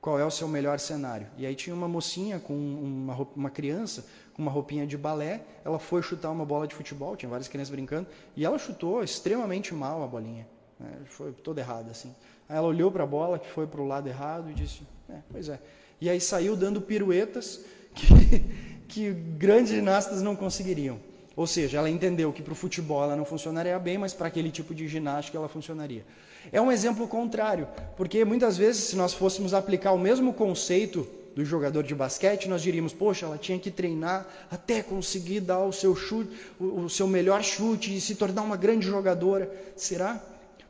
qual 0.00 0.18
é 0.18 0.24
o 0.24 0.30
seu 0.30 0.48
melhor 0.48 0.78
cenário. 0.78 1.26
E 1.36 1.46
aí 1.46 1.54
tinha 1.54 1.74
uma 1.74 1.88
mocinha 1.88 2.38
com 2.38 2.54
uma, 2.54 3.14
uma 3.34 3.50
criança 3.50 4.06
com 4.38 4.42
uma 4.42 4.52
roupinha 4.52 4.86
de 4.86 4.96
balé, 4.96 5.40
ela 5.64 5.80
foi 5.80 6.00
chutar 6.00 6.30
uma 6.30 6.46
bola 6.46 6.68
de 6.68 6.72
futebol, 6.72 7.16
tinha 7.16 7.28
várias 7.28 7.48
crianças 7.48 7.72
brincando, 7.72 8.06
e 8.36 8.44
ela 8.44 8.56
chutou 8.56 9.02
extremamente 9.02 9.74
mal 9.74 10.00
a 10.04 10.06
bolinha. 10.06 10.46
Né? 10.78 10.92
Foi 11.06 11.32
toda 11.32 11.60
errada 11.60 11.90
assim. 11.90 12.14
Aí 12.48 12.56
ela 12.56 12.68
olhou 12.68 12.88
para 12.88 13.02
a 13.02 13.06
bola, 13.06 13.36
que 13.36 13.50
foi 13.50 13.66
para 13.66 13.80
o 13.80 13.84
lado 13.84 14.08
errado, 14.08 14.48
e 14.48 14.54
disse: 14.54 14.82
é, 15.10 15.16
Pois 15.28 15.48
é. 15.48 15.58
E 16.00 16.08
aí 16.08 16.20
saiu 16.20 16.54
dando 16.54 16.80
piruetas 16.80 17.64
que, 17.92 18.44
que 18.86 19.10
grandes 19.10 19.72
ginastas 19.72 20.22
não 20.22 20.36
conseguiriam. 20.36 21.00
Ou 21.34 21.46
seja, 21.46 21.78
ela 21.78 21.90
entendeu 21.90 22.32
que 22.32 22.40
para 22.40 22.52
o 22.52 22.56
futebol 22.56 23.02
ela 23.02 23.16
não 23.16 23.24
funcionaria 23.24 23.76
bem, 23.80 23.98
mas 23.98 24.14
para 24.14 24.28
aquele 24.28 24.52
tipo 24.52 24.72
de 24.72 24.86
ginástica 24.86 25.36
ela 25.36 25.48
funcionaria. 25.48 26.06
É 26.52 26.60
um 26.60 26.70
exemplo 26.70 27.08
contrário, 27.08 27.66
porque 27.96 28.24
muitas 28.24 28.56
vezes, 28.56 28.84
se 28.84 28.96
nós 28.96 29.12
fôssemos 29.12 29.52
aplicar 29.52 29.90
o 29.90 29.98
mesmo 29.98 30.32
conceito 30.32 31.08
do 31.38 31.44
jogador 31.44 31.84
de 31.84 31.94
basquete, 31.94 32.48
nós 32.48 32.62
diríamos, 32.62 32.92
poxa, 32.92 33.24
ela 33.24 33.38
tinha 33.38 33.60
que 33.60 33.70
treinar 33.70 34.26
até 34.50 34.82
conseguir 34.82 35.38
dar 35.38 35.60
o 35.60 35.72
seu 35.72 35.94
chute, 35.94 36.36
o, 36.58 36.88
seu 36.88 37.06
melhor 37.06 37.44
chute 37.44 37.96
e 37.96 38.00
se 38.00 38.16
tornar 38.16 38.42
uma 38.42 38.56
grande 38.56 38.84
jogadora. 38.84 39.48
Será? 39.76 40.20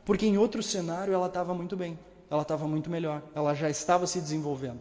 Porque 0.05 0.27
em 0.27 0.37
outro 0.37 0.61
cenário 0.61 1.11
ela 1.11 1.25
estava 1.25 1.55
muito 1.55 1.75
bem, 1.75 1.97
ela 2.29 2.43
estava 2.43 2.67
muito 2.67 2.87
melhor, 2.87 3.23
ela 3.33 3.55
já 3.55 3.67
estava 3.67 4.05
se 4.05 4.21
desenvolvendo. 4.21 4.79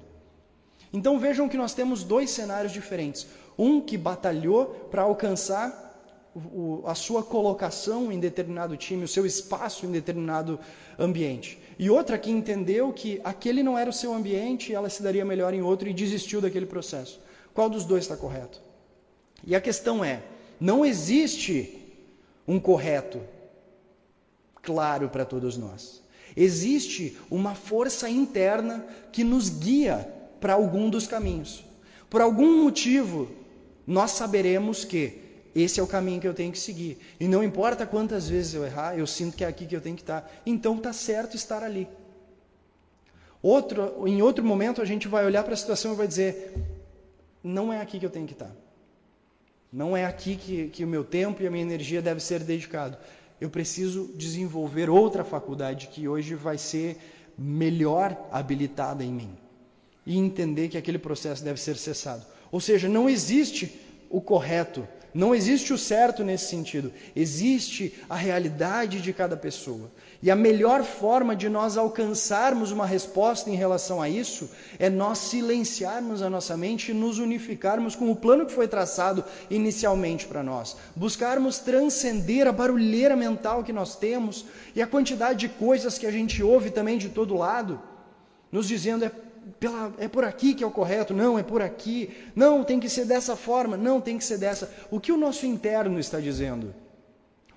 Então 0.92 1.18
vejam 1.18 1.48
que 1.48 1.56
nós 1.56 1.72
temos 1.72 2.04
dois 2.04 2.28
cenários 2.28 2.70
diferentes. 2.70 3.26
Um 3.56 3.80
que 3.80 3.96
batalhou 3.96 4.66
para 4.90 5.00
alcançar 5.00 5.87
o, 6.52 6.82
a 6.86 6.94
sua 6.94 7.22
colocação 7.22 8.12
em 8.12 8.18
determinado 8.18 8.76
time, 8.76 9.04
o 9.04 9.08
seu 9.08 9.26
espaço 9.26 9.86
em 9.86 9.90
determinado 9.90 10.58
ambiente. 10.98 11.58
E 11.78 11.90
outra 11.90 12.18
que 12.18 12.30
entendeu 12.30 12.92
que 12.92 13.20
aquele 13.24 13.62
não 13.62 13.78
era 13.78 13.90
o 13.90 13.92
seu 13.92 14.12
ambiente 14.14 14.72
ela 14.72 14.88
se 14.88 15.02
daria 15.02 15.24
melhor 15.24 15.54
em 15.54 15.62
outro 15.62 15.88
e 15.88 15.94
desistiu 15.94 16.40
daquele 16.40 16.66
processo. 16.66 17.20
Qual 17.54 17.68
dos 17.68 17.84
dois 17.84 18.04
está 18.04 18.16
correto? 18.16 18.60
E 19.44 19.54
a 19.54 19.60
questão 19.60 20.04
é: 20.04 20.22
não 20.60 20.84
existe 20.84 21.78
um 22.46 22.58
correto 22.58 23.20
claro 24.62 25.08
para 25.08 25.24
todos 25.24 25.56
nós. 25.56 26.02
Existe 26.36 27.16
uma 27.30 27.54
força 27.54 28.08
interna 28.08 28.86
que 29.10 29.24
nos 29.24 29.48
guia 29.48 30.08
para 30.40 30.54
algum 30.54 30.88
dos 30.88 31.06
caminhos. 31.06 31.64
Por 32.08 32.20
algum 32.20 32.62
motivo, 32.62 33.28
nós 33.86 34.12
saberemos 34.12 34.84
que 34.84 35.27
esse 35.62 35.80
é 35.80 35.82
o 35.82 35.86
caminho 35.86 36.20
que 36.20 36.28
eu 36.28 36.34
tenho 36.34 36.52
que 36.52 36.58
seguir. 36.58 36.98
E 37.18 37.26
não 37.26 37.42
importa 37.42 37.86
quantas 37.86 38.28
vezes 38.28 38.54
eu 38.54 38.64
errar, 38.64 38.96
eu 38.96 39.06
sinto 39.06 39.36
que 39.36 39.44
é 39.44 39.46
aqui 39.46 39.66
que 39.66 39.74
eu 39.74 39.80
tenho 39.80 39.96
que 39.96 40.02
estar. 40.02 40.30
Então 40.44 40.76
está 40.76 40.92
certo 40.92 41.36
estar 41.36 41.62
ali. 41.62 41.88
Outro, 43.42 44.06
em 44.06 44.20
outro 44.20 44.44
momento 44.44 44.82
a 44.82 44.84
gente 44.84 45.08
vai 45.08 45.24
olhar 45.24 45.44
para 45.44 45.54
a 45.54 45.56
situação 45.56 45.92
e 45.92 45.96
vai 45.96 46.06
dizer: 46.06 46.54
não 47.42 47.72
é 47.72 47.80
aqui 47.80 47.98
que 47.98 48.06
eu 48.06 48.10
tenho 48.10 48.26
que 48.26 48.32
estar. 48.32 48.50
Não 49.72 49.96
é 49.96 50.04
aqui 50.04 50.36
que, 50.36 50.68
que 50.68 50.84
o 50.84 50.88
meu 50.88 51.04
tempo 51.04 51.42
e 51.42 51.46
a 51.46 51.50
minha 51.50 51.62
energia 51.62 52.00
deve 52.00 52.20
ser 52.20 52.42
dedicado. 52.42 52.96
Eu 53.40 53.50
preciso 53.50 54.10
desenvolver 54.16 54.90
outra 54.90 55.24
faculdade 55.24 55.88
que 55.88 56.08
hoje 56.08 56.34
vai 56.34 56.58
ser 56.58 56.96
melhor 57.36 58.16
habilitada 58.32 59.04
em 59.04 59.12
mim. 59.12 59.30
E 60.04 60.16
entender 60.16 60.68
que 60.68 60.78
aquele 60.78 60.98
processo 60.98 61.44
deve 61.44 61.60
ser 61.60 61.76
cessado. 61.76 62.26
Ou 62.50 62.60
seja, 62.60 62.88
não 62.88 63.08
existe 63.08 63.78
o 64.10 64.20
correto 64.20 64.88
Não 65.14 65.34
existe 65.34 65.72
o 65.72 65.78
certo 65.78 66.22
nesse 66.22 66.46
sentido. 66.46 66.92
Existe 67.16 67.94
a 68.08 68.14
realidade 68.14 69.00
de 69.00 69.12
cada 69.12 69.36
pessoa. 69.36 69.90
E 70.22 70.30
a 70.30 70.36
melhor 70.36 70.82
forma 70.82 71.34
de 71.34 71.48
nós 71.48 71.76
alcançarmos 71.76 72.72
uma 72.72 72.84
resposta 72.84 73.48
em 73.48 73.54
relação 73.54 74.02
a 74.02 74.08
isso 74.08 74.50
é 74.78 74.90
nós 74.90 75.18
silenciarmos 75.18 76.22
a 76.22 76.28
nossa 76.28 76.56
mente 76.56 76.90
e 76.90 76.94
nos 76.94 77.18
unificarmos 77.18 77.94
com 77.94 78.10
o 78.10 78.16
plano 78.16 78.44
que 78.44 78.52
foi 78.52 78.66
traçado 78.66 79.24
inicialmente 79.48 80.26
para 80.26 80.42
nós. 80.42 80.76
Buscarmos 80.94 81.58
transcender 81.58 82.48
a 82.48 82.52
barulheira 82.52 83.14
mental 83.14 83.62
que 83.62 83.72
nós 83.72 83.94
temos 83.96 84.44
e 84.74 84.82
a 84.82 84.86
quantidade 84.86 85.38
de 85.38 85.48
coisas 85.48 85.98
que 85.98 86.06
a 86.06 86.10
gente 86.10 86.42
ouve 86.42 86.70
também 86.70 86.98
de 86.98 87.08
todo 87.08 87.36
lado, 87.36 87.80
nos 88.50 88.66
dizendo 88.66 89.04
é, 89.04 89.12
pela, 89.58 89.92
é 89.98 90.08
por 90.08 90.24
aqui 90.24 90.54
que 90.54 90.64
é 90.64 90.66
o 90.66 90.70
correto, 90.70 91.14
não, 91.14 91.38
é 91.38 91.42
por 91.42 91.62
aqui, 91.62 92.10
não, 92.34 92.64
tem 92.64 92.78
que 92.78 92.88
ser 92.88 93.04
dessa 93.04 93.36
forma, 93.36 93.76
não, 93.76 94.00
tem 94.00 94.18
que 94.18 94.24
ser 94.24 94.38
dessa. 94.38 94.70
O 94.90 95.00
que 95.00 95.12
o 95.12 95.16
nosso 95.16 95.46
interno 95.46 95.98
está 95.98 96.20
dizendo? 96.20 96.74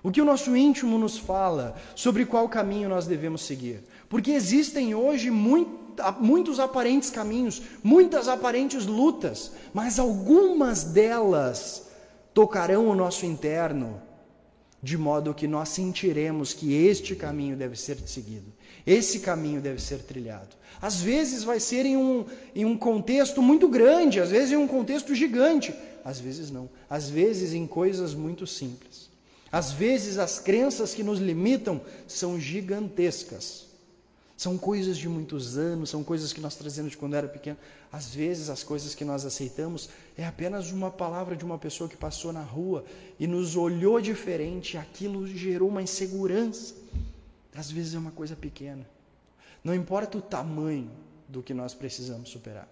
O 0.02 0.10
que 0.10 0.20
o 0.20 0.24
nosso 0.24 0.56
íntimo 0.56 0.98
nos 0.98 1.16
fala 1.16 1.76
sobre 1.94 2.26
qual 2.26 2.48
caminho 2.48 2.88
nós 2.88 3.06
devemos 3.06 3.42
seguir? 3.42 3.84
Porque 4.08 4.32
existem 4.32 4.94
hoje 4.94 5.30
muitos 5.30 6.58
aparentes 6.58 7.08
caminhos, 7.08 7.62
muitas 7.84 8.26
aparentes 8.26 8.84
lutas, 8.84 9.52
mas 9.72 9.98
algumas 9.98 10.82
delas 10.82 11.88
tocarão 12.34 12.88
o 12.88 12.94
nosso 12.94 13.24
interno, 13.24 14.02
de 14.82 14.98
modo 14.98 15.32
que 15.32 15.46
nós 15.46 15.68
sentiremos 15.68 16.52
que 16.52 16.74
este 16.74 17.14
caminho 17.14 17.56
deve 17.56 17.78
ser 17.78 17.98
seguido, 18.04 18.52
esse 18.84 19.20
caminho 19.20 19.60
deve 19.60 19.80
ser 19.80 19.98
trilhado. 19.98 20.56
Às 20.80 21.00
vezes 21.00 21.44
vai 21.44 21.60
ser 21.60 21.86
em 21.86 21.96
um, 21.96 22.26
em 22.54 22.64
um 22.64 22.76
contexto 22.76 23.40
muito 23.40 23.68
grande, 23.68 24.20
às 24.20 24.30
vezes 24.30 24.50
em 24.50 24.56
um 24.56 24.66
contexto 24.66 25.14
gigante, 25.14 25.72
às 26.04 26.18
vezes 26.18 26.50
não, 26.50 26.68
às 26.90 27.08
vezes 27.08 27.52
em 27.52 27.64
coisas 27.66 28.12
muito 28.12 28.44
simples. 28.44 29.08
Às 29.52 29.70
vezes 29.70 30.18
as 30.18 30.40
crenças 30.40 30.94
que 30.94 31.04
nos 31.04 31.20
limitam 31.20 31.80
são 32.08 32.40
gigantescas. 32.40 33.66
São 34.42 34.58
coisas 34.58 34.98
de 34.98 35.08
muitos 35.08 35.56
anos, 35.56 35.90
são 35.90 36.02
coisas 36.02 36.32
que 36.32 36.40
nós 36.40 36.56
trazemos 36.56 36.90
de 36.90 36.96
quando 36.96 37.14
era 37.14 37.28
pequeno. 37.28 37.56
Às 37.92 38.12
vezes 38.12 38.50
as 38.50 38.64
coisas 38.64 38.92
que 38.92 39.04
nós 39.04 39.24
aceitamos 39.24 39.88
é 40.18 40.26
apenas 40.26 40.72
uma 40.72 40.90
palavra 40.90 41.36
de 41.36 41.44
uma 41.44 41.58
pessoa 41.58 41.88
que 41.88 41.96
passou 41.96 42.32
na 42.32 42.42
rua 42.42 42.84
e 43.20 43.28
nos 43.28 43.54
olhou 43.54 44.00
diferente, 44.00 44.76
aquilo 44.76 45.28
gerou 45.28 45.68
uma 45.68 45.80
insegurança. 45.80 46.74
Às 47.54 47.70
vezes 47.70 47.94
é 47.94 47.98
uma 48.00 48.10
coisa 48.10 48.34
pequena. 48.34 48.84
Não 49.62 49.72
importa 49.72 50.18
o 50.18 50.20
tamanho 50.20 50.90
do 51.28 51.40
que 51.40 51.54
nós 51.54 51.72
precisamos 51.72 52.28
superar. 52.28 52.66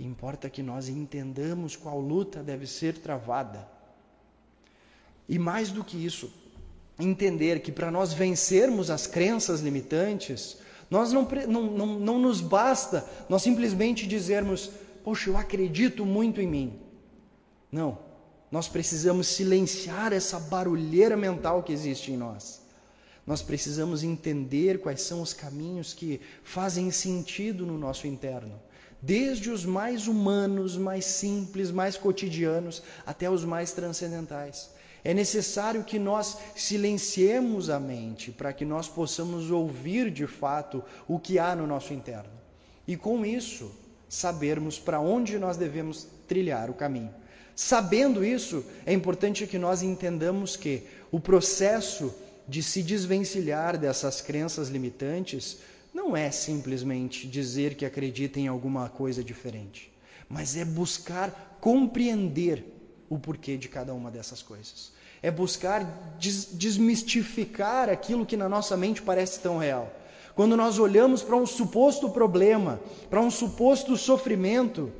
Importa 0.00 0.50
que 0.50 0.64
nós 0.64 0.88
entendamos 0.88 1.76
qual 1.76 2.00
luta 2.00 2.42
deve 2.42 2.66
ser 2.66 2.98
travada 2.98 3.68
e 5.28 5.38
mais 5.38 5.70
do 5.70 5.84
que 5.84 5.96
isso, 5.96 6.28
entender 6.98 7.60
que 7.60 7.70
para 7.70 7.90
nós 7.90 8.12
vencermos 8.12 8.90
as 8.90 9.06
crenças 9.06 9.60
limitantes, 9.60 10.58
nós 10.90 11.12
não, 11.12 11.28
não, 11.48 11.62
não, 11.62 11.86
não 11.98 12.18
nos 12.18 12.40
basta 12.40 13.04
nós 13.28 13.42
simplesmente 13.42 14.06
dizermos, 14.06 14.70
poxa, 15.02 15.30
eu 15.30 15.36
acredito 15.36 16.06
muito 16.06 16.40
em 16.40 16.46
mim. 16.46 16.80
Não, 17.70 17.98
nós 18.50 18.68
precisamos 18.68 19.26
silenciar 19.26 20.12
essa 20.12 20.38
barulheira 20.38 21.16
mental 21.16 21.62
que 21.62 21.72
existe 21.72 22.12
em 22.12 22.16
nós. 22.16 22.62
Nós 23.26 23.42
precisamos 23.42 24.04
entender 24.04 24.78
quais 24.78 25.02
são 25.02 25.20
os 25.20 25.32
caminhos 25.32 25.92
que 25.92 26.20
fazem 26.44 26.92
sentido 26.92 27.66
no 27.66 27.76
nosso 27.76 28.06
interno, 28.06 28.62
desde 29.02 29.50
os 29.50 29.64
mais 29.64 30.06
humanos, 30.06 30.76
mais 30.76 31.04
simples, 31.04 31.72
mais 31.72 31.96
cotidianos, 31.96 32.84
até 33.04 33.28
os 33.28 33.44
mais 33.44 33.72
transcendentais. 33.72 34.70
É 35.06 35.14
necessário 35.14 35.84
que 35.84 36.00
nós 36.00 36.36
silenciemos 36.56 37.70
a 37.70 37.78
mente 37.78 38.32
para 38.32 38.52
que 38.52 38.64
nós 38.64 38.88
possamos 38.88 39.52
ouvir 39.52 40.10
de 40.10 40.26
fato 40.26 40.82
o 41.06 41.16
que 41.16 41.38
há 41.38 41.54
no 41.54 41.64
nosso 41.64 41.94
interno. 41.94 42.32
E 42.88 42.96
com 42.96 43.24
isso, 43.24 43.70
sabermos 44.08 44.80
para 44.80 44.98
onde 44.98 45.38
nós 45.38 45.56
devemos 45.56 46.08
trilhar 46.26 46.68
o 46.70 46.74
caminho. 46.74 47.14
Sabendo 47.54 48.24
isso, 48.24 48.64
é 48.84 48.92
importante 48.92 49.46
que 49.46 49.58
nós 49.58 49.80
entendamos 49.80 50.56
que 50.56 50.82
o 51.12 51.20
processo 51.20 52.12
de 52.48 52.60
se 52.60 52.82
desvencilhar 52.82 53.78
dessas 53.78 54.20
crenças 54.20 54.70
limitantes 54.70 55.58
não 55.94 56.16
é 56.16 56.32
simplesmente 56.32 57.28
dizer 57.28 57.76
que 57.76 57.86
acredita 57.86 58.40
em 58.40 58.48
alguma 58.48 58.88
coisa 58.88 59.22
diferente, 59.22 59.88
mas 60.28 60.56
é 60.56 60.64
buscar 60.64 61.58
compreender 61.60 62.64
o 63.08 63.20
porquê 63.20 63.56
de 63.56 63.68
cada 63.68 63.94
uma 63.94 64.10
dessas 64.10 64.42
coisas 64.42 64.95
é 65.22 65.30
buscar 65.30 65.84
des 66.18 66.48
desmistificar 66.52 67.88
aquilo 67.88 68.26
que 68.26 68.36
na 68.36 68.48
nossa 68.48 68.76
mente 68.76 69.02
parece 69.02 69.40
tão 69.40 69.58
real. 69.58 69.92
Quando 70.34 70.56
nós 70.56 70.78
olhamos 70.78 71.22
para 71.22 71.36
um 71.36 71.46
suposto 71.46 72.10
problema, 72.10 72.78
para 73.08 73.20
um 73.20 73.30
suposto 73.30 73.96
sofrimento 73.96 74.92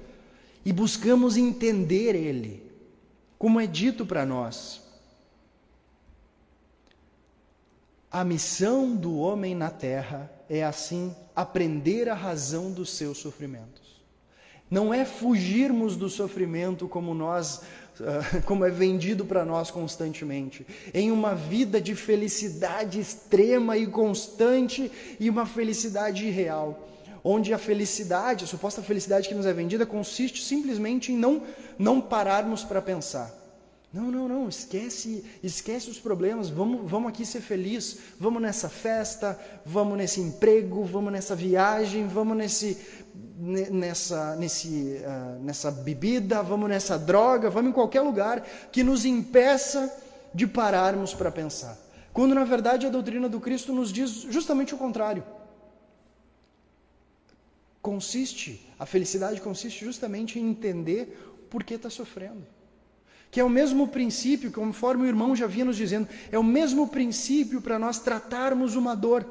e 0.64 0.72
buscamos 0.72 1.36
entender 1.36 2.14
ele, 2.14 2.62
como 3.38 3.60
é 3.60 3.66
dito 3.66 4.06
para 4.06 4.24
nós. 4.24 4.80
A 8.10 8.24
missão 8.24 8.96
do 8.96 9.18
homem 9.18 9.54
na 9.54 9.68
terra 9.68 10.30
é 10.48 10.64
assim 10.64 11.14
aprender 11.34 12.08
a 12.08 12.14
razão 12.14 12.72
dos 12.72 12.90
seus 12.90 13.18
sofrimentos. 13.18 14.02
Não 14.70 14.92
é 14.92 15.04
fugirmos 15.04 15.96
do 15.96 16.08
sofrimento 16.08 16.88
como 16.88 17.12
nós 17.12 17.62
como 18.44 18.64
é 18.64 18.70
vendido 18.70 19.24
para 19.24 19.44
nós 19.44 19.70
constantemente, 19.70 20.66
em 20.92 21.10
uma 21.10 21.34
vida 21.34 21.80
de 21.80 21.94
felicidade 21.94 23.00
extrema 23.00 23.76
e 23.76 23.86
constante 23.86 24.90
e 25.18 25.28
uma 25.30 25.46
felicidade 25.46 26.28
real, 26.30 26.88
onde 27.22 27.52
a 27.52 27.58
felicidade, 27.58 28.44
a 28.44 28.46
suposta 28.46 28.82
felicidade 28.82 29.28
que 29.28 29.34
nos 29.34 29.46
é 29.46 29.52
vendida, 29.52 29.86
consiste 29.86 30.42
simplesmente 30.42 31.12
em 31.12 31.16
não, 31.16 31.42
não 31.78 32.00
pararmos 32.00 32.62
para 32.64 32.82
pensar. 32.82 33.34
Não, 33.92 34.10
não, 34.10 34.28
não, 34.28 34.48
esquece, 34.48 35.24
esquece 35.42 35.88
os 35.88 35.98
problemas, 35.98 36.50
vamos, 36.50 36.90
vamos 36.90 37.08
aqui 37.08 37.24
ser 37.24 37.40
felizes, 37.40 37.98
vamos 38.20 38.42
nessa 38.42 38.68
festa, 38.68 39.40
vamos 39.64 39.96
nesse 39.96 40.20
emprego, 40.20 40.84
vamos 40.84 41.10
nessa 41.10 41.34
viagem, 41.34 42.06
vamos 42.06 42.36
nesse, 42.36 42.76
nessa, 43.38 44.36
nesse, 44.36 45.00
uh, 45.04 45.42
nessa 45.42 45.70
bebida, 45.70 46.42
vamos 46.42 46.68
nessa 46.68 46.98
droga, 46.98 47.50
vamos 47.50 47.70
em 47.70 47.74
qualquer 47.74 48.00
lugar 48.00 48.40
que 48.72 48.82
nos 48.82 49.04
impeça 49.04 49.92
de 50.32 50.46
pararmos 50.46 51.14
para 51.14 51.30
pensar. 51.30 51.78
Quando 52.12 52.34
na 52.34 52.44
verdade 52.44 52.86
a 52.86 52.90
doutrina 52.90 53.28
do 53.28 53.40
Cristo 53.40 53.72
nos 53.74 53.92
diz 53.92 54.10
justamente 54.30 54.74
o 54.74 54.78
contrário. 54.78 55.22
Consiste, 57.82 58.66
a 58.78 58.86
felicidade 58.86 59.40
consiste 59.40 59.84
justamente 59.84 60.38
em 60.38 60.50
entender 60.50 61.46
por 61.50 61.62
que 61.62 61.74
está 61.74 61.90
sofrendo. 61.90 62.44
Que 63.30 63.38
é 63.38 63.44
o 63.44 63.50
mesmo 63.50 63.88
princípio, 63.88 64.50
conforme 64.50 65.04
o 65.04 65.06
irmão 65.06 65.36
já 65.36 65.46
vinha 65.46 65.66
nos 65.66 65.76
dizendo, 65.76 66.08
é 66.32 66.38
o 66.38 66.42
mesmo 66.44 66.88
princípio 66.88 67.60
para 67.60 67.78
nós 67.78 67.98
tratarmos 67.98 68.76
uma 68.76 68.94
dor. 68.94 69.26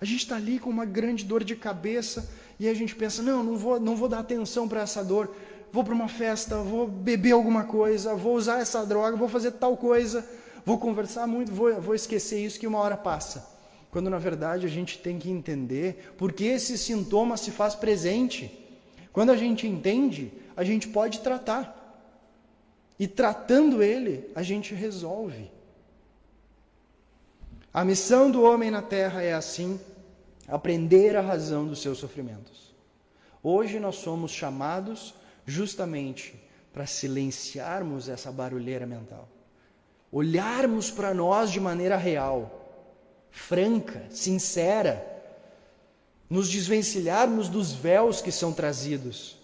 A 0.00 0.04
gente 0.04 0.20
está 0.20 0.36
ali 0.36 0.58
com 0.58 0.70
uma 0.70 0.84
grande 0.84 1.24
dor 1.24 1.44
de 1.44 1.56
cabeça, 1.56 2.28
e 2.58 2.68
a 2.68 2.74
gente 2.74 2.94
pensa: 2.94 3.22
não, 3.22 3.42
não 3.42 3.56
vou, 3.56 3.78
não 3.78 3.94
vou 3.94 4.08
dar 4.08 4.20
atenção 4.20 4.68
para 4.68 4.80
essa 4.80 5.04
dor, 5.04 5.34
vou 5.72 5.84
para 5.84 5.94
uma 5.94 6.08
festa, 6.08 6.56
vou 6.58 6.88
beber 6.88 7.32
alguma 7.32 7.64
coisa, 7.64 8.14
vou 8.14 8.34
usar 8.34 8.60
essa 8.60 8.84
droga, 8.84 9.16
vou 9.16 9.28
fazer 9.28 9.52
tal 9.52 9.76
coisa, 9.76 10.28
vou 10.64 10.78
conversar 10.78 11.26
muito, 11.26 11.52
vou, 11.52 11.80
vou 11.80 11.94
esquecer 11.94 12.44
isso 12.44 12.58
que 12.58 12.66
uma 12.66 12.78
hora 12.78 12.96
passa. 12.96 13.56
Quando 13.90 14.10
na 14.10 14.18
verdade 14.18 14.66
a 14.66 14.68
gente 14.68 14.98
tem 14.98 15.18
que 15.18 15.30
entender 15.30 16.14
porque 16.18 16.44
esse 16.44 16.76
sintoma 16.76 17.36
se 17.36 17.50
faz 17.50 17.74
presente. 17.74 18.64
Quando 19.12 19.30
a 19.30 19.36
gente 19.36 19.66
entende, 19.66 20.32
a 20.56 20.62
gente 20.62 20.88
pode 20.88 21.20
tratar. 21.20 21.76
E 22.98 23.06
tratando 23.06 23.82
ele, 23.82 24.28
a 24.34 24.42
gente 24.42 24.74
resolve. 24.74 25.50
A 27.72 27.84
missão 27.84 28.30
do 28.30 28.42
homem 28.42 28.70
na 28.70 28.82
terra 28.82 29.22
é 29.22 29.32
assim 29.32 29.80
aprender 30.48 31.14
a 31.14 31.20
razão 31.20 31.66
dos 31.66 31.82
seus 31.82 31.98
sofrimentos. 31.98 32.74
Hoje 33.42 33.78
nós 33.78 33.96
somos 33.96 34.32
chamados 34.32 35.14
justamente 35.46 36.34
para 36.72 36.86
silenciarmos 36.86 38.08
essa 38.08 38.32
barulheira 38.32 38.86
mental, 38.86 39.28
olharmos 40.10 40.90
para 40.90 41.12
nós 41.12 41.50
de 41.50 41.60
maneira 41.60 41.96
real, 41.96 42.88
franca, 43.30 44.06
sincera, 44.10 45.06
nos 46.28 46.48
desvencilharmos 46.48 47.48
dos 47.48 47.72
véus 47.72 48.20
que 48.20 48.32
são 48.32 48.52
trazidos 48.52 49.38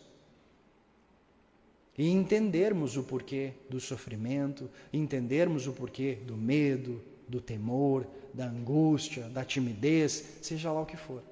e 1.96 2.10
entendermos 2.10 2.96
o 2.96 3.04
porquê 3.04 3.52
do 3.70 3.80
sofrimento, 3.80 4.68
entendermos 4.92 5.66
o 5.66 5.72
porquê 5.72 6.18
do 6.26 6.36
medo, 6.36 7.00
do 7.28 7.40
temor, 7.40 8.06
da 8.32 8.46
angústia, 8.46 9.28
da 9.28 9.44
timidez, 9.44 10.38
seja 10.42 10.70
lá 10.72 10.80
o 10.82 10.86
que 10.86 10.96
for. 10.96 11.22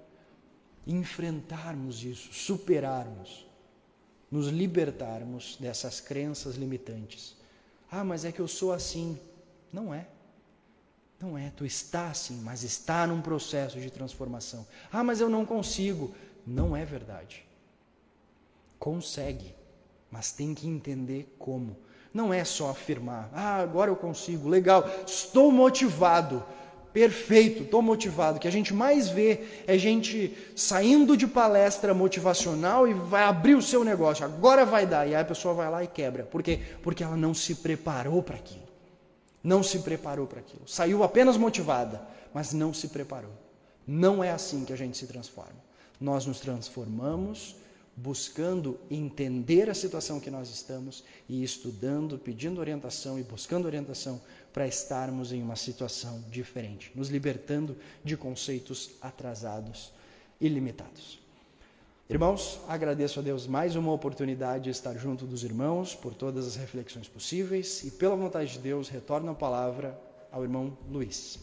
Enfrentarmos 0.86 2.03
isso, 2.05 2.32
superarmos, 2.32 3.47
nos 4.30 4.49
libertarmos 4.49 5.57
dessas 5.61 6.01
crenças 6.01 6.57
limitantes, 6.57 7.36
Ah, 7.95 8.03
mas 8.03 8.24
é 8.24 8.32
que 8.32 8.40
eu 8.40 8.49
sou 8.49 8.72
assim. 8.72 9.18
Não 9.70 9.93
é. 9.93 10.07
Não 11.20 11.36
é. 11.36 11.51
Tu 11.51 11.66
está 11.66 12.11
assim, 12.11 12.40
mas 12.40 12.62
está 12.62 13.07
num 13.07 13.20
processo 13.20 13.78
de 13.78 13.90
transformação. 13.90 14.66
Ah, 14.90 15.05
mas 15.05 15.20
eu 15.20 15.28
não 15.28 15.45
consigo. 15.45 16.14
Não 16.47 16.74
é 16.74 16.86
verdade. 16.86 17.45
Consegue, 18.78 19.55
mas 20.11 20.32
tem 20.32 20.55
que 20.55 20.66
entender 20.66 21.36
como. 21.38 21.76
Não 22.13 22.33
é 22.33 22.45
só 22.45 22.71
afirmar, 22.71 23.31
ah, 23.33 23.57
agora 23.57 23.91
eu 23.91 23.97
consigo, 23.97 24.49
legal, 24.49 24.89
estou 25.07 25.51
motivado. 25.51 26.45
Perfeito, 26.93 27.63
estou 27.63 27.81
motivado. 27.81 28.37
O 28.37 28.41
que 28.41 28.47
a 28.47 28.53
gente 28.53 28.75
mais 28.75 29.09
vê 29.09 29.41
é 29.67 29.79
gente 29.79 30.37
saindo 30.55 31.17
de 31.17 31.27
palestra 31.27 31.95
motivacional 31.95 32.87
e 32.87 32.93
vai 32.93 33.23
abrir 33.23 33.55
o 33.55 33.63
seu 33.63 33.83
negócio. 33.83 34.27
Agora 34.27 34.67
vai 34.67 34.87
dar. 34.87 35.07
E 35.07 35.15
aí 35.15 35.23
a 35.23 35.25
pessoa 35.25 35.55
vai 35.55 35.71
lá 35.71 35.83
e 35.83 35.87
quebra. 35.87 36.25
Por 36.25 36.43
quê? 36.43 36.61
Porque 36.83 37.03
ela 37.03 37.17
não 37.17 37.33
se 37.33 37.55
preparou 37.55 38.23
para 38.23 38.37
aquilo. 38.37 38.69
Não 39.43 39.63
se 39.63 39.79
preparou 39.79 40.27
para 40.27 40.41
aquilo. 40.41 40.69
Saiu 40.69 41.03
apenas 41.03 41.39
motivada, 41.39 42.03
mas 42.35 42.53
não 42.53 42.75
se 42.75 42.89
preparou. 42.89 43.33
Não 43.87 44.23
é 44.23 44.31
assim 44.31 44.65
que 44.67 44.73
a 44.73 44.77
gente 44.77 44.99
se 44.99 45.07
transforma. 45.07 45.65
Nós 45.99 46.27
nos 46.27 46.41
transformamos 46.41 47.57
buscando 47.97 48.78
entender 48.90 49.68
a 49.68 49.74
situação 49.74 50.18
que 50.18 50.30
nós 50.30 50.49
estamos 50.49 51.05
e 51.28 51.43
estudando, 51.45 52.18
pedindo 52.18 52.61
orientação 52.61 53.18
e 53.18 53.22
buscando 53.22 53.66
orientação 53.66 54.20
para 54.53 54.66
estarmos 54.66 55.32
em 55.32 55.43
uma 55.43 55.57
situação 55.57 56.22
diferente, 56.30 56.90
nos 56.95 57.09
libertando 57.09 57.76
de 58.03 58.16
conceitos 58.16 58.93
atrasados 59.01 59.93
e 60.40 60.49
limitados. 60.49 61.20
Irmãos, 62.09 62.61
agradeço 62.68 63.20
a 63.20 63.22
Deus 63.22 63.47
mais 63.47 63.74
uma 63.76 63.93
oportunidade 63.93 64.64
de 64.64 64.70
estar 64.70 64.99
junto 64.99 65.24
dos 65.24 65.45
irmãos 65.45 65.95
por 65.95 66.12
todas 66.14 66.47
as 66.47 66.57
reflexões 66.57 67.09
possíveis 67.09 67.84
e, 67.84 67.90
pela 67.90 68.16
vontade 68.16 68.53
de 68.53 68.59
Deus, 68.59 68.88
retorno 68.88 69.30
a 69.30 69.34
palavra 69.34 69.99
ao 70.30 70.43
irmão 70.43 70.76
Luiz. 70.90 71.38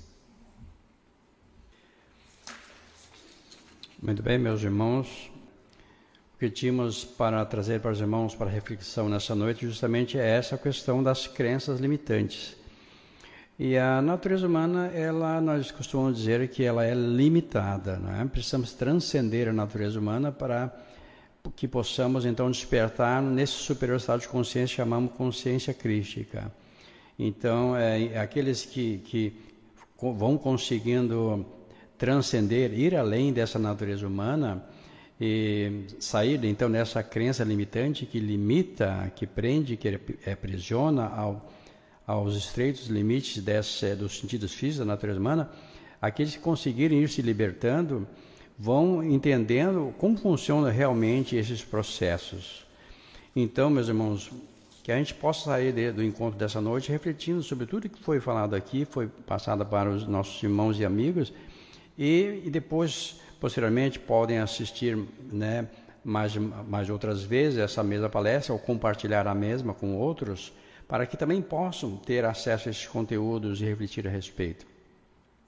Muito 4.01 4.21
bem, 4.21 4.37
meus 4.37 4.61
irmãos, 4.61 5.31
que 6.39 6.49
tínhamos 6.49 7.03
para 7.03 7.43
trazer 7.45 7.81
para 7.81 7.91
os 7.91 7.99
irmãos 7.99 8.33
para 8.33 8.49
reflexão 8.49 9.09
nessa 9.09 9.35
noite 9.35 9.67
justamente 9.67 10.17
é 10.17 10.25
essa 10.25 10.57
questão 10.57 11.03
das 11.03 11.27
crenças 11.27 11.81
limitantes. 11.81 12.55
E 13.59 13.77
a 13.77 14.01
natureza 14.01 14.47
humana, 14.47 14.87
ela, 14.87 15.41
nós 15.41 15.69
costumamos 15.69 16.17
dizer 16.17 16.47
que 16.47 16.63
ela 16.63 16.85
é 16.85 16.93
limitada, 16.93 17.97
não 17.97 18.21
é? 18.21 18.23
Precisamos 18.23 18.71
transcender 18.71 19.49
a 19.49 19.53
natureza 19.53 19.99
humana 19.99 20.31
para 20.31 20.73
que 21.57 21.67
possamos 21.67 22.25
então 22.25 22.49
despertar 22.49 23.21
nesse 23.21 23.53
superior 23.53 23.97
estado 23.97 24.21
de 24.21 24.29
consciência 24.29 24.77
chamamos 24.77 25.11
consciência 25.11 25.73
crística. 25.73 26.49
Então, 27.17 27.75
é, 27.75 28.17
aqueles 28.17 28.63
que, 28.63 28.99
que 28.99 29.33
vão 30.01 30.37
conseguindo 30.37 31.45
transcender, 31.97 32.73
ir 32.73 32.95
além 32.95 33.33
dessa 33.33 33.59
natureza 33.59 34.07
humana, 34.07 34.63
e 35.19 35.85
sair 35.99 36.43
então 36.45 36.71
dessa 36.71 37.03
crença 37.03 37.43
limitante 37.43 38.05
que 38.05 38.19
limita, 38.19 39.11
que 39.15 39.27
prende, 39.27 39.75
que 39.75 39.99
aprisiona 40.31 41.07
ao, 41.07 41.51
aos 42.07 42.35
estreitos 42.35 42.87
limites 42.87 43.43
desse, 43.43 43.95
dos 43.95 44.17
sentidos 44.17 44.53
físicos 44.53 44.79
da 44.79 44.85
natureza 44.85 45.19
humana, 45.19 45.51
aqueles 46.01 46.35
que 46.35 46.41
conseguirem 46.41 47.03
ir 47.03 47.09
se 47.09 47.21
libertando 47.21 48.07
vão 48.57 49.03
entendendo 49.03 49.93
como 49.97 50.17
funcionam 50.17 50.71
realmente 50.71 51.35
esses 51.35 51.63
processos. 51.63 52.65
Então, 53.35 53.69
meus 53.69 53.87
irmãos, 53.87 54.31
que 54.83 54.91
a 54.91 54.97
gente 54.97 55.13
possa 55.13 55.45
sair 55.45 55.73
de, 55.73 55.91
do 55.91 56.03
encontro 56.03 56.39
dessa 56.39 56.59
noite 56.59 56.91
refletindo 56.91 57.43
sobre 57.43 57.65
tudo 57.65 57.89
que 57.89 58.01
foi 58.01 58.19
falado 58.19 58.55
aqui, 58.55 58.85
foi 58.85 59.07
passado 59.07 59.65
para 59.65 59.89
os 59.89 60.07
nossos 60.07 60.41
irmãos 60.41 60.79
e 60.79 60.85
amigos, 60.85 61.31
e, 61.97 62.41
e 62.45 62.49
depois 62.49 63.19
Posteriormente, 63.39 63.97
podem 63.97 64.39
assistir 64.39 64.97
né, 65.31 65.67
mais, 66.03 66.35
mais 66.35 66.89
outras 66.89 67.23
vezes 67.23 67.59
essa 67.59 67.83
mesma 67.83 68.09
palestra 68.09 68.53
ou 68.53 68.59
compartilhar 68.59 69.27
a 69.27 69.35
mesma 69.35 69.73
com 69.73 69.95
outros, 69.95 70.51
para 70.87 71.05
que 71.05 71.15
também 71.15 71.41
possam 71.41 71.95
ter 71.95 72.25
acesso 72.25 72.67
a 72.67 72.71
esses 72.71 72.87
conteúdos 72.87 73.61
e 73.61 73.65
refletir 73.65 74.07
a 74.07 74.09
respeito. 74.09 74.65